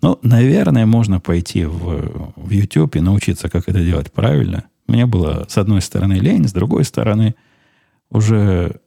Ну, 0.04 0.20
наверное, 0.22 0.86
можно 0.86 1.20
пойти 1.20 1.66
в, 1.66 2.34
в 2.36 2.50
YouTube 2.52 2.98
и 2.98 3.00
научиться, 3.00 3.50
как 3.50 3.68
это 3.68 3.84
делать 3.84 4.12
правильно. 4.12 4.66
Мне 4.86 5.08
было, 5.08 5.46
с 5.50 5.58
одной 5.58 5.82
стороны, 5.82 6.14
лень, 6.14 6.48
с 6.48 6.52
другой 6.52 6.84
стороны, 6.84 7.34
уже 8.12 8.80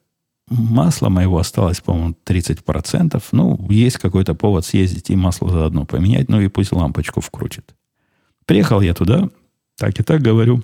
масло 0.49 1.09
моего 1.09 1.39
осталось, 1.39 1.81
по-моему, 1.81 2.15
30%. 2.25 3.23
Ну, 3.33 3.67
есть 3.71 3.99
какой-то 3.99 4.35
повод 4.35 4.65
съездить 4.65 5.11
и 5.11 5.17
масло 5.17 5.51
заодно 5.51 5.85
поменять, 5.85 6.29
ну 6.29 6.41
и 6.41 6.49
пусть 6.49 6.73
лампочку 6.73 7.21
вкрутит. 7.21 7.75
Приехал 8.45 8.81
я 8.81 8.95
туда, 8.95 9.29
так 9.77 9.99
и 9.99 10.03
так 10.03 10.23
говорю. 10.23 10.63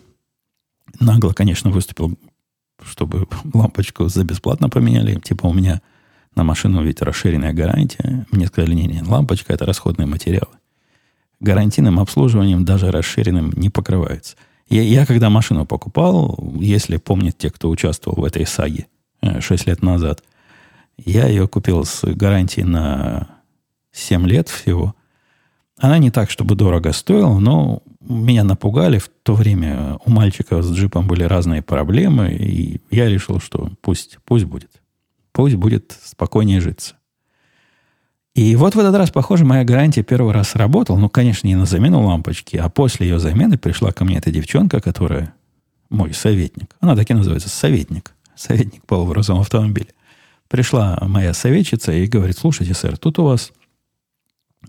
Нагло, 1.01 1.33
конечно, 1.33 1.71
выступил, 1.71 2.17
чтобы 2.83 3.27
лампочку 3.53 4.09
за 4.09 4.25
бесплатно 4.25 4.69
поменяли. 4.69 5.19
Типа 5.19 5.47
у 5.47 5.53
меня 5.53 5.83
на 6.35 6.45
машину 6.45 6.83
ведь 6.83 7.03
расширенная 7.03 7.53
гарантия. 7.53 8.27
Мне 8.31 8.47
сказали, 8.47 8.75
не, 8.75 8.87
не, 8.87 9.03
лампочка 9.03 9.53
это 9.53 9.67
расходные 9.67 10.07
материалы. 10.07 10.55
Гарантийным 11.41 11.99
обслуживанием 11.99 12.65
даже 12.65 12.93
расширенным 12.93 13.53
не 13.57 13.69
покрывается. 13.69 14.37
Я, 14.69 14.83
я 14.83 15.07
когда 15.07 15.29
машину 15.29 15.67
покупал, 15.67 16.39
если 16.61 16.99
помнят 16.99 17.37
те, 17.37 17.51
кто 17.51 17.69
участвовал 17.69 18.23
в 18.23 18.25
этой 18.25 18.47
саге 18.47 18.87
6 19.23 19.67
э, 19.67 19.71
лет 19.71 19.83
назад, 19.83 20.23
я 20.97 21.27
ее 21.27 21.49
купил 21.49 21.85
с 21.85 22.05
гарантией 22.05 22.65
на 22.65 23.29
7 23.93 24.27
лет 24.27 24.49
всего. 24.49 24.95
Она 25.79 25.99
не 25.99 26.11
так, 26.11 26.31
чтобы 26.31 26.55
дорого 26.55 26.93
стоила, 26.93 27.39
но 27.39 27.83
меня 28.01 28.45
напугали. 28.45 28.99
В 28.99 29.11
то 29.23 29.35
время 29.35 29.99
у 30.05 30.11
мальчика 30.11 30.63
с 30.63 30.71
джипом 30.73 31.07
были 31.07 31.25
разные 31.25 31.63
проблемы, 31.63 32.33
и 32.33 32.81
я 32.91 33.09
решил, 33.09 33.41
что 33.41 33.71
пусть, 33.81 34.19
пусть 34.25 34.45
будет. 34.45 34.71
Пусть 35.33 35.57
будет 35.57 35.99
спокойнее 36.05 36.61
житься. 36.61 36.95
И 38.35 38.57
вот 38.57 38.75
в 38.75 38.79
этот 38.79 38.95
раз, 38.95 39.11
похоже, 39.11 39.45
моя 39.45 39.65
гарантия 39.65 40.03
первый 40.03 40.33
раз 40.33 40.51
сработала. 40.51 40.97
Ну, 40.97 41.09
конечно, 41.09 41.47
не 41.47 41.55
на 41.55 41.67
замену 41.67 42.03
лампочки, 42.03 42.57
а 42.57 42.69
после 42.71 43.09
ее 43.09 43.19
замены 43.19 43.59
пришла 43.59 43.93
ко 43.93 44.05
мне 44.05 44.19
эта 44.19 44.31
девчонка, 44.31 44.81
которая 44.81 45.35
мой 45.91 46.15
советник. 46.15 46.75
Она 46.81 46.97
так 46.97 47.11
и 47.11 47.15
называется, 47.15 47.51
советник. 47.51 48.15
Советник 48.43 48.85
по 48.87 48.95
образу 48.95 49.39
автомобиля. 49.39 49.87
Пришла 50.49 50.99
моя 51.01 51.33
советчица 51.33 51.93
и 51.93 52.07
говорит, 52.07 52.37
слушайте, 52.37 52.75
сэр, 52.75 52.99
тут 52.99 53.21
у 53.21 53.25
вас 53.25 53.53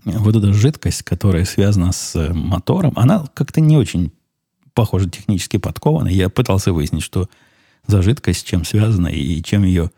вот 0.04 0.36
эта 0.36 0.52
жидкость, 0.52 1.02
которая 1.02 1.44
связана 1.44 1.90
с 1.90 2.14
э, 2.14 2.32
мотором, 2.32 2.92
она 2.94 3.26
как-то 3.34 3.60
не 3.60 3.76
очень, 3.76 4.12
похоже, 4.74 5.10
технически 5.10 5.56
подкована. 5.56 6.06
Я 6.06 6.28
пытался 6.28 6.72
выяснить, 6.72 7.02
что 7.02 7.28
за 7.86 8.00
жидкость, 8.00 8.46
чем 8.46 8.64
связана 8.64 9.08
и 9.08 9.42
чем 9.42 9.64
ее 9.64 9.90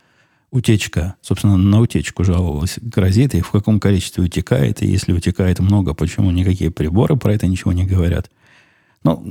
утечка, 0.50 1.16
собственно, 1.20 1.58
на 1.58 1.80
утечку 1.80 2.24
жаловалась, 2.24 2.78
грозит, 2.80 3.34
и 3.34 3.42
в 3.42 3.50
каком 3.50 3.78
количестве 3.78 4.24
утекает, 4.24 4.82
и 4.82 4.86
если 4.86 5.12
утекает 5.12 5.58
много, 5.58 5.92
почему 5.92 6.30
никакие 6.30 6.70
приборы 6.70 7.16
про 7.16 7.34
это 7.34 7.46
ничего 7.46 7.72
не 7.74 7.84
говорят. 7.84 8.30
Ну, 9.04 9.24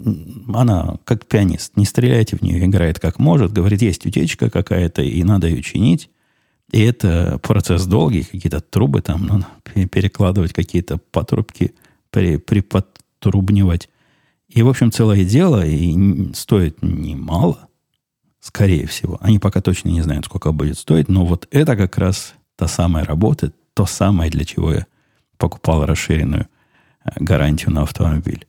она 0.54 0.98
как 1.04 1.26
пианист, 1.26 1.76
не 1.76 1.86
стреляйте 1.86 2.38
в 2.38 2.42
нее, 2.42 2.66
играет 2.66 3.00
как 3.00 3.20
может, 3.20 3.52
говорит, 3.52 3.82
есть 3.82 4.06
утечка 4.06 4.50
какая-то, 4.50 5.02
и 5.02 5.24
надо 5.24 5.48
ее 5.48 5.62
чинить. 5.62 6.10
И 6.72 6.82
это 6.82 7.40
процесс 7.44 7.86
долгий, 7.86 8.24
какие-то 8.24 8.62
трубы 8.62 9.02
там, 9.02 9.28
ну, 9.28 9.88
перекладывать 9.88 10.54
какие-то 10.54 10.98
потрубки, 10.98 11.74
при, 12.10 12.38
припотрубнивать. 12.38 13.90
И, 14.48 14.62
в 14.62 14.70
общем, 14.70 14.92
целое 14.92 15.26
дело, 15.26 15.66
и 15.66 16.34
стоит 16.34 16.82
немало, 16.82 17.68
скорее 18.40 18.88
всего. 18.88 19.18
Они 19.22 19.40
пока 19.40 19.62
точно 19.62 19.90
не 19.90 20.02
знают, 20.02 20.26
сколько 20.26 20.52
будет 20.52 20.78
стоить, 20.78 21.10
но 21.10 21.26
вот 21.26 21.48
это 21.52 21.76
как 21.76 21.98
раз 21.98 22.34
та 22.56 22.68
самая 22.68 23.04
работа, 23.04 23.52
то 23.74 23.86
самое, 23.86 24.32
для 24.32 24.46
чего 24.46 24.74
я 24.74 24.86
покупал 25.38 25.86
расширенную 25.86 26.48
э, 27.04 27.10
гарантию 27.20 27.72
на 27.72 27.82
автомобиль. 27.82 28.48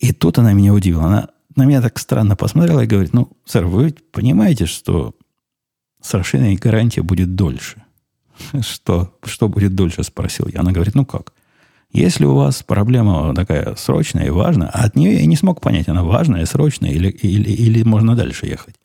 И 0.00 0.12
тут 0.12 0.38
она 0.38 0.52
меня 0.52 0.72
удивила. 0.72 1.04
Она 1.04 1.28
на 1.54 1.64
меня 1.64 1.80
так 1.82 1.98
странно 1.98 2.34
посмотрела 2.34 2.80
и 2.80 2.86
говорит, 2.86 3.12
ну, 3.12 3.30
сэр, 3.44 3.66
вы 3.66 3.94
понимаете, 4.12 4.66
что 4.66 5.14
с 6.00 6.14
расширенной 6.14 6.56
гарантией 6.56 7.04
будет 7.04 7.34
дольше. 7.34 7.82
Что, 8.62 9.14
что 9.22 9.48
будет 9.48 9.74
дольше, 9.74 10.02
спросил 10.02 10.48
я. 10.48 10.60
Она 10.60 10.72
говорит, 10.72 10.94
ну 10.94 11.04
как? 11.04 11.34
Если 11.92 12.24
у 12.24 12.34
вас 12.34 12.62
проблема 12.62 13.34
такая 13.34 13.74
срочная 13.74 14.26
и 14.26 14.30
важная, 14.30 14.68
а 14.68 14.84
от 14.84 14.96
нее 14.96 15.20
я 15.20 15.26
не 15.26 15.36
смог 15.36 15.60
понять, 15.60 15.88
она 15.88 16.04
важная, 16.04 16.46
срочная 16.46 16.90
или, 16.90 17.10
или, 17.10 17.50
или 17.50 17.82
можно 17.82 18.16
дальше 18.16 18.46
ехать. 18.46 18.76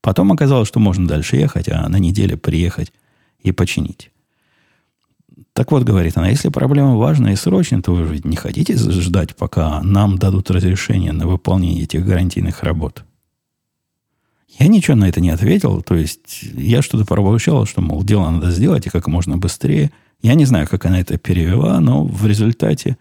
Потом 0.00 0.32
оказалось, 0.32 0.66
что 0.66 0.80
можно 0.80 1.06
дальше 1.06 1.36
ехать, 1.36 1.68
а 1.68 1.88
на 1.88 1.98
неделе 1.98 2.36
приехать 2.36 2.92
и 3.38 3.52
починить. 3.52 4.10
Так 5.54 5.70
вот, 5.70 5.84
говорит 5.84 6.16
она, 6.16 6.28
если 6.28 6.48
проблема 6.48 6.96
важная 6.96 7.32
и 7.32 7.36
срочная, 7.36 7.80
то 7.80 7.94
вы 7.94 8.02
ведь 8.02 8.24
не 8.24 8.34
хотите 8.34 8.76
ждать, 8.76 9.36
пока 9.36 9.80
нам 9.82 10.18
дадут 10.18 10.50
разрешение 10.50 11.12
на 11.12 11.28
выполнение 11.28 11.84
этих 11.84 12.04
гарантийных 12.04 12.64
работ. 12.64 13.04
Я 14.58 14.66
ничего 14.66 14.96
на 14.96 15.08
это 15.08 15.20
не 15.20 15.30
ответил. 15.30 15.80
То 15.82 15.94
есть 15.94 16.42
я 16.42 16.82
что-то 16.82 17.04
пробовал, 17.04 17.38
что, 17.38 17.80
мол, 17.80 18.02
дело 18.02 18.30
надо 18.30 18.50
сделать 18.50 18.86
и 18.86 18.90
как 18.90 19.06
можно 19.06 19.36
быстрее. 19.36 19.92
Я 20.22 20.34
не 20.34 20.44
знаю, 20.44 20.66
как 20.68 20.86
она 20.86 20.98
это 20.98 21.18
перевела, 21.18 21.78
но 21.78 22.04
в 22.04 22.26
результате, 22.26 22.98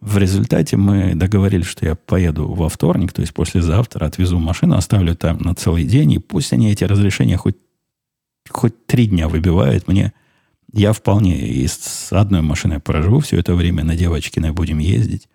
в 0.00 0.16
результате 0.16 0.78
мы 0.78 1.14
договорились, 1.14 1.66
что 1.66 1.84
я 1.84 1.96
поеду 1.96 2.48
во 2.48 2.70
вторник, 2.70 3.12
то 3.12 3.20
есть 3.20 3.34
послезавтра, 3.34 4.06
отвезу 4.06 4.38
машину, 4.38 4.76
оставлю 4.76 5.14
там 5.16 5.38
на 5.38 5.54
целый 5.54 5.84
день, 5.84 6.12
и 6.12 6.18
пусть 6.18 6.54
они 6.54 6.70
эти 6.70 6.84
разрешения 6.84 7.36
хоть, 7.36 7.56
хоть 8.48 8.86
три 8.86 9.06
дня 9.06 9.28
выбивают 9.28 9.86
мне. 9.86 10.14
Я 10.76 10.92
вполне 10.92 11.38
и 11.38 11.68
с 11.68 12.08
одной 12.10 12.42
машиной 12.42 12.80
проживу 12.80 13.20
все 13.20 13.38
это 13.38 13.54
время, 13.54 13.84
на 13.84 13.94
девочкиной 13.94 14.50
будем 14.50 14.80
ездить. 14.80 15.28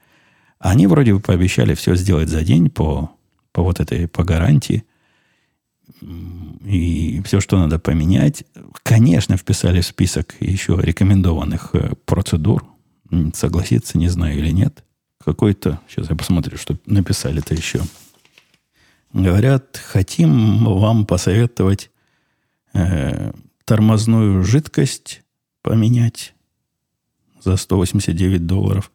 Они 0.60 0.86
вроде 0.86 1.14
бы 1.14 1.22
пообещали 1.22 1.76
все 1.76 1.96
сделать 1.96 2.28
за 2.28 2.44
день 2.44 2.70
по, 2.70 3.10
по 3.54 3.64
вот 3.64 3.80
этой, 3.80 4.10
по 4.10 4.26
гарантии 4.26 4.84
и 6.02 7.22
все, 7.24 7.40
что 7.40 7.58
надо 7.58 7.80
поменять. 7.80 8.44
Конечно, 8.84 9.38
вписали 9.38 9.80
в 9.80 9.86
список 9.86 10.36
еще 10.42 10.78
рекомендованных 10.78 11.70
э, 11.74 11.94
процедур. 12.06 12.66
Согласиться, 13.34 13.98
не 13.98 14.10
знаю 14.10 14.38
или 14.38 14.52
нет. 14.52 14.84
Какой-то, 15.24 15.80
сейчас 15.88 16.10
я 16.10 16.18
посмотрю, 16.18 16.58
что 16.58 16.78
написали-то 16.86 17.56
еще. 17.56 17.80
Говорят, 19.14 19.78
хотим 19.78 20.66
вам 20.66 21.06
посоветовать 21.06 21.92
э, 22.74 23.32
тормозную 23.64 24.44
жидкость 24.44 25.22
поменять 25.62 26.34
за 27.42 27.58
189 27.58 28.46
долларов 28.46 28.92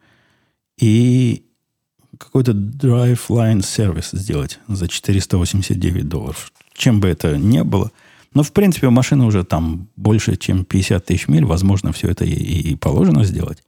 и 0.78 1.44
какой-то 2.18 2.52
drive 2.52 3.20
line 3.28 3.64
сервис 3.64 4.10
сделать 4.12 4.60
за 4.68 4.88
489 4.88 6.08
долларов 6.08 6.52
чем 6.74 7.00
бы 7.00 7.08
это 7.08 7.36
ни 7.38 7.62
было. 7.62 7.90
Но, 8.34 8.42
в 8.42 8.52
принципе, 8.52 8.90
машина 8.90 9.26
уже 9.26 9.44
там 9.44 9.88
больше, 9.96 10.36
чем 10.36 10.64
50 10.64 11.04
тысяч 11.04 11.28
миль. 11.28 11.44
Возможно, 11.44 11.92
все 11.92 12.08
это 12.08 12.24
и, 12.24 12.32
и 12.32 12.76
положено 12.76 13.24
сделать. 13.24 13.62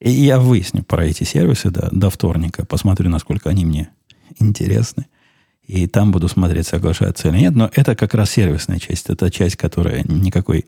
И 0.00 0.10
я 0.10 0.40
выясню 0.40 0.82
про 0.82 1.06
эти 1.06 1.24
сервисы 1.24 1.70
до, 1.70 1.90
до 1.92 2.10
вторника. 2.10 2.64
Посмотрю, 2.64 3.10
насколько 3.10 3.50
они 3.50 3.64
мне 3.64 3.90
интересны. 4.38 5.06
И 5.66 5.86
там 5.86 6.12
буду 6.12 6.28
смотреть, 6.28 6.66
соглашаться 6.66 7.28
или 7.28 7.38
нет. 7.38 7.54
Но 7.54 7.70
это 7.74 7.94
как 7.94 8.14
раз 8.14 8.30
сервисная 8.30 8.78
часть. 8.78 9.10
Это 9.10 9.30
часть, 9.30 9.56
которая 9.56 10.02
никакой, 10.04 10.66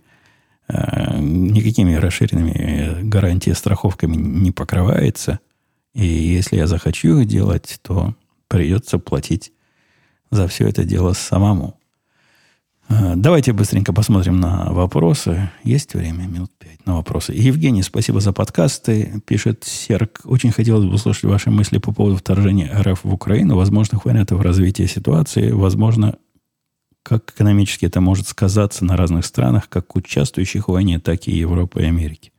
никакими 0.68 1.94
расширенными 1.94 3.02
гарантиями, 3.02 3.56
страховками 3.56 4.16
не 4.16 4.50
покрывается. 4.50 5.40
И 5.94 6.06
если 6.06 6.56
я 6.56 6.66
захочу 6.66 7.18
их 7.18 7.26
делать, 7.26 7.78
то 7.82 8.14
придется 8.48 8.98
платить 8.98 9.52
за 10.30 10.46
все 10.48 10.68
это 10.68 10.84
дело 10.84 11.12
самому. 11.12 11.78
Э, 12.88 13.14
давайте 13.16 13.52
быстренько 13.52 13.92
посмотрим 13.92 14.40
на 14.40 14.72
вопросы. 14.72 15.50
Есть 15.64 15.94
время? 15.94 16.26
Минут 16.26 16.50
пять 16.58 16.84
на 16.86 16.96
вопросы. 16.96 17.32
Евгений, 17.32 17.82
спасибо 17.82 18.20
за 18.20 18.32
подкасты. 18.32 19.22
Пишет 19.26 19.64
Серк. 19.64 20.20
Очень 20.24 20.52
хотелось 20.52 20.84
бы 20.84 20.94
услышать 20.94 21.24
ваши 21.24 21.50
мысли 21.50 21.78
по 21.78 21.92
поводу 21.92 22.16
вторжения 22.16 22.70
РФ 22.72 23.04
в 23.04 23.12
Украину, 23.12 23.56
возможных 23.56 24.04
вариантов 24.04 24.40
развития 24.40 24.86
ситуации, 24.86 25.50
возможно, 25.50 26.16
как 27.02 27.30
экономически 27.30 27.86
это 27.86 28.00
может 28.00 28.28
сказаться 28.28 28.84
на 28.84 28.96
разных 28.96 29.24
странах, 29.24 29.68
как 29.68 29.96
участвующих 29.96 30.68
в 30.68 30.72
войне, 30.72 31.00
так 31.00 31.26
и 31.26 31.36
Европы 31.36 31.82
и 31.82 31.86
Америки. 31.86 32.32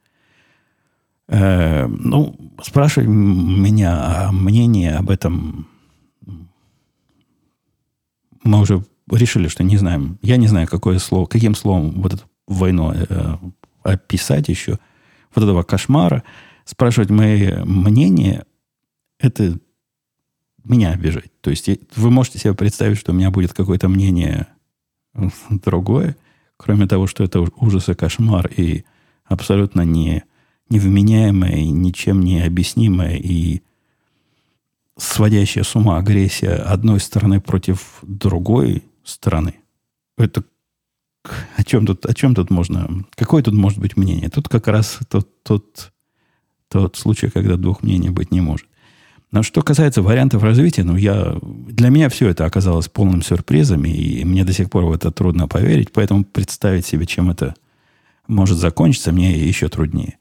Э, 1.28 1.88
ну, 1.88 2.36
спрашивать 2.62 3.08
меня 3.08 4.30
мнение 4.32 4.96
об 4.96 5.10
этом 5.10 5.68
мы 8.44 8.60
уже 8.62 8.84
решили, 9.12 9.48
что 9.48 9.64
не 9.64 9.78
знаем. 9.78 10.18
Я 10.22 10.38
не 10.38 10.48
знаю, 10.48 10.68
какое 10.68 11.00
слово, 11.00 11.26
каким 11.26 11.56
словом 11.56 12.02
вот 12.02 12.14
эту 12.14 12.24
войну 12.48 12.94
э, 12.94 13.36
описать 13.84 14.50
еще 14.50 14.80
вот 15.36 15.44
этого 15.44 15.64
кошмара, 15.64 16.24
спрашивать 16.66 17.10
мое 17.10 17.64
мнение, 17.66 18.46
это 19.20 19.58
меня 20.64 20.92
обижать. 20.92 21.32
То 21.42 21.50
есть 21.50 21.70
вы 21.96 22.12
можете 22.12 22.40
себе 22.40 22.54
представить, 22.54 22.98
что 22.98 23.12
у 23.12 23.16
меня 23.16 23.32
будет 23.32 23.54
какое-то 23.54 23.90
мнение 23.90 24.48
другое, 25.50 26.16
кроме 26.58 26.88
того, 26.88 27.08
что 27.08 27.24
это 27.24 27.46
ужас 27.58 27.90
и 27.90 27.96
кошмар 27.96 28.48
и 28.48 28.84
абсолютно 29.26 29.82
не, 29.82 30.24
невменяемое, 30.70 31.64
ничем 31.66 32.22
не 32.22 32.42
объяснимое 32.42 33.18
и 33.18 33.62
сводящая 34.98 35.64
с 35.64 35.76
ума 35.76 35.98
агрессия 35.98 36.56
одной 36.56 37.00
стороны 37.00 37.40
против 37.40 38.00
другой 38.02 38.84
стороны. 39.04 39.56
Это 40.18 40.44
о 41.56 41.64
чем 41.64 41.86
тут, 41.86 42.06
о 42.06 42.14
чем 42.14 42.36
тут 42.36 42.50
можно, 42.50 43.06
какое 43.16 43.44
тут 43.44 43.54
может 43.54 43.80
быть 43.80 43.98
мнение? 43.98 44.30
Тут 44.30 44.48
как 44.48 44.68
раз 44.68 45.00
тот, 45.10 45.44
тот, 45.44 45.92
тот 46.70 46.96
случай, 46.96 47.30
когда 47.30 47.58
двух 47.58 47.84
мнений 47.84 48.10
быть 48.10 48.32
не 48.32 48.42
может. 48.42 48.68
Но 49.32 49.44
что 49.44 49.62
касается 49.62 50.02
вариантов 50.02 50.42
развития, 50.42 50.84
ну, 50.84 50.96
я, 50.96 51.38
для 51.42 51.90
меня 51.90 52.10
все 52.10 52.30
это 52.30 52.46
оказалось 52.46 52.88
полным 52.88 53.22
сюрпризом, 53.22 53.86
и 53.86 54.24
мне 54.26 54.44
до 54.44 54.54
сих 54.54 54.72
пор 54.72 54.86
в 54.86 54.92
это 54.92 55.12
трудно 55.12 55.48
поверить, 55.48 55.92
поэтому 55.92 56.24
представить 56.24 56.86
себе, 56.86 57.06
чем 57.06 57.30
это 57.30 57.54
может 58.28 58.58
закончиться, 58.58 59.12
мне 59.12 59.38
еще 59.38 59.70
труднее. 59.70 60.18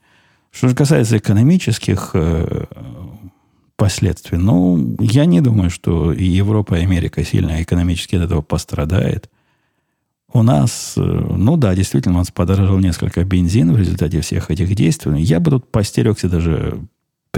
Что 0.51 0.69
же 0.69 0.75
касается 0.75 1.17
экономических 1.17 2.11
э, 2.13 2.65
последствий, 3.77 4.37
ну, 4.37 4.97
я 5.01 5.25
не 5.25 5.41
думаю, 5.41 5.71
что 5.71 6.13
Европа, 6.13 6.75
и 6.75 6.83
Америка 6.83 7.25
сильно 7.25 7.63
экономически 7.63 8.17
от 8.17 8.23
этого 8.25 8.43
пострадает. 8.43 9.31
У 10.31 10.43
нас, 10.43 10.95
э, 10.99 11.01
ну 11.01 11.57
да, 11.57 11.75
действительно, 11.75 12.17
у 12.17 12.19
нас 12.19 12.31
подорожал 12.31 12.79
несколько 12.79 13.25
бензин 13.25 13.73
в 13.73 13.79
результате 13.79 14.21
всех 14.21 14.51
этих 14.51 14.75
действий. 14.75 15.23
Я 15.23 15.41
бы 15.41 15.51
тут 15.51 15.71
постерегся 15.71 16.29
даже 16.29 16.79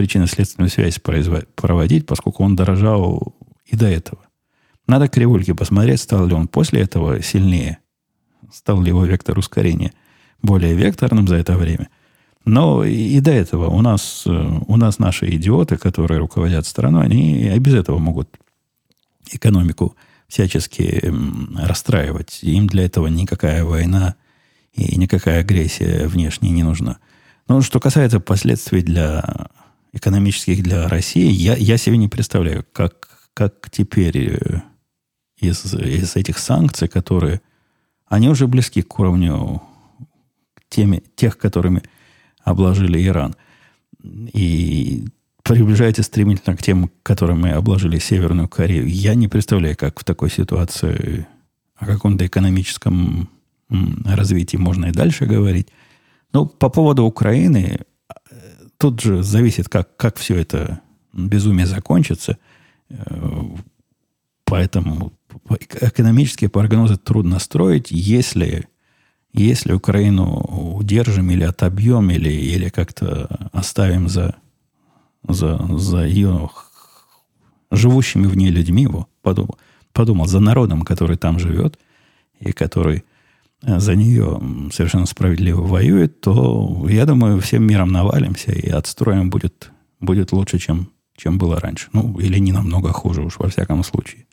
причинно-следственную 0.01 0.71
связь 0.71 0.99
проводить, 0.99 2.07
поскольку 2.07 2.43
он 2.43 2.57
дорожал 2.57 3.35
и 3.67 3.77
до 3.77 3.87
этого. 3.87 4.21
Надо 4.87 5.09
кривульки 5.09 5.53
посмотреть, 5.53 6.01
стал 6.01 6.27
ли 6.27 6.35
он 6.35 6.49
после 6.49 6.81
этого 6.81 7.23
сильнее, 7.23 7.79
стал 8.51 8.81
ли 8.81 8.89
его 8.89 9.05
вектор 9.05 9.39
ускорения 9.39 9.93
более 10.43 10.75
векторным 10.75 11.29
за 11.29 11.37
это 11.37 11.59
время. 11.59 11.91
Но 12.47 12.83
и 12.83 13.21
до 13.21 13.31
этого 13.31 13.69
у 13.69 13.83
нас, 13.83 14.27
у 14.27 14.77
нас 14.79 14.99
наши 14.99 15.29
идиоты, 15.37 15.77
которые 15.77 16.19
руководят 16.19 16.65
страной, 16.65 17.05
они 17.05 17.55
и 17.55 17.59
без 17.59 17.75
этого 17.75 17.99
могут 17.99 18.39
экономику 19.31 19.95
всячески 20.29 21.13
расстраивать. 21.59 22.39
Им 22.41 22.69
для 22.69 22.87
этого 22.87 23.09
никакая 23.09 23.65
война 23.65 24.15
и 24.73 24.97
никакая 24.97 25.41
агрессия 25.41 26.07
внешняя 26.07 26.53
не 26.53 26.63
нужна. 26.63 26.97
Но 27.49 27.61
что 27.61 27.81
касается 27.81 28.19
последствий 28.19 28.81
для 28.81 29.51
экономических 29.93 30.63
для 30.63 30.89
России, 30.89 31.31
я, 31.31 31.57
я 31.57 31.77
себе 31.77 31.97
не 31.97 32.09
представляю, 32.09 32.65
как, 32.73 33.29
как 33.35 33.71
теперь 33.71 34.35
э, 34.35 34.63
из, 35.39 35.75
из 35.75 36.17
этих 36.17 36.39
санкций, 36.39 36.89
которые, 36.89 37.41
они 38.07 38.29
уже 38.29 38.47
близки 38.47 38.83
к 38.83 38.99
уровню 38.99 39.63
теми, 40.69 41.03
тех, 41.17 41.39
которыми 41.39 41.83
обложили 42.43 43.05
Иран. 43.07 43.35
И 44.03 45.05
приближается 45.43 46.03
стремительно 46.03 46.57
к 46.57 46.63
тем, 46.63 46.91
которыми 47.03 47.51
обложили 47.51 47.99
Северную 47.99 48.49
Корею. 48.49 48.89
Я 48.89 49.15
не 49.15 49.29
представляю, 49.29 49.77
как 49.77 50.01
в 50.01 50.05
такой 50.05 50.31
ситуации 50.31 51.27
о 51.77 51.87
каком-то 51.87 52.27
экономическом 52.27 53.29
развитии 54.05 54.57
можно 54.57 54.87
и 54.87 54.93
дальше 54.93 55.27
говорить. 55.27 55.69
Но 56.33 56.47
по 56.47 56.69
поводу 56.69 57.05
Украины, 57.05 57.81
тут 58.81 59.01
же 59.01 59.23
зависит, 59.23 59.69
как, 59.69 59.95
как 59.99 60.17
все 60.17 60.37
это 60.37 60.81
безумие 61.13 61.67
закончится. 61.67 62.39
Поэтому 64.47 65.13
экономические 65.81 66.49
прогнозы 66.49 66.97
трудно 66.97 67.39
строить, 67.41 67.91
если, 67.91 68.67
если 69.35 69.75
Украину 69.75 70.75
удержим 70.77 71.31
или 71.31 71.45
отобьем, 71.45 72.11
или, 72.11 72.31
или 72.31 72.71
как-то 72.71 73.51
оставим 73.53 74.09
за, 74.09 74.37
за, 75.29 75.61
за 75.77 76.07
ее 76.07 76.49
живущими 77.71 78.27
в 78.27 78.37
ней 78.37 78.49
людьми, 78.49 78.85
его 78.85 79.09
подумал, 79.21 79.59
подумал, 79.93 80.27
за 80.27 80.41
народом, 80.41 80.83
который 80.83 81.19
там 81.19 81.39
живет, 81.39 81.79
и 82.41 82.53
который 82.53 83.05
за 83.63 83.95
нее 83.95 84.41
совершенно 84.73 85.07
справедливо 85.07 85.63
воюет, 85.63 86.21
то, 86.21 86.87
я 86.89 87.07
думаю, 87.07 87.41
всем 87.41 87.67
миром 87.67 87.91
навалимся, 87.93 88.53
и 88.53 88.69
отстроим 88.71 89.31
будет, 89.31 89.71
будет 90.01 90.33
лучше, 90.33 90.59
чем, 90.59 90.91
чем 91.17 91.39
было 91.39 91.61
раньше. 91.61 91.89
Ну, 91.93 92.19
или 92.19 92.39
не 92.39 92.53
намного 92.53 92.93
хуже 92.93 93.23
уж, 93.23 93.39
во 93.39 93.49
всяком 93.49 93.85
случае. 93.85 94.27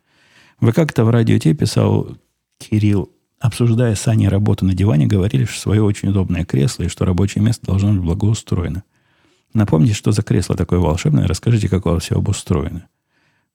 Вы 0.59 0.71
как-то 0.71 1.03
в 1.03 1.09
радио 1.09 1.37
Те 1.37 1.53
писал, 1.53 2.17
Кирилл, 2.57 3.11
обсуждая 3.39 3.95
с 3.95 4.07
Аней 4.07 4.29
работу 4.29 4.65
на 4.65 4.73
диване, 4.73 5.05
говорили, 5.05 5.45
что 5.45 5.59
свое 5.59 5.83
очень 5.83 6.09
удобное 6.09 6.45
кресло 6.45 6.83
и 6.83 6.87
что 6.87 7.05
рабочее 7.05 7.43
место 7.43 7.65
должно 7.65 7.91
быть 7.91 8.01
благоустроено. 8.01 8.83
Напомните, 9.53 9.93
что 9.93 10.11
за 10.11 10.23
кресло 10.23 10.55
такое 10.55 10.79
волшебное, 10.79 11.27
расскажите, 11.27 11.69
как 11.69 11.85
у 11.85 11.89
вас 11.89 12.03
все 12.03 12.15
обустроено. 12.15 12.87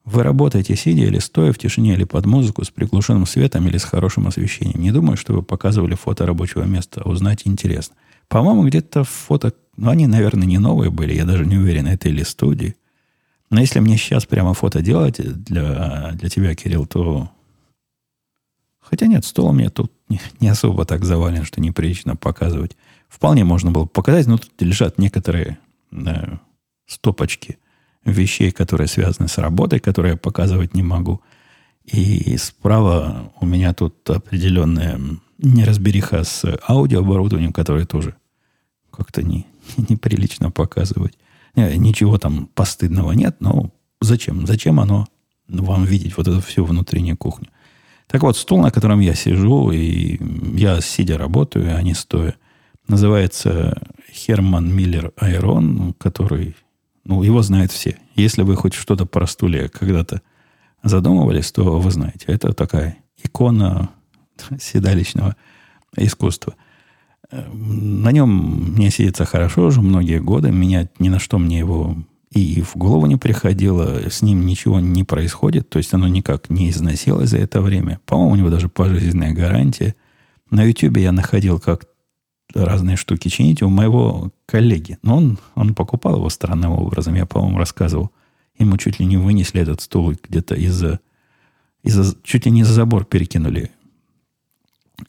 Вы 0.05 0.23
работаете 0.23 0.75
сидя 0.75 1.03
или 1.03 1.19
стоя 1.19 1.53
в 1.53 1.57
тишине, 1.57 1.93
или 1.93 2.03
под 2.03 2.25
музыку, 2.25 2.65
с 2.65 2.69
приглушенным 2.69 3.25
светом 3.25 3.67
или 3.67 3.77
с 3.77 3.83
хорошим 3.83 4.27
освещением. 4.27 4.81
Не 4.81 4.91
думаю, 4.91 5.15
что 5.15 5.33
вы 5.33 5.43
показывали 5.43 5.95
фото 5.95 6.25
рабочего 6.25 6.63
места. 6.63 7.01
Узнать 7.03 7.43
интересно. 7.45 7.95
По-моему, 8.27 8.67
где-то 8.67 9.05
фото... 9.05 9.53
Ну, 9.77 9.89
они, 9.89 10.05
наверное, 10.05 10.45
не 10.45 10.57
новые 10.57 10.91
были. 10.91 11.13
Я 11.13 11.25
даже 11.25 11.45
не 11.45 11.57
уверен, 11.57 11.87
это 11.87 12.09
или 12.09 12.23
студии. 12.23 12.75
Но 13.49 13.61
если 13.61 13.79
мне 13.79 13.97
сейчас 13.97 14.25
прямо 14.25 14.53
фото 14.53 14.81
делать 14.81 15.17
для, 15.17 16.11
для 16.13 16.29
тебя, 16.29 16.53
Кирилл, 16.53 16.85
то... 16.85 17.31
Хотя 18.81 19.07
нет, 19.07 19.23
стол 19.23 19.47
у 19.47 19.53
меня 19.53 19.69
тут 19.69 19.93
не, 20.09 20.19
не 20.41 20.49
особо 20.49 20.85
так 20.85 21.05
завален, 21.05 21.45
что 21.45 21.61
неприлично 21.61 22.17
показывать. 22.17 22.75
Вполне 23.07 23.45
можно 23.45 23.71
было 23.71 23.85
показать, 23.85 24.27
но 24.27 24.37
тут 24.37 24.51
лежат 24.59 24.97
некоторые 24.97 25.59
э, 25.91 26.37
стопочки 26.87 27.57
вещей, 28.05 28.51
которые 28.51 28.87
связаны 28.87 29.27
с 29.27 29.37
работой, 29.37 29.79
которые 29.79 30.11
я 30.11 30.17
показывать 30.17 30.73
не 30.73 30.83
могу. 30.83 31.21
И 31.85 32.37
справа 32.37 33.31
у 33.39 33.45
меня 33.45 33.73
тут 33.73 34.09
определенная 34.09 34.99
неразбериха 35.37 36.23
с 36.23 36.45
аудиооборудованием, 36.67 37.53
которое 37.53 37.85
тоже 37.85 38.15
как-то 38.91 39.21
не, 39.21 39.45
неприлично 39.77 40.51
показывать. 40.51 41.17
Ничего 41.55 42.17
там 42.17 42.47
постыдного 42.55 43.11
нет, 43.11 43.37
но 43.39 43.69
зачем? 44.01 44.47
Зачем 44.47 44.79
оно 44.79 45.07
вам 45.47 45.85
видеть 45.85 46.17
вот 46.17 46.27
эту 46.27 46.41
всю 46.41 46.65
внутреннюю 46.65 47.17
кухню? 47.17 47.49
Так 48.07 48.23
вот, 48.23 48.37
стул, 48.37 48.61
на 48.61 48.71
котором 48.71 48.99
я 48.99 49.13
сижу, 49.13 49.71
и 49.71 50.19
я 50.57 50.81
сидя 50.81 51.17
работаю, 51.17 51.75
а 51.75 51.81
не 51.81 51.93
стоя, 51.93 52.35
называется 52.87 53.81
Херман 54.11 54.73
Миллер 54.73 55.11
Айрон, 55.17 55.93
который 55.93 56.55
ну, 57.05 57.23
его 57.23 57.41
знают 57.41 57.71
все. 57.71 57.97
Если 58.15 58.43
вы 58.43 58.55
хоть 58.55 58.73
что-то 58.73 59.05
про 59.05 59.27
стулья 59.27 59.67
когда-то 59.67 60.21
задумывались, 60.83 61.51
то 61.51 61.79
вы 61.79 61.91
знаете. 61.91 62.25
Это 62.27 62.53
такая 62.53 62.97
икона 63.23 63.89
седалищного 64.59 65.35
искусства. 65.97 66.55
На 67.31 68.11
нем 68.11 68.73
мне 68.73 68.91
сидится 68.91 69.25
хорошо 69.25 69.65
уже 69.65 69.81
многие 69.81 70.19
годы. 70.19 70.51
Меня 70.51 70.89
ни 70.99 71.09
на 71.09 71.19
что 71.19 71.39
мне 71.39 71.59
его 71.59 71.97
и 72.31 72.61
в 72.61 72.75
голову 72.75 73.05
не 73.05 73.17
приходило. 73.17 74.09
С 74.09 74.21
ним 74.21 74.45
ничего 74.45 74.79
не 74.79 75.03
происходит. 75.03 75.69
То 75.69 75.77
есть 75.77 75.93
оно 75.93 76.07
никак 76.07 76.49
не 76.49 76.69
износилось 76.69 77.29
за 77.29 77.37
это 77.37 77.61
время. 77.61 77.99
По-моему, 78.05 78.31
у 78.31 78.35
него 78.35 78.49
даже 78.49 78.69
пожизненная 78.69 79.33
гарантия. 79.33 79.95
На 80.49 80.63
YouTube 80.63 80.97
я 80.97 81.11
находил, 81.11 81.59
как 81.59 81.85
разные 82.53 82.97
штуки 82.97 83.29
чинить 83.29 83.61
у 83.61 83.69
моего 83.69 84.31
коллеги. 84.45 84.97
Но 85.01 85.17
он, 85.17 85.39
он 85.55 85.73
покупал 85.73 86.17
его 86.17 86.29
странным 86.29 86.71
образом. 86.71 87.15
Я, 87.15 87.25
по-моему, 87.25 87.57
рассказывал. 87.57 88.11
Ему 88.57 88.77
чуть 88.77 88.99
ли 88.99 89.05
не 89.05 89.17
вынесли 89.17 89.61
этот 89.61 89.81
стул 89.81 90.13
где-то 90.21 90.55
из-за... 90.55 90.99
из 91.83 92.15
чуть 92.23 92.45
ли 92.45 92.51
не 92.51 92.63
за 92.63 92.73
забор 92.73 93.05
перекинули. 93.05 93.71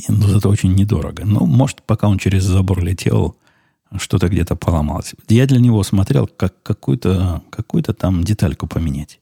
Но 0.09 0.29
зато 0.29 0.49
очень 0.49 0.75
недорого. 0.75 1.25
Но, 1.25 1.47
может, 1.47 1.83
пока 1.83 2.09
он 2.09 2.19
через 2.19 2.45
забор 2.45 2.83
летел, 2.83 3.37
что-то 3.97 4.29
где-то 4.29 4.57
поломалось. 4.57 5.15
Я 5.29 5.47
для 5.47 5.61
него 5.61 5.83
смотрел, 5.83 6.27
как 6.27 6.63
какую-то 6.63 7.43
какую 7.51 7.83
там 7.83 8.25
детальку 8.25 8.67
поменять. 8.67 9.21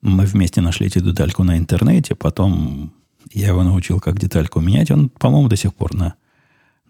Мы 0.00 0.24
вместе 0.24 0.60
нашли 0.60 0.88
эту 0.88 1.00
детальку 1.00 1.44
на 1.44 1.56
интернете, 1.56 2.14
потом 2.14 2.92
я 3.32 3.48
его 3.48 3.62
научил, 3.62 4.00
как 4.00 4.18
детальку 4.18 4.60
менять. 4.60 4.90
Он, 4.90 5.08
по-моему, 5.08 5.48
до 5.48 5.56
сих 5.56 5.74
пор 5.74 5.94
на 5.94 6.14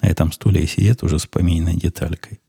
на 0.05 0.11
этом 0.11 0.33
стуле 0.33 0.67
сидит 0.67 1.03
уже 1.03 1.19
с 1.19 1.27
помененной 1.27 1.77
деталькой. 1.77 2.41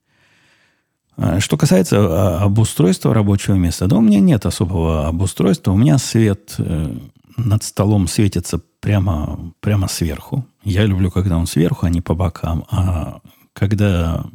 А, 1.18 1.40
что 1.40 1.58
касается 1.58 1.98
а, 2.00 2.44
обустройства 2.44 3.14
рабочего 3.14 3.56
места, 3.56 3.88
да 3.88 3.96
у 3.96 4.02
меня 4.02 4.20
нет 4.20 4.46
особого 4.46 5.08
обустройства. 5.08 5.72
У 5.72 5.78
меня 5.78 5.98
свет 5.98 6.56
э, 6.58 6.98
над 7.38 7.64
столом 7.64 8.08
светится 8.08 8.60
прямо, 8.82 9.54
прямо 9.62 9.88
сверху. 9.88 10.46
Я 10.64 10.86
люблю, 10.86 11.10
когда 11.12 11.38
он 11.38 11.48
сверху, 11.48 11.86
а 11.86 11.90
не 11.90 12.02
по 12.02 12.14
бокам. 12.14 12.66
А 12.70 13.22
когда, 13.54 14.26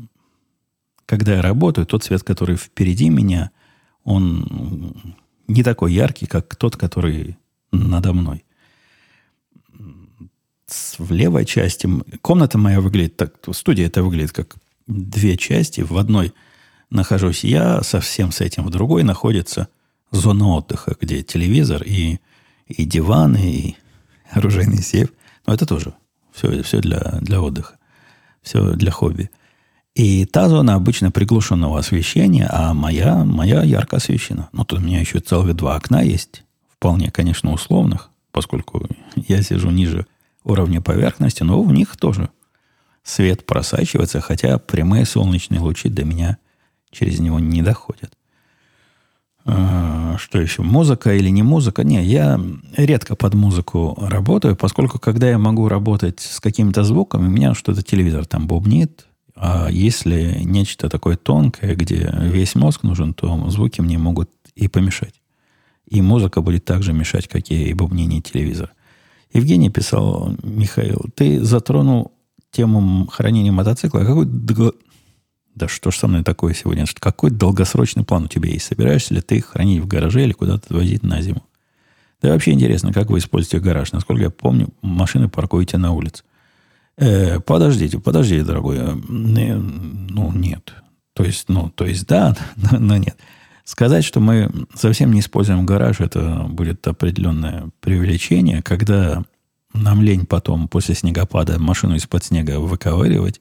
когда 1.05 1.35
я 1.35 1.43
работаю, 1.43 1.87
тот 1.87 2.05
свет, 2.05 2.23
который 2.23 2.57
впереди 2.57 3.11
меня, 3.11 3.51
он 4.03 4.95
не 5.47 5.63
такой 5.63 5.93
яркий, 5.93 6.27
как 6.27 6.57
тот, 6.57 6.77
который 6.77 7.37
надо 7.71 8.15
мной. 8.15 8.45
В 10.99 11.13
левой 11.13 11.45
части 11.45 11.89
комната 12.23 12.59
моя 12.59 12.81
выглядит 12.81 13.17
так, 13.17 13.35
студия 13.53 13.87
это 13.87 14.03
выглядит 14.03 14.33
как 14.33 14.57
две 14.87 15.37
части. 15.37 15.81
В 15.81 15.97
одной 15.97 16.33
нахожусь 16.91 17.45
я, 17.45 17.83
совсем 17.83 18.33
с 18.33 18.41
этим 18.41 18.65
в 18.65 18.71
другой 18.71 19.03
находится 19.03 19.69
зона 20.11 20.49
отдыха, 20.49 20.97
где 21.01 21.23
телевизор 21.23 21.83
и, 21.83 22.19
и 22.67 22.85
диван, 22.85 23.37
и 23.37 23.75
оружейный 24.31 24.83
сейф. 24.83 25.11
Но 25.47 25.55
это 25.55 25.67
тоже 25.67 25.95
все, 26.33 26.63
все 26.63 26.81
для, 26.81 27.19
для 27.21 27.41
отдыха. 27.41 27.77
Все 28.43 28.73
для 28.73 28.91
хобби. 28.91 29.31
И 29.95 30.25
та 30.25 30.49
зона 30.49 30.75
обычно 30.75 31.11
приглушенного 31.11 31.79
освещения, 31.79 32.49
а 32.51 32.73
моя, 32.75 33.25
моя 33.25 33.63
ярко 33.63 33.97
освещена. 33.97 34.49
Ну, 34.53 34.65
тут 34.65 34.79
у 34.79 34.83
меня 34.83 35.01
еще 35.01 35.21
целых 35.21 35.55
два 35.55 35.77
окна 35.77 36.01
есть. 36.01 36.45
Вполне, 36.73 37.11
конечно, 37.11 37.53
условных, 37.53 38.11
поскольку 38.31 38.89
я 39.17 39.43
сижу 39.43 39.71
ниже 39.71 40.07
уровня 40.45 40.81
поверхности, 40.81 41.43
но 41.43 41.63
в 41.63 41.73
них 41.73 41.97
тоже 41.97 42.31
свет 43.03 43.47
просачивается, 43.47 44.21
хотя 44.21 44.59
прямые 44.59 45.05
солнечные 45.05 45.61
лучи 45.61 45.89
до 45.89 46.05
меня 46.05 46.39
через 46.91 47.21
него 47.21 47.39
не 47.39 47.63
доходят. 47.63 48.17
А, 49.45 50.17
что 50.19 50.41
еще? 50.41 50.63
Музыка 50.63 51.15
или 51.15 51.29
не 51.31 51.43
музыка? 51.43 51.83
Не, 51.83 52.05
я 52.05 52.41
редко 52.77 53.17
под 53.17 53.35
музыку 53.35 53.97
работаю, 54.01 54.55
поскольку 54.57 54.99
когда 54.99 55.31
я 55.31 55.39
могу 55.39 55.69
работать 55.69 56.21
с 56.21 56.41
каким-то 56.41 56.85
звуком, 56.85 57.27
у 57.27 57.31
меня 57.31 57.55
что-то 57.55 57.83
телевизор 57.83 58.27
там 58.27 58.47
бубнит, 58.47 59.07
а 59.35 59.69
если 59.71 60.41
нечто 60.45 60.91
такое 60.91 61.17
тонкое, 61.17 61.75
где 61.75 62.13
весь 62.21 62.55
мозг 62.55 62.83
нужен, 62.83 63.15
то 63.15 63.49
звуки 63.49 63.81
мне 63.81 63.97
могут 63.97 64.31
и 64.55 64.69
помешать. 64.69 65.15
И 65.87 66.03
музыка 66.03 66.43
будет 66.43 66.65
также 66.67 66.93
мешать, 66.93 67.27
как 67.27 67.51
и 67.51 67.73
бубнение 67.73 68.21
телевизора. 68.21 68.71
Евгений 69.33 69.71
писал, 69.71 70.35
Михаил, 70.43 71.05
ты 71.15 71.43
затронул 71.43 72.13
тему 72.51 73.07
хранения 73.07 73.53
мотоцикла. 73.53 74.01
Какой 74.01 74.27
да 75.55 75.69
что 75.69 75.91
ж 75.91 75.97
со 75.97 76.09
мной 76.09 76.23
такое 76.23 76.55
сегодня? 76.55 76.85
Какой 76.99 77.31
долгосрочный 77.31 78.05
план 78.05 78.25
у 78.25 78.29
тебя 78.29 78.49
есть? 78.49 78.67
Собираешься 78.67 79.15
ли 79.15 79.21
ты 79.21 79.37
их 79.37 79.47
хранить 79.47 79.83
в 79.83 79.87
гараже 79.87 80.23
или 80.25 80.33
куда-то 80.33 80.75
возить 80.75 81.03
на 81.03 81.21
зиму? 81.21 81.43
Да 82.23 82.31
вообще 82.31 82.53
интересно, 82.53 82.93
как 82.93 83.11
вы 83.11 83.19
используете 83.19 83.61
гараж. 83.61 83.93
Насколько 83.93 84.25
я 84.25 84.31
помню, 84.31 84.69
машины 84.83 85.29
паркуете 85.29 85.79
на 85.79 85.93
улице. 85.93 86.23
Э, 86.97 87.41
подождите, 87.41 87.99
подождите, 87.99 88.45
дорогой. 88.45 88.79
Э, 88.79 88.95
ну, 88.95 90.33
нет. 90.33 90.75
То 91.15 91.25
есть, 91.25 91.49
ну, 91.49 91.71
то 91.71 91.87
есть, 91.87 92.07
да, 92.07 92.37
но, 92.57 92.79
но 92.79 92.97
нет. 92.97 93.17
Сказать, 93.71 94.05
что 94.05 94.19
мы 94.19 94.51
совсем 94.75 95.13
не 95.13 95.21
используем 95.21 95.65
гараж, 95.65 96.01
это 96.01 96.45
будет 96.49 96.85
определенное 96.89 97.71
преувеличение, 97.81 98.63
когда 98.63 99.23
нам 99.73 100.03
лень 100.03 100.27
потом 100.27 100.67
после 100.67 100.97
снегопада 100.97 101.57
машину 101.61 101.95
из-под 101.95 102.25
снега 102.25 102.59
выковыривать, 102.59 103.41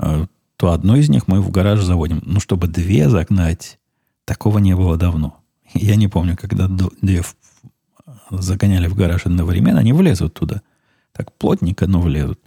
э, 0.00 0.26
то 0.58 0.72
одну 0.72 0.96
из 0.96 1.08
них 1.08 1.28
мы 1.28 1.40
в 1.40 1.50
гараж 1.50 1.80
заводим. 1.80 2.20
Ну, 2.26 2.40
чтобы 2.40 2.66
две 2.66 3.08
загнать, 3.08 3.78
такого 4.26 4.58
не 4.58 4.76
было 4.76 4.98
давно. 4.98 5.40
Я 5.72 5.96
не 5.96 6.08
помню, 6.08 6.36
когда 6.36 6.68
две 6.68 7.22
загоняли 8.30 8.86
в 8.86 8.94
гараж 8.94 9.24
одновременно, 9.24 9.80
они 9.80 9.94
влезут 9.94 10.34
туда. 10.34 10.60
Так 11.12 11.32
плотненько, 11.32 11.86
но 11.86 12.02
влезут. 12.02 12.38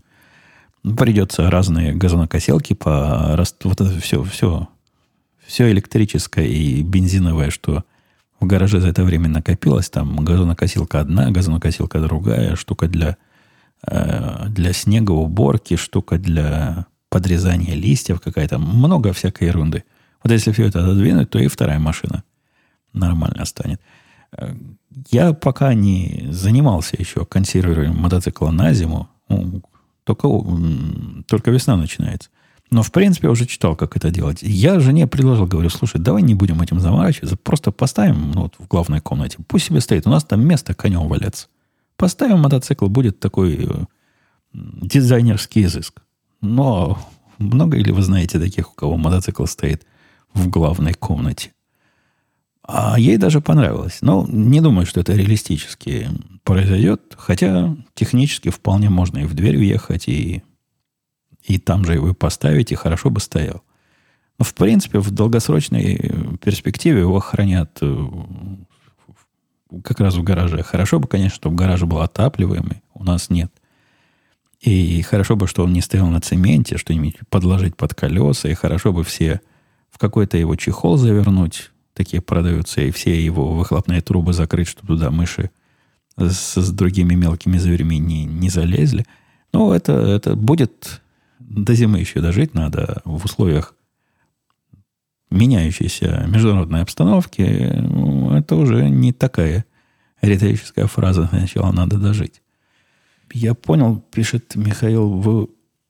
Придется 0.84 1.49
разные 1.49 1.95
газонокоселки 1.95 2.76
по... 2.76 3.43
Вот 3.64 3.82
это 3.82 3.99
все, 3.99 4.22
все, 4.24 4.68
все 5.52 5.70
электрическое 5.70 6.45
и 6.45 6.82
бензиновое, 6.82 7.49
что 7.49 7.84
в 8.39 8.45
гараже 8.45 8.80
за 8.80 8.88
это 8.88 9.04
время 9.04 9.28
накопилось. 9.28 9.89
Там 9.89 10.16
газонокосилка 10.24 11.02
одна, 11.02 11.30
газонокосилка 11.30 11.99
другая, 11.99 12.56
штука 12.56 12.88
для, 12.88 13.18
э, 13.86 14.47
для 14.47 14.72
снегоуборки, 14.72 15.76
штука 15.76 16.18
для 16.18 16.86
подрезание 17.10 17.76
листьев 17.76 18.22
какая-то, 18.22 18.60
много 18.60 19.12
всякой 19.12 19.49
ерунды. 19.49 19.84
Вот 20.24 20.32
если 20.32 20.54
все 20.54 20.68
это 20.68 20.84
отодвинуть, 20.84 21.30
то 21.30 21.38
и 21.38 21.47
вторая 21.47 21.80
машина 21.80 22.24
нормально 22.93 23.43
станет. 23.43 23.82
Э, 24.32 24.56
я 25.12 25.34
пока 25.34 25.74
не 25.74 26.30
занимался 26.32 26.95
еще 26.97 27.26
консервированием 27.26 27.97
мотоцикла 27.97 28.52
на 28.52 28.74
зиму. 28.74 29.10
Ну, 29.28 29.62
только, 30.06 30.30
только 31.28 31.52
весна 31.52 31.76
начинается. 31.76 32.30
Но, 32.72 32.84
в 32.84 32.91
принципе, 32.91 33.28
я 33.28 33.32
уже 33.32 33.45
читал, 33.45 33.76
как 33.76 33.97
это 33.97 34.11
делать. 34.11 34.39
Я 34.41 34.80
жене 34.80 35.05
предложил, 35.05 35.45
говорю, 35.45 35.69
слушай, 35.69 35.99
давай 35.99 36.22
не 36.22 36.36
будем 36.36 36.61
этим 36.61 36.80
заморачиваться, 36.80 37.36
просто 37.36 37.72
поставим 37.72 38.32
ну, 38.32 38.43
вот 38.43 38.55
в 38.57 38.67
главной 38.67 39.01
комнате. 39.01 39.38
Пусть 39.47 39.65
себе 39.65 39.82
стоит. 39.82 40.07
У 40.07 40.09
нас 40.09 40.24
там 40.24 40.45
место 40.45 40.74
конем 40.74 41.07
валяться. 41.09 41.47
Поставим 41.97 42.39
мотоцикл, 42.39 42.88
будет 42.88 43.19
такой 43.19 43.65
э, 43.65 43.86
дизайнерский 44.53 45.65
изыск. 45.65 46.01
Но 46.39 46.97
много 47.39 47.78
ли 47.78 47.91
вы 47.91 48.01
знаете 48.01 48.39
таких, 48.39 48.72
у 48.72 48.74
кого 48.74 48.95
мотоцикл 48.95 49.45
стоит 49.45 49.86
в 50.34 50.47
главной 50.49 50.93
комнате? 50.93 51.51
А 52.63 52.97
ей 52.97 53.17
даже 53.17 53.41
понравилось. 53.41 53.97
Но 53.99 54.26
не 54.30 54.61
думаю, 54.61 54.86
что 54.86 55.01
это 55.01 55.13
реалистически 55.13 56.07
произойдет. 56.45 57.15
Хотя 57.17 57.76
технически 57.95 58.47
вполне 58.47 58.89
можно 58.89 59.19
и 59.19 59.26
в 59.26 59.34
дверь 59.34 59.57
въехать, 59.57 60.07
и, 60.07 60.41
и 61.43 61.57
там 61.57 61.85
же 61.85 61.93
его 61.93 62.13
поставить, 62.13 62.71
и 62.71 62.75
хорошо 62.75 63.09
бы 63.09 63.19
стоял. 63.19 63.63
Но, 64.37 64.45
в 64.45 64.53
принципе, 64.53 64.99
в 64.99 65.11
долгосрочной 65.11 66.11
перспективе 66.43 67.01
его 67.01 67.19
хранят 67.19 67.77
э, 67.81 68.07
как 69.83 69.99
раз 69.99 70.15
в 70.15 70.23
гараже. 70.23 70.63
Хорошо 70.63 70.99
бы, 70.99 71.07
конечно, 71.07 71.35
чтобы 71.35 71.55
гараж 71.55 71.81
был 71.83 71.99
отапливаемый. 71.99 72.81
У 72.93 73.03
нас 73.03 73.29
нет. 73.29 73.51
И 74.59 75.01
хорошо 75.01 75.35
бы, 75.35 75.47
что 75.47 75.63
он 75.63 75.73
не 75.73 75.81
стоял 75.81 76.07
на 76.07 76.21
цементе, 76.21 76.77
что-нибудь 76.77 77.17
подложить 77.29 77.75
под 77.75 77.95
колеса, 77.95 78.49
и 78.49 78.53
хорошо 78.53 78.93
бы 78.93 79.03
все 79.03 79.41
в 79.89 79.97
какой-то 79.97 80.37
его 80.37 80.55
чехол 80.55 80.97
завернуть, 80.97 81.71
такие 81.93 82.21
продаются, 82.21 82.81
и 82.81 82.91
все 82.91 83.23
его 83.23 83.53
выхлопные 83.53 84.01
трубы 84.01 84.33
закрыть, 84.33 84.67
чтобы 84.67 84.87
туда 84.87 85.09
мыши 85.09 85.49
с, 86.17 86.61
с 86.61 86.71
другими 86.71 87.15
мелкими 87.15 87.57
зверями 87.57 87.95
не, 87.95 88.25
не 88.25 88.49
залезли. 88.49 89.05
Но 89.51 89.73
это, 89.73 89.93
это 89.93 90.35
будет 90.35 91.01
до 91.56 91.74
зимы 91.76 91.99
еще 91.99 92.22
дожить 92.22 92.54
надо 92.54 93.02
в 93.06 93.26
условиях 93.26 93.76
меняющейся 95.30 96.26
международной 96.28 96.82
обстановки. 96.82 97.41
Ну, 97.41 98.36
это 98.36 98.56
уже 98.56 98.89
не 98.89 99.14
такая 99.14 99.66
риторическая 100.22 100.88
фраза. 100.88 101.28
Сначала 101.28 101.72
надо 101.72 101.97
дожить. 101.97 102.41
Я 103.34 103.54
понял, 103.54 104.04
пишет 104.12 104.56
Михаил, 104.56 105.10
вы, 105.10 105.43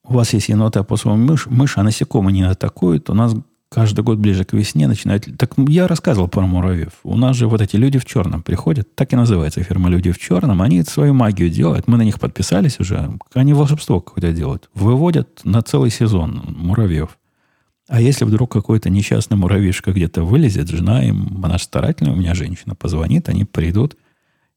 у 0.03 0.13
вас 0.13 0.33
есть 0.33 0.49
енота 0.49 0.83
по 0.83 0.95
своему 0.95 1.25
мышь, 1.25 1.47
мышь, 1.47 1.77
а 1.77 1.83
насекомые 1.83 2.33
не 2.33 2.43
атакуют. 2.43 3.09
У 3.09 3.13
нас 3.13 3.35
каждый 3.71 4.03
год 4.03 4.19
ближе 4.19 4.43
к 4.43 4.53
весне 4.53 4.87
начинают... 4.87 5.27
Так 5.37 5.53
я 5.69 5.87
рассказывал 5.87 6.27
про 6.27 6.41
муравьев. 6.41 6.93
У 7.03 7.15
нас 7.15 7.35
же 7.37 7.47
вот 7.47 7.61
эти 7.61 7.77
люди 7.77 7.97
в 7.97 8.05
черном 8.05 8.43
приходят. 8.43 8.93
Так 8.95 9.13
и 9.13 9.15
называется 9.15 9.63
фирма 9.63 9.89
«Люди 9.89 10.11
в 10.11 10.19
черном». 10.19 10.61
Они 10.61 10.83
свою 10.83 11.13
магию 11.13 11.49
делают. 11.49 11.87
Мы 11.87 11.97
на 11.97 12.01
них 12.01 12.19
подписались 12.19 12.79
уже. 12.79 13.17
Они 13.33 13.53
волшебство 13.53 14.01
какое-то 14.01 14.33
делают. 14.33 14.69
Выводят 14.73 15.41
на 15.45 15.61
целый 15.61 15.89
сезон 15.89 16.43
муравьев. 16.47 17.17
А 17.87 17.99
если 18.01 18.25
вдруг 18.25 18.51
какой-то 18.51 18.89
несчастный 18.89 19.37
муравьишка 19.37 19.91
где-то 19.91 20.23
вылезет, 20.23 20.69
жена 20.69 21.03
им, 21.03 21.41
она 21.43 21.57
старательная, 21.57 22.13
у 22.13 22.17
меня 22.17 22.35
женщина 22.35 22.75
позвонит, 22.75 23.29
они 23.29 23.45
придут 23.45 23.97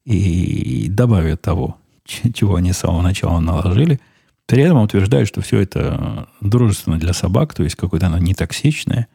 и 0.05 0.87
добавят 0.89 1.41
того 1.41 1.77
чего 2.05 2.55
они 2.55 2.71
с 2.71 2.77
самого 2.77 3.01
начала 3.01 3.39
наложили. 3.39 3.99
При 4.45 4.61
этом 4.61 4.81
утверждают, 4.81 5.27
что 5.27 5.41
все 5.41 5.59
это 5.59 6.29
дружественно 6.39 6.99
для 6.99 7.13
собак, 7.13 7.53
то 7.53 7.63
есть 7.63 7.75
какое-то 7.75 8.07
оно 8.07 8.17
не 8.19 8.35
токсичное. 8.35 9.07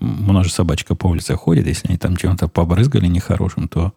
У 0.00 0.32
нас 0.32 0.48
собачка 0.48 0.94
по 0.94 1.08
улице 1.08 1.36
ходит, 1.36 1.66
если 1.66 1.88
они 1.88 1.98
там 1.98 2.16
чем-то 2.16 2.48
побрызгали 2.48 3.06
нехорошим, 3.06 3.68
то 3.68 3.92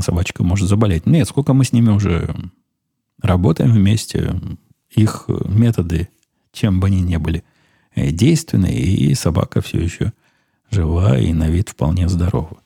собачка 0.00 0.42
может 0.42 0.68
заболеть. 0.68 1.06
Нет, 1.06 1.28
сколько 1.28 1.52
мы 1.52 1.64
с 1.64 1.72
ними 1.72 1.90
уже 1.90 2.34
работаем 3.20 3.72
вместе, 3.72 4.34
их 4.90 5.26
методы, 5.44 6.08
чем 6.52 6.80
бы 6.80 6.88
они 6.88 7.02
ни 7.02 7.16
были, 7.16 7.44
э, 7.94 8.10
действенны, 8.10 8.72
и 8.72 9.14
собака 9.14 9.60
все 9.60 9.78
еще 9.78 10.12
жива 10.70 11.18
и 11.18 11.32
на 11.32 11.48
вид 11.48 11.68
вполне 11.68 12.08
здорова. 12.08 12.60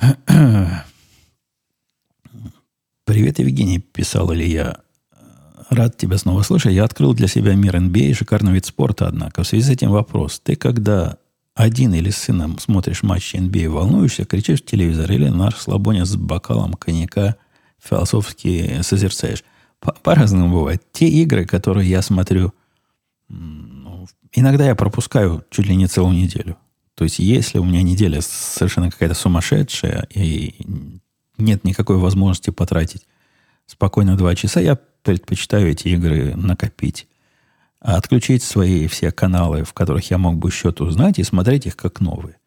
«Привет, 3.04 3.38
Евгений»,– 3.38 3.78
писал 3.80 4.32
Илья. 4.32 4.83
«Рад 5.74 5.96
тебя 5.96 6.18
снова 6.18 6.42
слышать. 6.42 6.72
Я 6.72 6.84
открыл 6.84 7.14
для 7.14 7.28
себя 7.28 7.54
мир 7.54 7.76
NBA 7.76 8.10
и 8.10 8.14
шикарный 8.14 8.52
вид 8.52 8.66
спорта, 8.66 9.08
однако. 9.08 9.42
В 9.42 9.46
связи 9.46 9.64
с 9.64 9.70
этим 9.70 9.90
вопрос. 9.90 10.40
Ты 10.42 10.56
когда 10.56 11.18
один 11.54 11.94
или 11.94 12.10
с 12.10 12.16
сыном 12.16 12.58
смотришь 12.58 13.02
матч 13.02 13.34
NBA, 13.34 13.68
волнуешься, 13.68 14.24
кричишь 14.24 14.62
в 14.62 14.66
телевизор 14.66 15.10
или 15.12 15.28
на 15.28 15.50
слабоне 15.50 16.04
с 16.04 16.16
бокалом 16.16 16.74
коньяка 16.74 17.36
философски 17.82 18.82
созерцаешь? 18.82 19.44
По- 19.80 19.92
по-разному 19.92 20.52
бывает. 20.52 20.82
Те 20.92 21.08
игры, 21.08 21.44
которые 21.44 21.88
я 21.88 22.02
смотрю 22.02 22.52
иногда 24.34 24.66
я 24.66 24.74
пропускаю 24.74 25.44
чуть 25.50 25.66
ли 25.66 25.76
не 25.76 25.86
целую 25.86 26.14
неделю. 26.14 26.56
То 26.94 27.04
есть, 27.04 27.18
если 27.18 27.58
у 27.58 27.64
меня 27.64 27.82
неделя 27.82 28.20
совершенно 28.20 28.90
какая-то 28.90 29.14
сумасшедшая, 29.14 30.06
и 30.14 30.54
нет 31.38 31.64
никакой 31.64 31.96
возможности 31.96 32.50
потратить 32.50 33.06
спокойно 33.66 34.16
два 34.16 34.34
часа, 34.34 34.60
я 34.60 34.78
предпочитаю 35.04 35.68
эти 35.70 35.88
игры 35.88 36.34
накопить. 36.34 37.06
А 37.80 37.96
отключить 37.96 38.42
свои 38.42 38.88
все 38.88 39.12
каналы, 39.12 39.62
в 39.62 39.74
которых 39.74 40.10
я 40.10 40.18
мог 40.18 40.36
бы 40.36 40.50
счет 40.50 40.80
узнать, 40.80 41.18
и 41.18 41.22
смотреть 41.22 41.66
их 41.66 41.76
как 41.76 42.00
новые. 42.00 42.38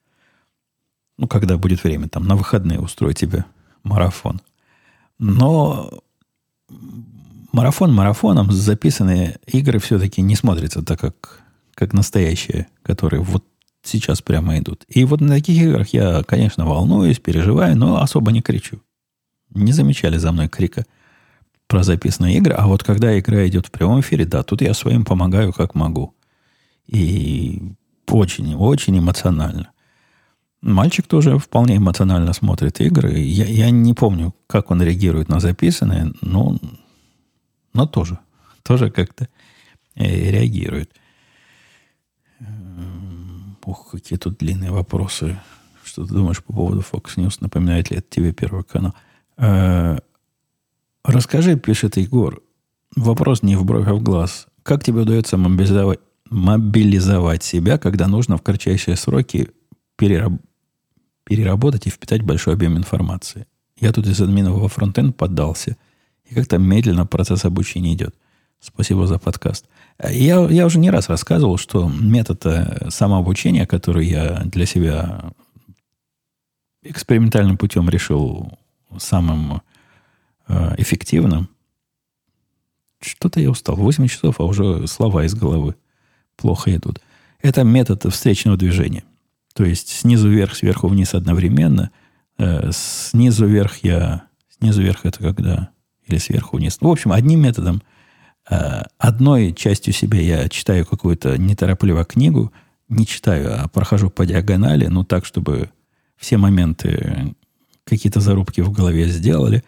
Ну, 1.17 1.27
когда 1.27 1.57
будет 1.57 1.83
время, 1.83 2.09
там, 2.09 2.25
на 2.25 2.35
выходные 2.35 2.79
устроить 2.79 3.19
тебе 3.19 3.45
марафон. 3.83 4.41
Но 5.19 5.91
марафон 7.53 7.93
марафоном 7.93 8.51
записанные 8.51 9.39
игры 9.45 9.79
все-таки 9.79 10.21
не 10.21 10.35
смотрятся 10.35 10.83
так, 10.83 10.99
как, 10.99 11.41
как 11.75 11.93
настоящие, 11.93 12.67
которые 12.81 13.21
вот 13.21 13.45
сейчас 13.83 14.21
прямо 14.21 14.57
идут. 14.57 14.83
И 14.87 15.05
вот 15.05 15.21
на 15.21 15.35
таких 15.35 15.61
играх 15.61 15.89
я, 15.89 16.23
конечно, 16.23 16.65
волнуюсь, 16.65 17.19
переживаю, 17.19 17.77
но 17.77 18.01
особо 18.01 18.31
не 18.31 18.41
кричу. 18.41 18.81
Не 19.51 19.71
замечали 19.71 20.17
за 20.17 20.31
мной 20.31 20.49
крика 20.49 20.85
про 21.67 21.83
записанные 21.83 22.37
игры. 22.37 22.53
А 22.53 22.67
вот 22.67 22.83
когда 22.83 23.17
игра 23.19 23.45
идет 23.47 23.67
в 23.67 23.71
прямом 23.71 23.99
эфире, 23.99 24.25
да, 24.25 24.43
тут 24.43 24.61
я 24.61 24.73
своим 24.73 25.05
помогаю 25.05 25.53
как 25.53 25.75
могу. 25.75 26.13
И 26.87 27.73
очень, 28.07 28.55
очень 28.55 28.97
эмоционально. 28.97 29.71
Мальчик 30.61 31.05
тоже 31.05 31.37
вполне 31.37 31.77
эмоционально 31.77 32.33
смотрит 32.33 32.79
игры. 32.81 33.19
Я, 33.19 33.45
я 33.45 33.69
не 33.69 33.93
помню, 33.93 34.33
как 34.47 34.71
он 34.71 34.81
реагирует 34.81 35.29
на 35.29 35.39
записанное, 35.39 36.13
но, 36.21 36.57
но 37.73 37.85
тоже. 37.85 38.19
Тоже 38.63 38.89
как-то 38.89 39.29
э, 39.95 40.31
реагирует. 40.31 40.91
Ух, 43.65 43.91
какие 43.91 44.17
тут 44.17 44.37
длинные 44.37 44.71
вопросы. 44.71 45.37
Что 45.83 46.05
ты 46.05 46.13
думаешь 46.13 46.41
по 46.41 46.53
поводу 46.53 46.79
Fox 46.79 47.17
News? 47.17 47.37
Напоминает 47.41 47.91
ли 47.91 47.97
это 47.97 48.07
тебе 48.09 48.31
Первый 48.31 48.63
канал? 48.63 48.95
Расскажи, 51.07 51.57
пишет 51.57 51.95
Егор. 51.95 52.41
Вопрос 52.97 53.41
не 53.41 53.55
в 53.55 53.63
бровь, 53.63 53.87
а 53.87 53.93
в 53.93 54.03
глаз. 54.03 54.47
Как 54.61 54.83
тебе 54.83 55.01
удается 55.01 55.37
мобилизовать, 55.37 55.99
мобилизовать 56.29 57.43
себя, 57.43 57.77
когда 57.77 58.07
нужно 58.07 58.35
в 58.35 58.41
кратчайшие 58.41 58.97
сроки 58.97 59.49
перераб, 59.95 60.33
переработать 61.23 61.87
и 61.87 61.89
впитать 61.89 62.23
большой 62.23 62.55
объем 62.55 62.77
информации? 62.77 63.47
Я 63.79 63.93
тут 63.93 64.05
из 64.05 64.19
админа 64.19 64.51
во 64.51 64.67
фронтенд 64.67 65.15
поддался, 65.15 65.77
и 66.25 66.35
как-то 66.35 66.57
медленно 66.57 67.05
процесс 67.05 67.45
обучения 67.45 67.93
идет. 67.93 68.13
Спасибо 68.59 69.07
за 69.07 69.17
подкаст. 69.17 69.65
Я, 70.03 70.45
я 70.49 70.65
уже 70.65 70.77
не 70.77 70.91
раз 70.91 71.07
рассказывал, 71.07 71.57
что 71.57 71.87
метод 71.87 72.45
э, 72.45 72.89
самообучения, 72.89 73.65
который 73.65 74.07
я 74.07 74.41
для 74.43 74.65
себя 74.65 75.31
экспериментальным 76.83 77.57
путем 77.57 77.87
решил 77.89 78.59
самым 78.97 79.61
эффективным, 80.77 81.49
что-то 82.99 83.39
я 83.39 83.49
устал. 83.49 83.75
8 83.75 84.07
часов, 84.07 84.39
а 84.39 84.43
уже 84.43 84.87
слова 84.87 85.25
из 85.25 85.35
головы 85.35 85.75
плохо 86.35 86.75
идут. 86.75 87.01
Это 87.41 87.63
метод 87.63 88.05
встречного 88.11 88.57
движения. 88.57 89.03
То 89.53 89.65
есть 89.65 89.89
снизу 89.89 90.29
вверх, 90.29 90.55
сверху 90.55 90.87
вниз 90.87 91.13
одновременно. 91.13 91.91
Э, 92.37 92.69
снизу 92.71 93.45
вверх 93.45 93.77
я... 93.83 94.23
Снизу 94.57 94.81
вверх 94.81 95.05
это 95.05 95.19
когда... 95.19 95.69
Или 96.07 96.17
сверху 96.17 96.57
вниз. 96.57 96.79
Ну, 96.81 96.89
в 96.89 96.91
общем, 96.91 97.11
одним 97.11 97.41
методом– 97.41 97.81
Э, 98.49 98.83
одной 98.97 99.53
частью 99.53 99.93
себя 99.93 100.19
я 100.19 100.49
читаю 100.49 100.85
какую-то 100.85 101.37
неторопливо 101.37 102.05
книгу, 102.05 102.51
не 102.87 103.05
читаю, 103.05 103.61
а 103.61 103.67
прохожу 103.67 104.09
по 104.09 104.25
диагонали, 104.25 104.87
ну 104.87 105.03
так, 105.03 105.25
чтобы 105.25 105.69
все 106.15 106.37
моменты, 106.37 107.35
какие-то 107.83 108.21
зарубки 108.21 108.61
в 108.61 108.71
голове 108.71 109.07
сделали. 109.09 109.63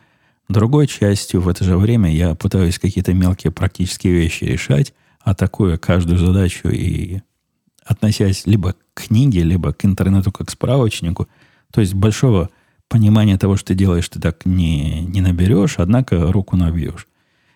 Другой 0.49 0.87
частью 0.87 1.41
в 1.41 1.47
это 1.47 1.63
же 1.63 1.77
время 1.77 2.11
я 2.11 2.33
пытаюсь 2.33 2.79
какие-то 2.79 3.13
мелкие 3.13 3.51
практические 3.51 4.13
вещи 4.13 4.45
решать, 4.45 4.93
атакуя 5.19 5.77
каждую 5.77 6.17
задачу 6.17 6.69
и 6.69 7.21
относясь 7.85 8.47
либо 8.47 8.73
к 8.93 9.03
книге, 9.05 9.43
либо 9.43 9.73
к 9.73 9.85
интернету 9.85 10.31
как 10.31 10.49
справочнику. 10.49 11.27
То 11.71 11.81
есть 11.81 11.93
большого 11.93 12.49
понимания 12.87 13.37
того, 13.37 13.57
что 13.57 13.67
ты 13.67 13.75
делаешь, 13.75 14.09
ты 14.09 14.19
так 14.19 14.45
не, 14.47 15.01
не 15.01 15.21
наберешь, 15.21 15.75
однако 15.77 16.31
руку 16.31 16.57
набьешь. 16.57 17.07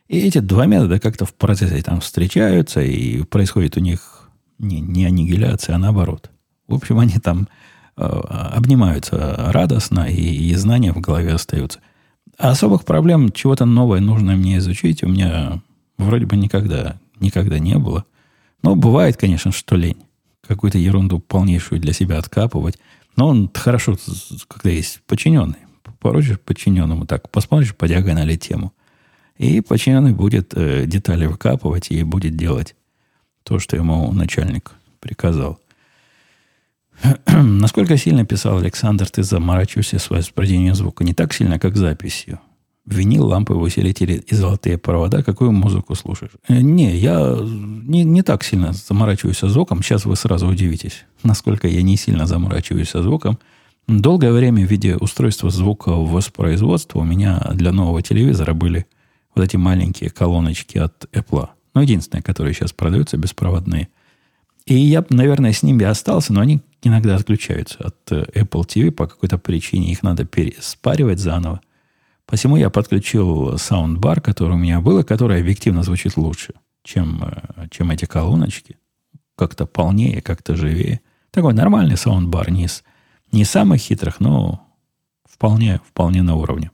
И 0.07 0.19
эти 0.19 0.37
два 0.37 0.67
метода 0.67 0.99
как-то 0.99 1.25
в 1.25 1.33
процессе 1.33 1.81
там 1.81 1.99
встречаются, 1.99 2.81
и 2.81 3.23
происходит 3.23 3.75
у 3.75 3.79
них 3.79 4.29
не, 4.59 4.79
не 4.79 5.05
аннигиляция, 5.05 5.75
а 5.75 5.79
наоборот. 5.79 6.29
В 6.67 6.75
общем, 6.75 6.99
они 6.99 7.17
там 7.19 7.47
э, 7.97 8.03
обнимаются 8.03 9.49
радостно, 9.51 10.01
и, 10.01 10.49
и 10.49 10.53
знания 10.55 10.93
в 10.93 11.01
голове 11.01 11.33
остаются. 11.33 11.79
А 12.37 12.51
особых 12.51 12.85
проблем, 12.85 13.31
чего-то 13.31 13.65
новое 13.65 13.99
нужно 13.99 14.35
мне 14.35 14.57
изучить, 14.57 15.03
у 15.03 15.07
меня 15.07 15.61
вроде 15.97 16.25
бы 16.25 16.35
никогда, 16.35 16.97
никогда 17.19 17.59
не 17.59 17.77
было. 17.77 18.05
Но 18.61 18.75
бывает, 18.75 19.17
конечно, 19.17 19.51
что 19.51 19.75
лень. 19.75 20.01
Какую-то 20.47 20.77
ерунду 20.77 21.19
полнейшую 21.19 21.79
для 21.79 21.93
себя 21.93 22.17
откапывать. 22.17 22.77
Но 23.15 23.27
он 23.27 23.49
хорошо, 23.53 23.95
когда 24.47 24.69
есть 24.69 25.01
подчиненный. 25.07 25.57
Поручишь 25.99 26.39
подчиненному 26.39 27.05
так, 27.05 27.29
посмотришь 27.29 27.75
по 27.75 27.87
диагонали 27.87 28.35
тему– 28.35 28.73
и 29.37 29.61
подчиненный 29.61 30.13
будет 30.13 30.53
э, 30.53 30.85
детали 30.85 31.25
выкапывать 31.25 31.89
и 31.91 32.03
будет 32.03 32.35
делать 32.35 32.75
то, 33.43 33.59
что 33.59 33.75
ему 33.75 34.11
начальник 34.11 34.71
приказал. 34.99 35.59
Насколько 37.27 37.97
сильно 37.97 38.25
писал 38.25 38.57
Александр, 38.57 39.09
ты 39.09 39.23
заморачиваешься 39.23 39.99
с 39.99 40.09
воспроизведением 40.09 40.75
звука? 40.75 41.03
Не 41.03 41.13
так 41.13 41.33
сильно, 41.33 41.59
как 41.59 41.75
записью. 41.75 42.39
Винил, 42.85 43.27
лампы, 43.27 43.53
усилители 43.53 44.23
и 44.27 44.35
золотые 44.35 44.77
провода. 44.77 45.23
Какую 45.23 45.51
музыку 45.51 45.95
слушаешь? 45.95 46.33
Э, 46.47 46.59
не, 46.59 46.95
я 46.97 47.37
не, 47.41 48.03
не 48.03 48.21
так 48.23 48.43
сильно 48.43 48.73
заморачиваюсь 48.73 49.37
со 49.37 49.49
звуком. 49.49 49.81
Сейчас 49.81 50.05
вы 50.05 50.15
сразу 50.15 50.47
удивитесь, 50.47 51.05
насколько 51.23 51.67
я 51.67 51.81
не 51.81 51.95
сильно 51.97 52.25
заморачиваюсь 52.25 52.89
со 52.89 53.01
звуком. 53.01 53.39
Долгое 53.87 54.31
время 54.31 54.65
в 54.65 54.69
виде 54.69 54.95
устройства 54.95 55.49
звука 55.49 55.89
воспроизводства 55.89 56.99
у 56.99 57.03
меня 57.03 57.41
для 57.53 57.71
нового 57.71 58.01
телевизора 58.01 58.53
были– 58.53 58.85
вот 59.35 59.43
эти 59.43 59.57
маленькие 59.57 60.09
колоночки 60.09 60.77
от 60.77 61.05
Apple. 61.11 61.49
Ну, 61.73 61.81
единственные, 61.81 62.23
которые 62.23 62.53
сейчас 62.53 62.71
продаются, 62.71 63.17
беспроводные. 63.17 63.89
И 64.65 64.75
я, 64.75 65.05
наверное, 65.09 65.51
с 65.51 65.63
ними 65.63 65.83
остался, 65.85 66.33
но 66.33 66.41
они 66.41 66.61
иногда 66.81 67.15
отключаются 67.15 67.79
от 67.79 68.11
э, 68.11 68.25
Apple 68.33 68.65
TV 68.65 68.91
по 68.91 69.07
какой-то 69.07 69.37
причине. 69.37 69.91
Их 69.91 70.03
надо 70.03 70.25
переспаривать 70.25 71.19
заново. 71.19 71.61
Посему 72.25 72.55
я 72.55 72.69
подключил 72.69 73.57
саундбар, 73.57 74.21
который 74.21 74.53
у 74.53 74.57
меня 74.57 74.79
был, 74.79 75.03
который 75.03 75.41
объективно 75.41 75.83
звучит 75.83 76.15
лучше, 76.15 76.53
чем, 76.83 77.23
э, 77.23 77.67
чем 77.71 77.91
эти 77.91 78.05
колоночки. 78.05 78.77
Как-то 79.35 79.65
полнее, 79.65 80.21
как-то 80.21 80.55
живее. 80.55 81.01
Такой 81.31 81.53
нормальный 81.53 81.97
саундбар, 81.97 82.51
не, 82.51 82.65
из, 82.65 82.83
не 83.31 83.43
самых 83.43 83.81
хитрых, 83.81 84.19
но 84.19 84.65
вполне, 85.25 85.81
вполне 85.85 86.21
на 86.21 86.35
уровне. 86.35 86.71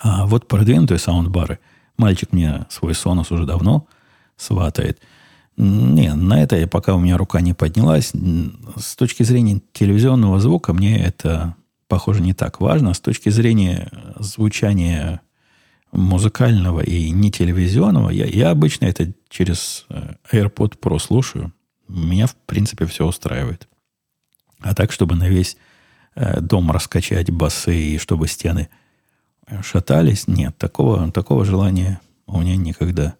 А 0.00 0.26
вот 0.26 0.46
продвинутые 0.46 0.98
саундбары, 0.98 1.58
мальчик 1.96 2.32
мне 2.32 2.66
свой 2.68 2.92
Sonos 2.92 3.32
уже 3.32 3.46
давно 3.46 3.88
сватает. 4.36 5.00
Не, 5.56 6.14
на 6.14 6.42
это 6.42 6.66
пока 6.66 6.94
у 6.94 7.00
меня 7.00 7.16
рука 7.16 7.40
не 7.40 7.54
поднялась. 7.54 8.12
С 8.76 8.96
точки 8.96 9.22
зрения 9.22 9.60
телевизионного 9.72 10.40
звука 10.40 10.72
мне 10.72 10.98
это, 10.98 11.54
похоже, 11.86 12.22
не 12.22 12.34
так 12.34 12.60
важно. 12.60 12.92
С 12.92 13.00
точки 13.00 13.28
зрения 13.28 13.90
звучания 14.18 15.20
музыкального 15.92 16.80
и 16.80 17.10
не 17.10 17.30
телевизионного, 17.30 18.10
я, 18.10 18.26
я 18.26 18.50
обычно 18.50 18.86
это 18.86 19.12
через 19.28 19.86
э, 19.90 20.14
AirPod 20.32 20.78
Pro 20.80 20.98
слушаю. 20.98 21.52
Меня, 21.86 22.26
в 22.26 22.34
принципе, 22.34 22.86
все 22.86 23.06
устраивает. 23.06 23.68
А 24.60 24.74
так, 24.74 24.90
чтобы 24.90 25.14
на 25.14 25.28
весь 25.28 25.56
э, 26.16 26.40
дом 26.40 26.72
раскачать 26.72 27.30
басы 27.30 27.76
и 27.76 27.98
чтобы 27.98 28.26
стены 28.26 28.68
шатались. 29.62 30.26
Нет, 30.26 30.56
такого, 30.58 31.12
такого 31.12 31.44
желания 31.44 32.00
у 32.26 32.40
меня 32.40 32.56
никогда 32.56 33.14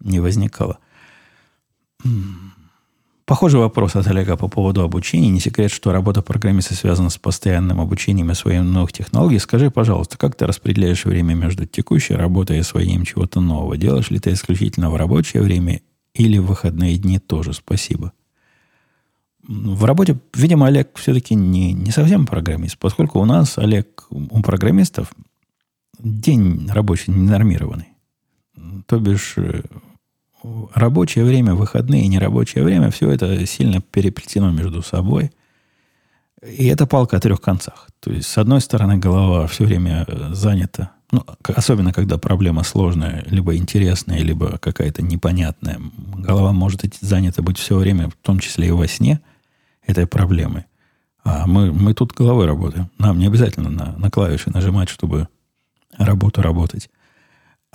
не 0.00 0.18
возникало. 0.18 0.78
Похожий 3.26 3.58
вопрос 3.58 3.96
от 3.96 4.06
Олега 4.06 4.36
по 4.36 4.46
поводу 4.46 4.82
обучения. 4.82 5.30
Не 5.30 5.40
секрет, 5.40 5.72
что 5.72 5.90
работа 5.90 6.22
программиста 6.22 6.74
связана 6.74 7.10
с 7.10 7.18
постоянным 7.18 7.80
обучением 7.80 8.28
и 8.28 8.32
освоением 8.32 8.72
новых 8.72 8.92
технологий. 8.92 9.40
Скажи, 9.40 9.68
пожалуйста, 9.68 10.16
как 10.16 10.36
ты 10.36 10.46
распределяешь 10.46 11.04
время 11.04 11.34
между 11.34 11.66
текущей 11.66 12.14
работой 12.14 12.58
и 12.58 12.60
освоением 12.60 13.04
чего-то 13.04 13.40
нового? 13.40 13.76
Делаешь 13.76 14.10
ли 14.10 14.20
ты 14.20 14.32
исключительно 14.32 14.90
в 14.90 14.96
рабочее 14.96 15.42
время 15.42 15.80
или 16.14 16.38
в 16.38 16.46
выходные 16.46 16.96
дни 16.98 17.18
тоже? 17.18 17.52
Спасибо. 17.52 18.12
В 19.42 19.84
работе, 19.84 20.16
видимо, 20.32 20.68
Олег 20.68 20.96
все-таки 20.96 21.34
не, 21.34 21.72
не 21.72 21.90
совсем 21.90 22.26
программист, 22.26 22.78
поскольку 22.78 23.18
у 23.18 23.24
нас, 23.24 23.58
Олег, 23.58 24.06
у 24.10 24.40
программистов 24.40 25.12
день 25.98 26.68
рабочий 26.70 27.12
ненормированный. 27.12 27.88
То 28.86 29.00
бишь, 29.00 29.34
э, 29.36 29.62
рабочее 30.74 31.24
время, 31.24 31.54
выходные 31.54 32.04
и 32.04 32.08
нерабочее 32.08 32.64
время, 32.64 32.90
все 32.90 33.10
это 33.10 33.46
сильно 33.46 33.80
переплетено 33.80 34.50
между 34.50 34.82
собой. 34.82 35.30
И 36.42 36.66
это 36.66 36.86
палка 36.86 37.16
о 37.16 37.20
трех 37.20 37.40
концах. 37.40 37.88
То 38.00 38.12
есть, 38.12 38.28
с 38.28 38.38
одной 38.38 38.60
стороны, 38.60 38.98
голова 38.98 39.46
все 39.46 39.64
время 39.64 40.04
э, 40.06 40.34
занята, 40.34 40.92
ну, 41.12 41.24
особенно 41.42 41.92
когда 41.92 42.18
проблема 42.18 42.62
сложная, 42.62 43.24
либо 43.28 43.56
интересная, 43.56 44.18
либо 44.18 44.58
какая-то 44.58 45.02
непонятная. 45.02 45.80
Голова 45.96 46.52
может 46.52 46.82
занята 47.00 47.42
быть 47.42 47.58
все 47.58 47.76
время, 47.76 48.10
в 48.10 48.16
том 48.16 48.38
числе 48.38 48.68
и 48.68 48.72
во 48.72 48.86
сне, 48.86 49.20
этой 49.86 50.06
проблемой. 50.06 50.64
А 51.24 51.46
мы, 51.46 51.72
мы 51.72 51.94
тут 51.94 52.12
головой 52.12 52.46
работаем. 52.46 52.90
Нам 52.98 53.18
не 53.18 53.26
обязательно 53.26 53.70
на, 53.70 53.96
на 53.96 54.10
клавиши 54.10 54.50
нажимать, 54.50 54.88
чтобы 54.88 55.28
работу 55.96 56.42
работать. 56.42 56.90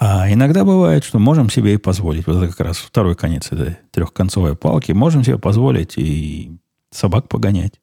А 0.03 0.33
иногда 0.33 0.65
бывает, 0.65 1.03
что 1.03 1.19
можем 1.19 1.51
себе 1.51 1.75
и 1.75 1.77
позволить. 1.77 2.25
Вот 2.25 2.37
это 2.37 2.47
как 2.47 2.61
раз 2.61 2.77
второй 2.77 3.13
конец 3.15 3.51
этой 3.51 3.77
трехконцовой 3.91 4.55
палки. 4.55 4.93
Можем 4.93 5.23
себе 5.23 5.37
позволить 5.37 5.95
и 5.95 6.57
собак 6.89 7.29
погонять. 7.29 7.79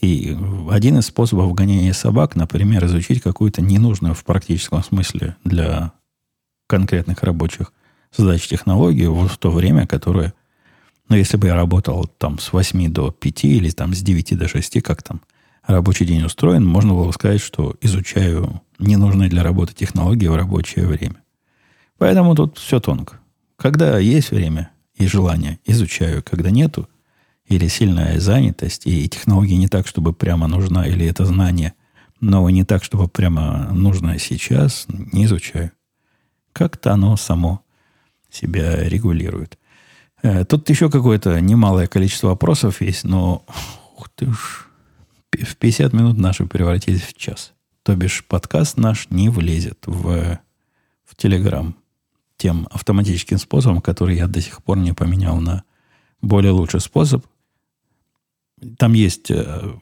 И 0.00 0.36
один 0.68 0.98
из 0.98 1.06
способов 1.06 1.54
гонения 1.54 1.92
собак, 1.92 2.34
например, 2.34 2.84
изучить 2.86 3.22
какую-то 3.22 3.62
ненужную 3.62 4.14
в 4.14 4.24
практическом 4.24 4.82
смысле 4.82 5.36
для 5.44 5.92
конкретных 6.66 7.22
рабочих 7.22 7.72
задач 8.16 8.48
технологию 8.48 9.14
вот 9.14 9.30
в 9.30 9.38
то 9.38 9.52
время, 9.52 9.86
которое, 9.86 10.34
ну, 11.08 11.14
если 11.14 11.36
бы 11.36 11.46
я 11.46 11.54
работал 11.54 12.10
там 12.18 12.40
с 12.40 12.52
8 12.52 12.92
до 12.92 13.12
5 13.12 13.44
или 13.44 13.70
там 13.70 13.94
с 13.94 14.00
9 14.02 14.36
до 14.36 14.48
6, 14.48 14.82
как 14.82 15.04
там 15.04 15.20
рабочий 15.64 16.04
день 16.04 16.24
устроен, 16.24 16.66
можно 16.66 16.94
было 16.94 17.12
сказать, 17.12 17.40
что 17.40 17.76
изучаю 17.80 18.60
ненужные 18.80 19.30
для 19.30 19.44
работы 19.44 19.72
технологии 19.72 20.26
в 20.26 20.34
рабочее 20.34 20.88
время. 20.88 21.22
Поэтому 21.98 22.34
тут 22.34 22.58
все 22.58 22.80
тонко. 22.80 23.18
Когда 23.56 23.98
есть 23.98 24.30
время 24.30 24.70
и 24.94 25.06
желание, 25.06 25.58
изучаю. 25.64 26.22
Когда 26.22 26.50
нету, 26.50 26.88
или 27.46 27.66
сильная 27.66 28.20
занятость, 28.20 28.86
и 28.86 29.08
технология 29.08 29.56
не 29.56 29.68
так, 29.68 29.86
чтобы 29.86 30.12
прямо 30.12 30.46
нужна, 30.46 30.86
или 30.86 31.06
это 31.06 31.24
знание, 31.24 31.74
но 32.20 32.48
не 32.50 32.64
так, 32.64 32.84
чтобы 32.84 33.08
прямо 33.08 33.70
нужно 33.72 34.18
сейчас, 34.18 34.86
не 34.88 35.24
изучаю. 35.24 35.72
Как-то 36.52 36.92
оно 36.92 37.16
само 37.16 37.62
себя 38.30 38.88
регулирует. 38.88 39.58
Э, 40.22 40.44
тут 40.44 40.68
еще 40.68 40.90
какое-то 40.90 41.40
немалое 41.40 41.86
количество 41.86 42.28
вопросов 42.28 42.80
есть, 42.80 43.04
но 43.04 43.44
ух 43.96 44.08
ты 44.10 44.30
ж, 44.30 44.66
в 45.32 45.56
50 45.56 45.92
минут 45.92 46.18
наши 46.18 46.44
превратились 46.46 47.02
в 47.02 47.16
час. 47.16 47.52
То 47.82 47.94
бишь 47.96 48.24
подкаст 48.26 48.76
наш 48.76 49.08
не 49.10 49.30
влезет 49.30 49.78
в, 49.86 50.38
в 51.04 51.16
Телеграм 51.16 51.74
тем 52.38 52.66
автоматическим 52.70 53.36
способом, 53.36 53.82
который 53.82 54.16
я 54.16 54.26
до 54.26 54.40
сих 54.40 54.62
пор 54.62 54.78
не 54.78 54.94
поменял 54.94 55.38
на 55.40 55.64
более 56.22 56.52
лучший 56.52 56.80
способ– 56.80 57.26
там 58.76 58.92
есть 58.92 59.30
э, 59.30 59.74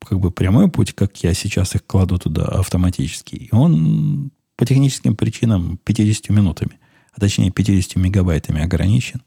как 0.00 0.20
бы 0.20 0.30
прямой 0.30 0.70
путь, 0.70 0.92
как 0.92 1.16
я 1.22 1.34
сейчас 1.34 1.74
их 1.74 1.86
кладу 1.86 2.18
туда 2.18 2.44
автоматически. 2.44 3.34
И 3.36 3.48
он 3.52 4.30
по 4.56 4.66
техническим 4.66 5.16
причинам 5.16 5.78
50 5.84 6.30
минутами, 6.30 6.78
а 7.12 7.20
точнее 7.20 7.50
50 7.50 7.96
мегабайтами 7.96 8.62
ограничен. 8.62 9.22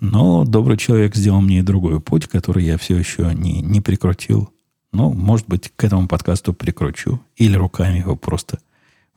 Но 0.00 0.44
добрый 0.44 0.76
человек 0.76 1.14
сделал 1.14 1.40
мне 1.40 1.60
и 1.60 1.62
другой 1.62 2.00
путь, 2.00 2.26
который 2.26 2.64
я 2.64 2.78
все 2.78 2.96
еще 2.96 3.32
не, 3.34 3.60
не 3.62 3.80
прикрутил. 3.80 4.50
Но, 4.92 5.10
может 5.10 5.48
быть, 5.48 5.72
к 5.74 5.84
этому 5.84 6.08
подкасту 6.08 6.52
прикручу. 6.52 7.20
Или 7.36 7.56
руками 7.56 7.98
его 7.98 8.16
просто 8.16 8.60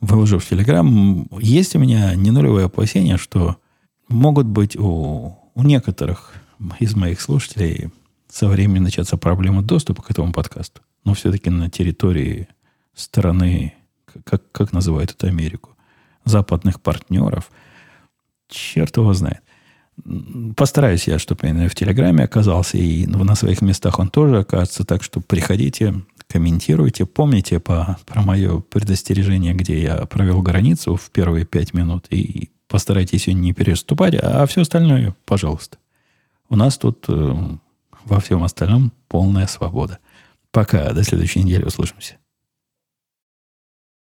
выложу 0.02 0.40
в 0.40 0.46
Телеграм. 0.46 1.28
Есть 1.40 1.76
у 1.76 1.80
меня 1.80 2.14
не 2.16 2.32
нулевое 2.32 2.66
опасение, 2.66 3.18
что 3.18 3.58
могут 4.08 4.46
быть 4.46 4.76
у, 4.76 5.38
у 5.54 5.64
некоторых 5.64 6.34
из 6.80 6.96
моих 6.96 7.22
слушателей 7.22 7.92
со 8.30 8.48
временем 8.48 8.84
начаться 8.84 9.18
проблема 9.18 9.62
доступа 9.62 10.04
к 10.04 10.12
этому 10.12 10.34
подкасту. 10.34 10.82
Но 11.04 11.14
все-таки 11.14 11.50
на 11.50 11.70
территории 11.70 12.48
стороны, 12.94 13.74
как, 14.24 14.52
как 14.52 14.74
называют 14.74 15.12
эту 15.12 15.28
Америку, 15.28 15.76
западных 16.26 16.82
партнеров, 16.82 17.50
черт 18.50 18.98
его 18.98 19.14
знает. 19.14 19.42
Постараюсь 20.56 21.08
я, 21.08 21.18
чтобы 21.18 21.48
я 21.48 21.70
в 21.70 21.76
Телеграме 21.76 22.24
оказался, 22.24 22.78
и 22.78 23.08
на 23.08 23.36
своих 23.36 23.62
местах 23.62 24.00
он 24.00 24.10
тоже 24.10 24.40
окажется. 24.40 24.84
Так 24.84 25.04
что 25.04 25.22
приходите, 25.22 25.96
комментируйте. 26.28 27.06
Помните 27.06 27.60
по, 27.60 27.98
про 28.06 28.22
мое 28.22 28.60
предостережение, 28.60 29.54
где 29.54 29.82
я 29.82 30.06
провел 30.06 30.42
границу 30.42 30.96
в 30.96 31.10
первые 31.12 31.46
пять 31.46 31.74
минут, 31.74 32.08
и 32.10 32.50
постарайтесь 32.68 33.28
ее 33.28 33.34
не 33.34 33.54
переступать, 33.54 34.16
а 34.16 34.46
все 34.46 34.62
остальное, 34.62 35.16
пожалуйста. 35.26 35.78
У 36.50 36.56
нас 36.56 36.78
тут 36.78 37.06
э, 37.10 37.36
во 38.06 38.20
всем 38.20 38.44
остальном 38.44 38.92
полная 39.08 39.48
свобода. 39.48 40.00
Пока. 40.52 40.94
До 40.94 41.04
следующей 41.04 41.44
недели. 41.44 41.64
Услышимся. 41.64 42.18